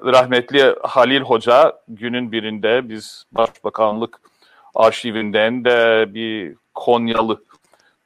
rahmetli 0.04 0.74
Halil 0.82 1.20
Hoca 1.20 1.80
günün 1.88 2.32
birinde 2.32 2.88
biz 2.88 3.24
başbakanlık 3.32 4.20
arşivinden 4.76 5.64
de 5.64 6.06
bir 6.14 6.56
Konyalı 6.74 7.44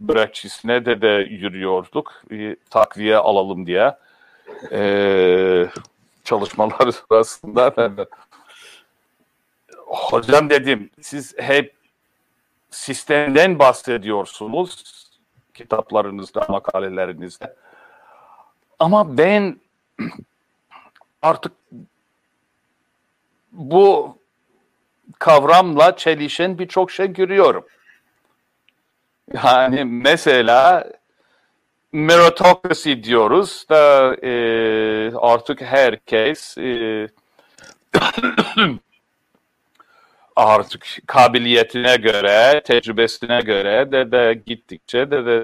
börekçisine 0.00 0.84
de 0.84 1.02
de 1.02 1.26
yürüyorduk. 1.30 2.22
Bir 2.30 2.56
takviye 2.70 3.16
alalım 3.16 3.66
diye. 3.66 3.96
Ee, 4.72 5.66
çalışmalar 6.24 6.92
sırasında 6.92 7.76
ben 7.76 8.06
hocam 9.86 10.50
dedim 10.50 10.90
siz 11.00 11.38
hep 11.38 11.74
sistemden 12.70 13.58
bahsediyorsunuz 13.58 14.84
kitaplarınızda, 15.54 16.46
makalelerinizde. 16.48 17.56
Ama 18.78 19.18
ben 19.18 19.60
artık 21.22 21.52
bu 23.52 24.16
kavramla 25.18 25.96
çelişen 25.96 26.58
birçok 26.58 26.90
şey 26.90 27.06
görüyorum. 27.12 27.66
Yani 29.34 29.84
mesela 29.84 30.92
meritokrasi 31.92 33.04
diyoruz 33.04 33.66
da 33.70 34.14
e, 34.26 34.32
artık 35.16 35.62
herkes 35.62 36.58
e, 36.58 37.08
artık 40.36 40.86
kabiliyetine 41.06 41.96
göre, 41.96 42.62
tecrübesine 42.64 43.40
göre 43.40 43.92
de, 43.92 44.12
de 44.12 44.42
gittikçe 44.46 45.10
de, 45.10 45.26
de 45.26 45.42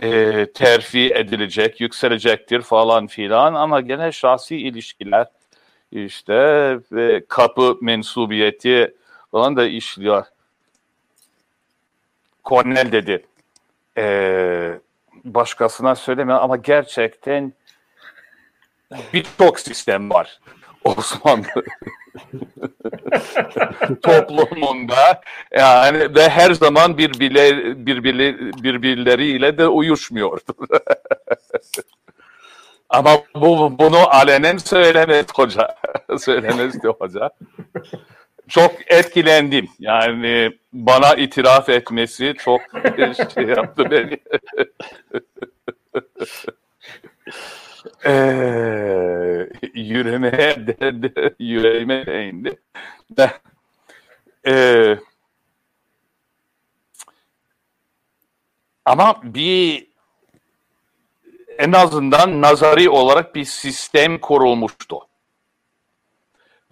e, 0.00 0.46
terfi 0.52 1.12
edilecek, 1.14 1.80
yükselecektir 1.80 2.62
falan 2.62 3.06
filan 3.06 3.54
ama 3.54 3.80
gene 3.80 4.12
şahsi 4.12 4.56
ilişkiler 4.56 5.26
işte 5.92 6.34
ve 6.92 7.24
kapı 7.28 7.78
mensubiyeti 7.80 8.94
falan 9.30 9.56
da 9.56 9.66
işliyor. 9.66 10.26
Cornell 12.44 12.92
dedi. 12.92 13.26
Ee, 13.98 14.78
başkasına 15.24 15.94
söyleme 15.94 16.32
ama 16.32 16.56
gerçekten 16.56 17.52
birçok 19.12 19.60
sistem 19.60 20.10
var 20.10 20.40
Osmanlı 20.84 21.46
toplumunda 24.02 25.20
yani 25.52 26.14
ve 26.14 26.28
her 26.28 26.52
zaman 26.52 26.98
birbirleri 26.98 27.86
birbirleriyle 28.62 29.58
de 29.58 29.68
uyuşmuyordu. 29.68 30.56
Ama 32.92 33.22
bu, 33.34 33.78
bunu 33.78 34.14
alenen 34.14 34.56
söylemez 34.56 35.26
hoca. 35.34 35.76
söylemez 36.18 36.82
diyor 36.82 36.94
hoca. 36.98 37.30
Çok 38.48 38.72
etkilendim. 38.86 39.68
Yani 39.78 40.58
bana 40.72 41.14
itiraf 41.14 41.68
etmesi 41.68 42.34
çok 42.38 42.60
şey 43.34 43.44
yaptı 43.44 43.90
beni. 43.90 44.18
ee, 48.06 49.48
yürümeye 49.74 50.66
derdi, 50.66 51.34
yüreğime 51.38 52.06
değindi. 52.06 52.60
ee, 54.46 54.98
ama 58.84 59.20
bir 59.22 59.91
en 61.58 61.72
azından 61.72 62.42
nazari 62.42 62.90
olarak 62.90 63.34
bir 63.34 63.44
sistem 63.44 64.18
kurulmuştu. 64.18 64.98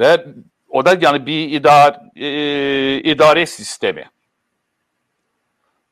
Ve 0.01 0.27
o 0.69 0.85
da 0.85 0.97
yani 1.01 1.27
bir 1.27 1.51
idare, 1.51 1.97
e, 2.17 3.01
idare 3.01 3.47
sistemi. 3.47 4.11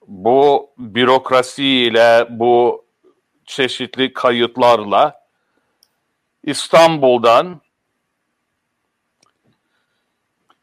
Bu 0.06 0.70
bürokrasiyle, 0.78 2.27
bu 2.31 2.85
çeşitli 3.47 4.12
kayıtlarla 4.12 5.20
İstanbul'dan 6.44 7.60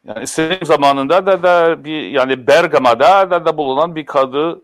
yani 0.04 0.26
senin 0.26 0.64
zamanında 0.64 1.26
da, 1.26 1.42
da 1.42 1.84
bir 1.84 2.02
yani 2.10 2.46
Bergama'da 2.46 3.30
da, 3.30 3.44
da 3.44 3.56
bulunan 3.56 3.96
bir 3.96 4.06
kadı 4.06 4.62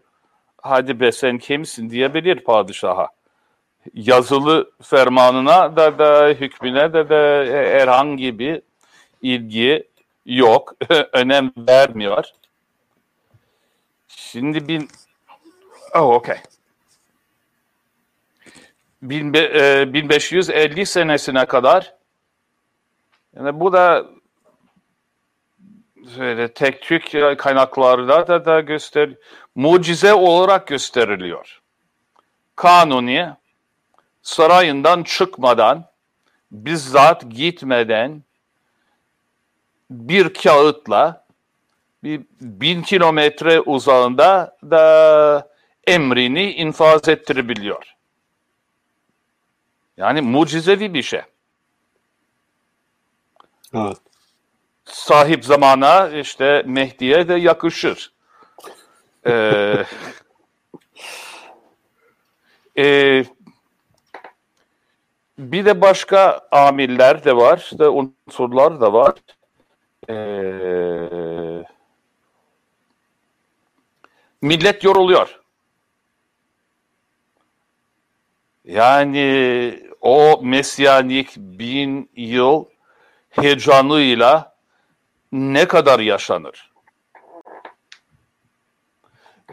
hadi 0.62 1.00
be 1.00 1.12
sen 1.12 1.38
kimsin 1.38 1.90
diyebilir 1.90 2.44
padişaha 2.44 3.08
yazılı 3.94 4.70
fermanına 4.82 5.76
da 5.76 5.98
da 5.98 6.28
hükmüne 6.28 6.92
de 6.92 7.08
de 7.08 7.42
e, 7.42 7.80
herhangi 7.80 8.38
bir 8.38 8.62
ilgi 9.22 9.88
yok. 10.26 10.74
Önem 11.12 11.52
vermiyor. 11.56 12.24
Şimdi 14.08 14.68
bin 14.68 14.88
Oh 15.94 16.14
okay. 16.14 16.38
1550 19.02 20.80
e, 20.80 20.84
senesine 20.84 21.46
kadar 21.46 21.94
yani 23.36 23.60
bu 23.60 23.72
da 23.72 24.06
şöyle 26.16 26.52
tek 26.52 26.82
tük 26.82 27.10
kaynaklarda 27.38 28.28
da, 28.28 28.44
da 28.44 28.60
göster 28.60 29.10
mucize 29.54 30.14
olarak 30.14 30.66
gösteriliyor. 30.66 31.60
Kanuni 32.56 33.30
sarayından 34.22 35.02
çıkmadan, 35.02 35.84
bizzat 36.50 37.30
gitmeden 37.30 38.22
bir 39.90 40.34
kağıtla 40.34 41.26
bir 42.04 42.22
bin 42.40 42.82
kilometre 42.82 43.60
uzağında 43.60 44.56
da 44.70 45.48
emrini 45.86 46.52
infaz 46.52 47.08
ettirebiliyor. 47.08 47.94
Yani 49.96 50.20
mucizevi 50.20 50.94
bir 50.94 51.02
şey. 51.02 51.22
Evet. 53.74 53.96
Sahip 54.84 55.44
zamana 55.44 56.08
işte 56.08 56.62
Mehdi'ye 56.66 57.28
de 57.28 57.34
yakışır. 57.34 58.12
Ee, 59.26 59.84
e, 62.78 63.24
bir 65.42 65.64
de 65.64 65.80
başka 65.80 66.40
amiller 66.50 67.24
de 67.24 67.36
var, 67.36 67.70
de 67.78 67.88
unsurlar 67.88 68.80
da 68.80 68.92
var. 68.92 69.14
Ee, 70.08 71.64
millet 74.42 74.84
yoruluyor. 74.84 75.40
Yani 78.64 79.80
o 80.00 80.40
mesyanik 80.42 81.36
bin 81.36 82.10
yıl 82.16 82.64
heyecanıyla 83.30 84.56
ne 85.32 85.68
kadar 85.68 86.00
yaşanır? 86.00 86.72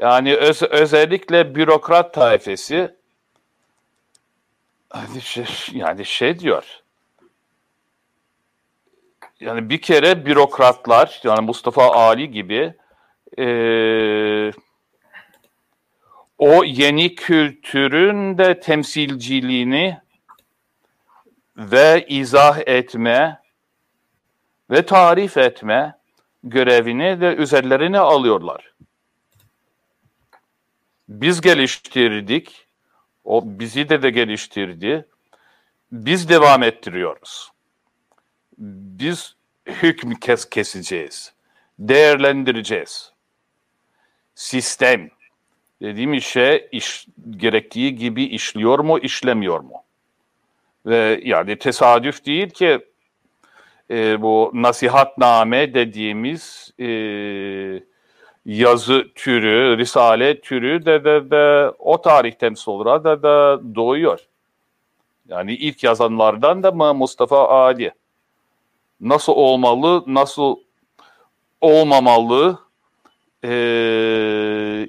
Yani 0.02 0.36
öz, 0.36 0.64
özellikle 0.64 1.56
bürokrat 1.56 2.14
tayfesi 2.14 2.99
Hadi 4.90 5.22
şey, 5.22 5.46
yani 5.74 6.06
şey 6.06 6.40
diyor. 6.40 6.82
Yani 9.40 9.70
bir 9.70 9.82
kere 9.82 10.26
bürokratlar 10.26 11.22
yani 11.24 11.42
Mustafa 11.42 11.92
Ali 11.92 12.32
gibi 12.32 12.74
e, 13.38 13.46
o 16.38 16.64
yeni 16.64 17.16
kültürün 17.16 18.38
de 18.38 18.60
temsilciliğini 18.60 19.98
ve 21.58 22.06
izah 22.08 22.60
etme 22.66 23.42
ve 24.70 24.86
tarif 24.86 25.38
etme 25.38 25.98
görevini 26.44 27.22
de 27.22 27.36
üzerlerine 27.36 28.00
alıyorlar. 28.00 28.74
Biz 31.10 31.42
geliştirdik 31.42 32.69
o 33.30 33.42
bizi 33.46 33.90
de 33.90 34.02
de 34.02 34.10
geliştirdi. 34.10 35.06
Biz 35.92 36.30
devam 36.30 36.64
ettiriyoruz. 36.64 37.52
Biz 38.58 39.36
hüküm 39.66 40.16
kes 40.16 40.50
keseceğiz, 40.50 41.34
değerlendireceğiz. 41.80 43.14
Sistem 44.36 45.10
dediğim 45.82 46.22
şey 46.22 46.68
iş, 46.72 47.08
gerektiği 47.30 47.96
gibi 47.96 48.24
işliyor 48.24 48.80
mu, 48.80 49.00
işlemiyor 49.00 49.60
mu? 49.60 49.84
Ve 50.86 51.22
yani 51.24 51.58
tesadüf 51.58 52.26
değil 52.26 52.50
ki 52.50 52.80
e, 53.92 54.22
bu 54.22 54.52
nasihatname 54.54 55.74
dediğimiz 55.74 56.74
e, 56.80 56.88
yazı 58.50 59.08
türü, 59.16 59.78
risale 59.78 60.42
türü 60.42 60.86
de, 60.86 61.04
de, 61.04 61.32
de 61.32 61.72
o 61.80 62.02
tarihten 62.02 62.54
sonra 62.54 63.04
da, 63.04 63.24
da 63.24 63.62
doğuyor. 63.76 64.20
Yani 65.28 65.54
ilk 65.54 65.84
yazanlardan 65.84 66.64
da 66.64 66.94
Mustafa 66.94 67.50
Ali? 67.50 67.92
Nasıl 69.02 69.34
olmalı, 69.34 70.04
nasıl 70.08 70.56
olmamalı, 71.62 72.60
e, 73.44 73.52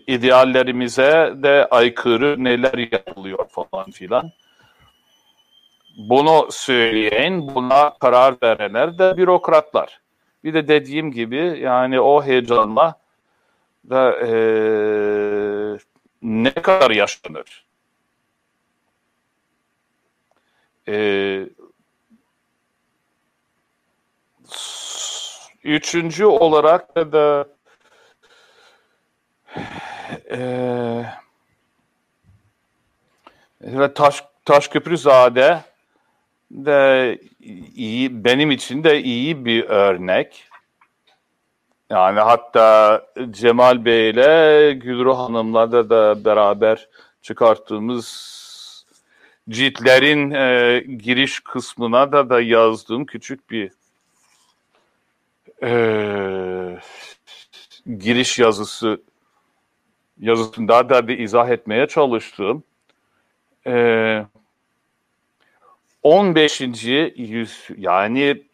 ideallerimize 0.06 1.32
de 1.36 1.66
aykırı 1.70 2.44
neler 2.44 2.92
yapılıyor 2.92 3.48
falan 3.48 3.90
filan. 3.90 4.30
Bunu 5.96 6.48
söyleyen, 6.50 7.54
buna 7.54 7.90
karar 8.00 8.34
verenler 8.42 8.98
de 8.98 9.16
bürokratlar. 9.16 10.00
Bir 10.44 10.54
de 10.54 10.68
dediğim 10.68 11.12
gibi 11.12 11.60
yani 11.62 12.00
o 12.00 12.22
heyecanla 12.24 13.00
da 13.88 14.26
e, 14.26 14.30
ne 16.22 16.52
kadar 16.52 16.90
yaşanır? 16.90 17.66
E, 20.88 21.46
üçüncü 25.64 26.24
olarak 26.24 26.96
da, 26.96 27.12
da 27.12 27.48
e, 30.30 30.40
Taş 33.94 34.24
Taşköprüzade 34.44 35.60
de 36.50 37.18
iyi 37.74 38.24
benim 38.24 38.50
için 38.50 38.84
de 38.84 39.02
iyi 39.02 39.44
bir 39.44 39.64
örnek. 39.64 40.49
Yani 41.90 42.20
hatta 42.20 43.02
Cemal 43.30 43.84
Bey 43.84 44.10
ile 44.10 44.72
Gülru 44.72 45.18
Hanım'la 45.18 45.72
da, 45.72 45.90
da 45.90 46.24
beraber 46.24 46.88
çıkarttığımız 47.22 48.30
ciltlerin 49.48 50.30
e, 50.30 50.80
giriş 50.80 51.40
kısmına 51.40 52.12
da 52.12 52.30
da 52.30 52.40
yazdığım 52.40 53.06
küçük 53.06 53.50
bir 53.50 53.70
e, 55.62 55.72
giriş 57.98 58.38
yazısı 58.38 59.02
yazısında 60.20 60.88
da 60.88 61.08
bir 61.08 61.18
izah 61.18 61.48
etmeye 61.48 61.86
çalıştım. 61.86 62.62
E, 63.66 64.24
15. 66.02 66.60
yüz 67.16 67.68
yani 67.76 68.49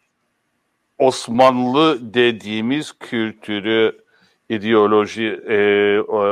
Osmanlı 0.99 2.13
dediğimiz 2.13 2.93
kültürü, 2.99 4.03
ideoloji, 4.49 5.41
e, 5.47 5.55
e, 5.55 6.29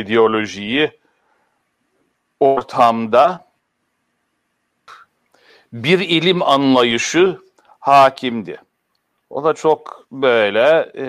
ideolojiyi 0.00 0.90
ortamda 2.40 3.48
bir 5.72 5.98
ilim 5.98 6.42
anlayışı 6.42 7.38
hakimdi. 7.80 8.60
O 9.30 9.44
da 9.44 9.54
çok 9.54 10.06
böyle 10.12 10.92
e, 10.96 11.06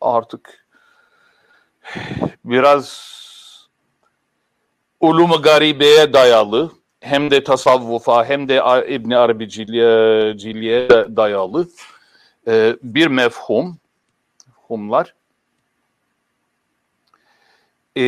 artık 0.00 0.66
biraz 2.44 3.12
ulum 5.00 5.30
garibeye 5.42 6.12
dayalı 6.12 6.70
hem 7.02 7.30
de 7.30 7.44
tasavvufa 7.44 8.24
hem 8.24 8.48
de 8.48 8.54
İbn 8.88 9.10
Arabiciliğe 9.10 10.88
dayalı 11.16 11.68
e, 12.46 12.76
bir 12.82 13.06
mefhum 13.06 13.78
mefhumlar 14.72 15.14
e, 17.96 18.02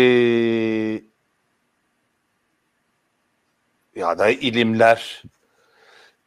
ya 3.96 4.18
da 4.18 4.30
ilimler 4.30 5.22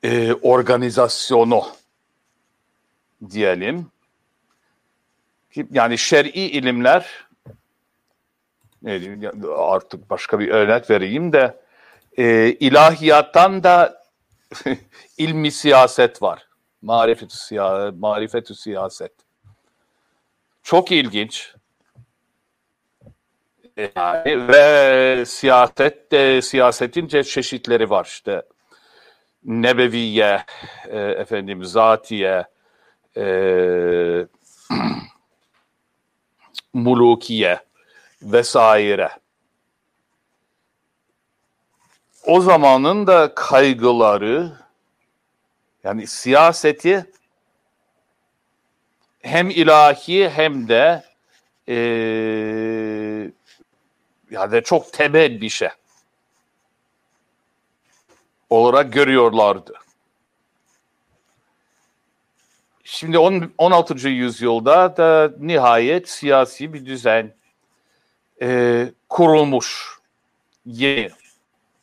e, 0.03 0.33
organizasyonu 0.33 1.63
diyelim. 3.29 3.87
Yani 5.71 5.97
şer'i 5.97 6.29
ilimler 6.29 7.27
ne 8.81 9.01
diyeyim, 9.01 9.31
artık 9.57 10.09
başka 10.09 10.39
bir 10.39 10.49
örnek 10.49 10.89
vereyim 10.89 11.33
de 11.33 11.66
e, 12.17 12.51
ilahiyattan 12.59 13.63
da 13.63 14.03
ilmi 15.17 15.51
siyaset 15.51 16.21
var. 16.21 16.47
Marifet 16.81 17.31
siya 17.31 17.91
marifetü 17.99 18.55
siyaset. 18.55 19.11
Çok 20.63 20.91
ilginç. 20.91 21.53
Yani 23.95 24.47
ve 24.47 25.23
siyaset 25.25 26.11
de 26.11 26.41
siyasetin 26.41 27.07
çeşitleri 27.07 27.89
var 27.89 28.05
işte. 28.05 28.41
Nebeviye, 29.43 30.43
e, 30.87 30.99
efendim 30.99 31.65
zatiye, 31.65 32.45
e, 33.17 33.23
mulukiye 36.73 37.59
vesaire 38.21 39.09
o 42.27 42.41
zamanın 42.41 43.07
da 43.07 43.35
kaygıları 43.35 44.51
yani 45.83 46.07
siyaseti 46.07 47.05
hem 49.21 49.49
ilahi 49.49 50.29
hem 50.29 50.67
de 50.67 51.03
e, 51.67 51.75
yani 54.31 54.63
çok 54.63 54.93
temel 54.93 55.41
bir 55.41 55.49
şey 55.49 55.69
olarak 58.49 58.93
görüyorlardı. 58.93 59.73
Şimdi 62.83 63.17
16. 63.57 64.09
yüzyılda 64.09 64.97
da 64.97 65.31
nihayet 65.39 66.09
siyasi 66.09 66.73
bir 66.73 66.85
düzen 66.85 67.33
e, 68.41 68.87
kurulmuş 69.09 69.97
yeni 70.65 71.26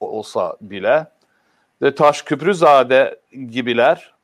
olsa 0.00 0.56
bile 0.60 1.06
ve 1.82 1.94
Taş 1.94 2.22
Küprüzade 2.22 3.20
gibiler 3.32 4.14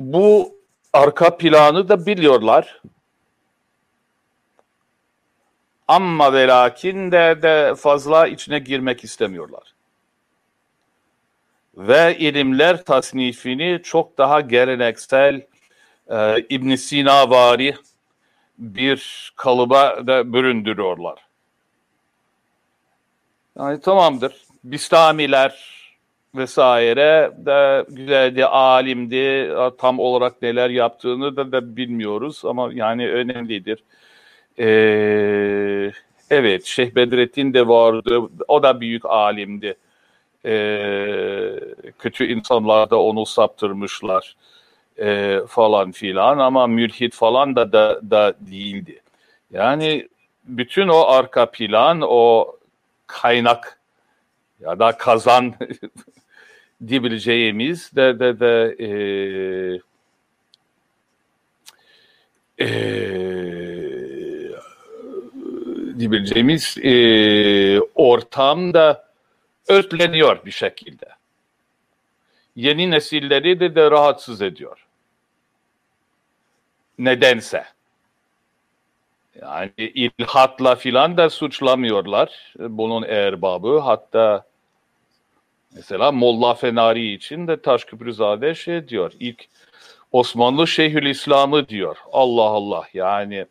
bu 0.00 0.54
arka 0.92 1.36
planı 1.36 1.88
da 1.88 2.06
biliyorlar. 2.06 2.82
Ama 5.88 6.32
ve 6.32 6.46
lakin 6.46 7.12
de, 7.12 7.38
de 7.42 7.74
fazla 7.74 8.26
içine 8.26 8.58
girmek 8.58 9.04
istemiyorlar. 9.04 9.74
Ve 11.76 12.18
ilimler 12.18 12.84
tasnifini 12.84 13.80
çok 13.82 14.18
daha 14.18 14.40
geleneksel 14.40 15.46
e, 16.10 16.46
İbn 16.48 16.74
Sina 16.74 17.30
vari 17.30 17.74
bir 18.58 19.32
kalıba 19.36 20.06
da 20.06 20.32
büründürüyorlar. 20.32 21.29
Yani 23.60 23.80
tamamdır. 23.80 24.32
Bistamiler 24.64 25.64
vesaire 26.34 27.32
de 27.46 27.84
güzeldi, 27.88 28.44
alimdi. 28.46 29.52
Tam 29.78 29.98
olarak 29.98 30.42
neler 30.42 30.70
yaptığını 30.70 31.36
da, 31.36 31.52
da 31.52 31.76
bilmiyoruz 31.76 32.44
ama 32.44 32.70
yani 32.72 33.10
önemlidir. 33.10 33.84
Ee, 34.58 35.92
evet, 36.30 36.64
Şeyh 36.64 36.94
Bedrettin 36.94 37.54
de 37.54 37.68
vardı. 37.68 38.20
O 38.48 38.62
da 38.62 38.80
büyük 38.80 39.06
alimdi. 39.06 39.74
Ee, 40.46 41.60
kötü 41.98 42.26
insanlar 42.26 42.90
da 42.90 43.02
onu 43.02 43.26
saptırmışlar 43.26 44.36
e, 44.98 45.40
falan 45.48 45.92
filan 45.92 46.38
ama 46.38 46.66
mülhit 46.66 47.14
falan 47.14 47.56
da, 47.56 47.72
da 47.72 48.00
da 48.10 48.34
değildi. 48.40 49.00
Yani 49.52 50.08
bütün 50.44 50.88
o 50.88 50.98
arka 51.06 51.50
plan, 51.50 52.00
o 52.02 52.46
kaynak 53.10 53.78
ya 54.60 54.78
da 54.78 54.98
kazan 54.98 55.54
diyebileceğimiz 56.86 57.96
de 57.96 58.18
de 58.20 58.40
de 58.40 58.76
e, 58.78 58.88
e, 62.64 62.68
diyebileceğimiz 65.98 66.78
e, 66.78 67.80
ortamda 67.80 69.10
ötleniyor 69.68 70.44
bir 70.44 70.50
şekilde. 70.50 71.06
Yeni 72.56 72.90
nesilleri 72.90 73.60
de, 73.60 73.74
de 73.74 73.90
rahatsız 73.90 74.42
ediyor. 74.42 74.86
Nedense. 76.98 77.64
Yani 79.42 79.70
ilhatla 79.78 80.74
filan 80.74 81.16
da 81.16 81.30
suçlamıyorlar 81.30 82.54
bunun 82.58 83.02
erbabı. 83.02 83.78
Hatta 83.78 84.44
mesela 85.74 86.12
Molla 86.12 86.54
Fenari 86.54 87.12
için 87.12 87.48
de 87.48 87.62
Taşküprüzade 87.62 88.54
şey 88.54 88.88
diyor. 88.88 89.12
İlk 89.20 89.44
Osmanlı 90.12 90.66
Şeyhülislam'ı 90.66 91.68
diyor. 91.68 91.96
Allah 92.12 92.42
Allah 92.42 92.84
yani 92.94 93.46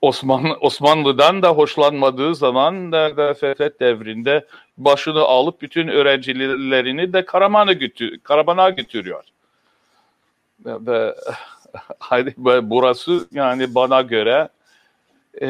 Osmanlı 0.00 0.54
Osmanlı'dan 0.60 1.42
da 1.42 1.50
hoşlanmadığı 1.50 2.34
zaman 2.34 2.92
da 2.92 3.34
Fethet 3.34 3.80
devrinde 3.80 4.46
başını 4.78 5.20
alıp 5.20 5.62
bütün 5.62 5.88
öğrencilerini 5.88 7.12
de 7.12 7.24
Karaman'a 7.24 7.72
götür, 7.72 8.18
Karaman'a 8.18 8.70
götürüyor. 8.70 9.24
Ve, 10.66 11.14
ve 12.38 12.70
burası 12.70 13.28
yani 13.32 13.74
bana 13.74 14.02
göre 14.02 14.48
e, 15.40 15.48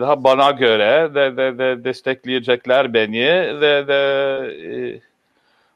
daha 0.00 0.24
bana 0.24 0.50
göre 0.50 1.14
de, 1.14 1.36
de, 1.36 1.58
de 1.58 1.84
destekleyecekler 1.84 2.94
beni 2.94 3.26
de, 3.60 3.88
de 3.88 3.94
e, 4.72 5.00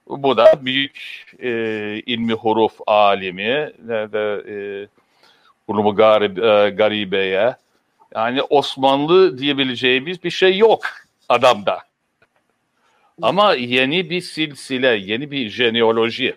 bu 0.08 0.36
da 0.36 0.66
büyük 0.66 1.24
e, 1.42 1.50
ilmi 2.06 2.32
huruf 2.32 2.80
alimi 2.86 3.72
de, 3.78 4.12
de 4.12 4.52
e, 4.52 4.56
Rumu 5.74 5.94
Garib, 5.94 6.36
e, 6.36 6.70
Garibe'ye 6.70 7.56
yani 8.14 8.42
Osmanlı 8.42 9.38
diyebileceğimiz 9.38 10.24
bir 10.24 10.30
şey 10.30 10.58
yok 10.58 10.82
adamda. 11.28 11.78
Ama 13.22 13.54
yeni 13.54 14.10
bir 14.10 14.20
silsile, 14.20 14.88
yeni 14.88 15.30
bir 15.30 15.50
jeneoloji 15.50 16.36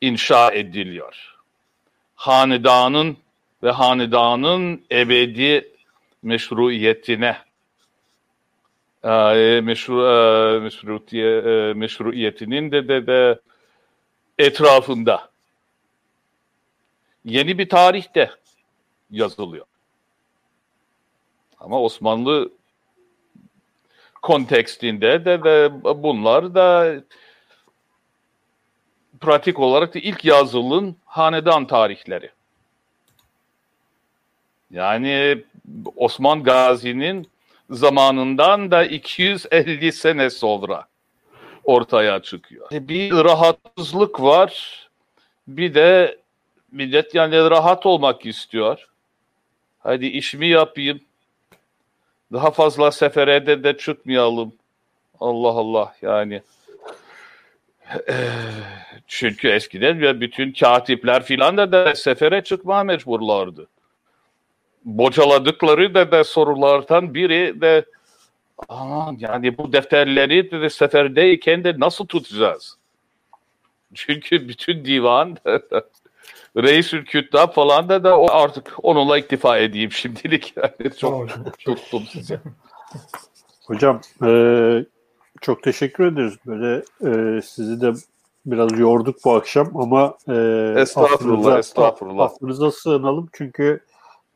inşa 0.00 0.52
ediliyor. 0.52 1.34
Hanedanın 2.14 3.16
ve 3.62 3.70
hanedanın 3.70 4.84
ebedi 4.90 5.72
meşruiyetine 6.22 7.36
e, 9.04 9.60
meşru, 9.60 10.06
e, 10.06 10.60
meşrutiye, 10.60 11.38
e, 11.38 11.74
meşruiyetinin 11.74 12.72
de, 12.72 12.88
de 12.88 13.06
de 13.06 13.40
etrafında 14.38 15.30
yeni 17.24 17.58
bir 17.58 17.68
tarihte 17.68 18.30
yazılıyor. 19.10 19.66
Ama 21.60 21.80
Osmanlı 21.80 22.52
kontekstinde 24.22 25.24
de, 25.24 25.44
de 25.44 25.72
bunlar 26.02 26.54
da 26.54 26.94
pratik 29.20 29.58
olarak 29.58 29.94
da 29.94 29.98
ilk 29.98 30.24
yazılın 30.24 30.96
hanedan 31.04 31.66
tarihleri. 31.66 32.30
Yani 34.72 35.44
Osman 35.96 36.42
Gazi'nin 36.42 37.28
zamanından 37.70 38.70
da 38.70 38.84
250 38.84 39.92
sene 39.92 40.30
sonra 40.30 40.86
ortaya 41.64 42.22
çıkıyor. 42.22 42.70
Bir 42.70 43.12
rahatsızlık 43.12 44.22
var. 44.22 44.82
Bir 45.48 45.74
de 45.74 46.18
millet 46.72 47.14
yani 47.14 47.50
rahat 47.50 47.86
olmak 47.86 48.26
istiyor. 48.26 48.88
Hadi 49.78 50.06
işimi 50.06 50.46
yapayım. 50.46 51.00
Daha 52.32 52.50
fazla 52.50 52.90
sefere 52.90 53.46
de, 53.46 53.64
de 53.64 53.76
çıkmayalım. 53.76 54.52
Allah 55.20 55.48
Allah 55.48 55.94
yani. 56.02 56.42
Çünkü 59.06 59.48
eskiden 59.48 60.20
bütün 60.20 60.52
katipler 60.52 61.22
filan 61.22 61.56
da, 61.56 61.72
da 61.72 61.94
sefere 61.94 62.44
çıkma 62.44 62.84
mecburlardı 62.84 63.68
bocaladıkları 64.84 65.94
da, 65.94 66.12
da 66.12 66.24
sorulardan 66.24 67.14
biri 67.14 67.60
de 67.60 67.84
aman 68.68 69.16
yani 69.18 69.58
bu 69.58 69.72
defterleri 69.72 70.50
de, 70.50 70.60
de 70.60 70.70
seferdeyken 70.70 71.64
de 71.64 71.74
nasıl 71.78 72.06
tutacağız? 72.06 72.76
Çünkü 73.94 74.48
bütün 74.48 74.84
divan 74.84 75.36
Reisül 76.56 77.04
Küttab 77.04 77.52
falan 77.52 77.88
da 77.88 78.04
da 78.04 78.16
artık 78.16 78.74
onunla 78.82 79.18
iktifa 79.18 79.58
edeyim 79.58 79.92
şimdilik. 79.92 80.54
Yani 80.62 80.96
çok 80.96 81.28
tuttum 81.58 82.02
size. 82.12 82.40
Hocam 83.66 84.00
e, 84.24 84.30
çok 85.40 85.62
teşekkür 85.62 86.06
ederiz. 86.06 86.34
Böyle 86.46 86.82
e, 87.04 87.42
sizi 87.42 87.80
de 87.80 87.92
biraz 88.46 88.78
yorduk 88.78 89.16
bu 89.24 89.34
akşam 89.34 89.76
ama 89.76 90.14
e, 90.28 90.32
estağfurullah, 90.78 91.14
affınıza, 91.14 91.58
estağfurullah. 91.58 92.24
affınıza 92.24 92.70
sığınalım 92.70 93.28
çünkü 93.32 93.80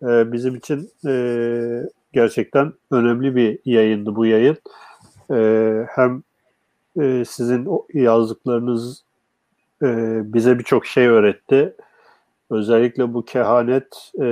e, 0.03 0.33
bizim 0.33 0.55
için 0.55 0.91
e, 1.07 1.13
gerçekten 2.13 2.73
önemli 2.91 3.37
bir 3.37 3.59
yayındı 3.65 4.17
bu 4.17 4.27
yayın. 4.27 4.57
E, 5.31 5.87
hem 5.91 6.23
e, 7.01 7.25
sizin 7.25 7.69
yazdıklarınız 7.95 9.03
e, 9.83 9.87
bize 10.35 10.59
birçok 10.59 10.87
şey 10.87 11.07
öğretti. 11.07 11.75
Özellikle 12.51 13.15
bu 13.15 13.25
kehanet 13.25 14.13
e, 14.21 14.27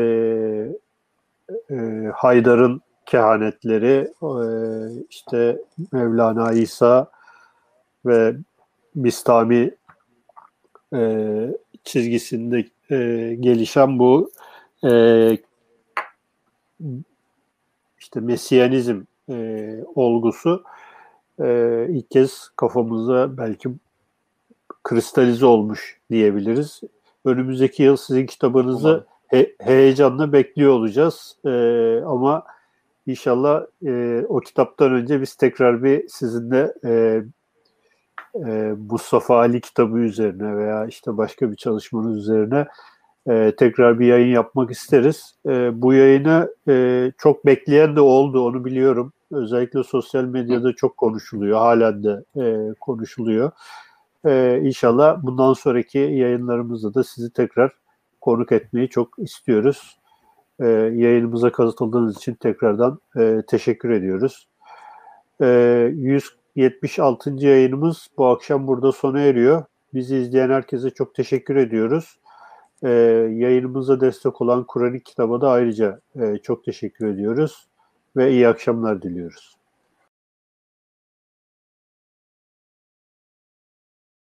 e, 1.70 1.76
Haydar'ın 2.14 2.80
kehanetleri 3.06 4.12
e, 4.22 4.36
işte 5.10 5.58
Mevlana 5.92 6.52
İsa 6.52 7.10
ve 8.06 8.34
Bistami 8.94 9.70
e, 10.94 11.48
çizgisinde 11.84 12.64
e, 12.90 13.34
gelişen 13.40 13.98
bu 13.98 14.30
e, 14.84 14.90
işte 17.98 18.20
Mesiyanizm 18.20 19.00
e, 19.28 19.78
olgusu 19.94 20.64
e, 21.40 21.86
ilk 21.90 22.10
kez 22.10 22.50
kafamızda 22.56 23.36
belki 23.36 23.70
kristalize 24.84 25.46
olmuş 25.46 26.00
diyebiliriz. 26.10 26.80
Önümüzdeki 27.24 27.82
yıl 27.82 27.96
sizin 27.96 28.26
kitabınızı 28.26 29.06
he, 29.28 29.54
heyecanla 29.60 30.32
bekliyor 30.32 30.72
olacağız. 30.72 31.36
E, 31.44 31.50
ama 32.06 32.42
inşallah 33.06 33.62
e, 33.86 34.24
o 34.28 34.40
kitaptan 34.40 34.92
önce 34.92 35.20
biz 35.20 35.34
tekrar 35.34 35.84
bir 35.84 36.08
sizinle 36.08 36.74
e, 36.84 37.22
e, 38.34 38.74
Mustafa 38.90 39.38
Ali 39.38 39.60
kitabı 39.60 39.98
üzerine 39.98 40.56
veya 40.56 40.86
işte 40.86 41.16
başka 41.16 41.50
bir 41.50 41.56
çalışmanız 41.56 42.18
üzerine 42.18 42.66
e, 43.28 43.52
tekrar 43.56 44.00
bir 44.00 44.06
yayın 44.06 44.34
yapmak 44.34 44.70
isteriz. 44.70 45.34
E, 45.46 45.82
bu 45.82 45.92
yayını 45.92 46.54
e, 46.68 47.12
çok 47.18 47.46
bekleyen 47.46 47.96
de 47.96 48.00
oldu 48.00 48.46
onu 48.46 48.64
biliyorum. 48.64 49.12
Özellikle 49.32 49.82
sosyal 49.82 50.24
medyada 50.24 50.72
çok 50.72 50.96
konuşuluyor. 50.96 51.58
Halen 51.58 52.04
de 52.04 52.24
e, 52.36 52.74
konuşuluyor. 52.80 53.50
E, 54.26 54.60
inşallah 54.62 55.22
bundan 55.22 55.52
sonraki 55.52 55.98
yayınlarımızda 55.98 56.94
da 56.94 57.04
sizi 57.04 57.32
tekrar 57.32 57.72
konuk 58.20 58.52
etmeyi 58.52 58.88
çok 58.88 59.18
istiyoruz. 59.18 59.98
E, 60.60 60.66
yayınımıza 60.94 61.52
katıldığınız 61.52 62.16
için 62.16 62.34
tekrardan 62.34 62.98
e, 63.16 63.42
teşekkür 63.48 63.90
ediyoruz. 63.90 64.48
E, 65.42 65.46
176. 65.94 67.30
yayınımız 67.30 68.08
bu 68.18 68.26
akşam 68.26 68.66
burada 68.66 68.92
sona 68.92 69.20
eriyor. 69.20 69.64
Bizi 69.94 70.16
izleyen 70.16 70.50
herkese 70.50 70.90
çok 70.90 71.14
teşekkür 71.14 71.56
ediyoruz. 71.56 72.18
E, 72.84 72.90
yayınımıza 73.32 74.00
destek 74.00 74.40
olan 74.40 74.64
Kur'an 74.64 74.98
kitaba 74.98 75.40
da 75.40 75.50
ayrıca 75.50 76.00
e, 76.20 76.38
çok 76.38 76.64
teşekkür 76.64 77.06
ediyoruz 77.06 77.68
ve 78.16 78.30
iyi 78.30 78.48
akşamlar 78.48 79.02
diliyoruz. 79.02 79.63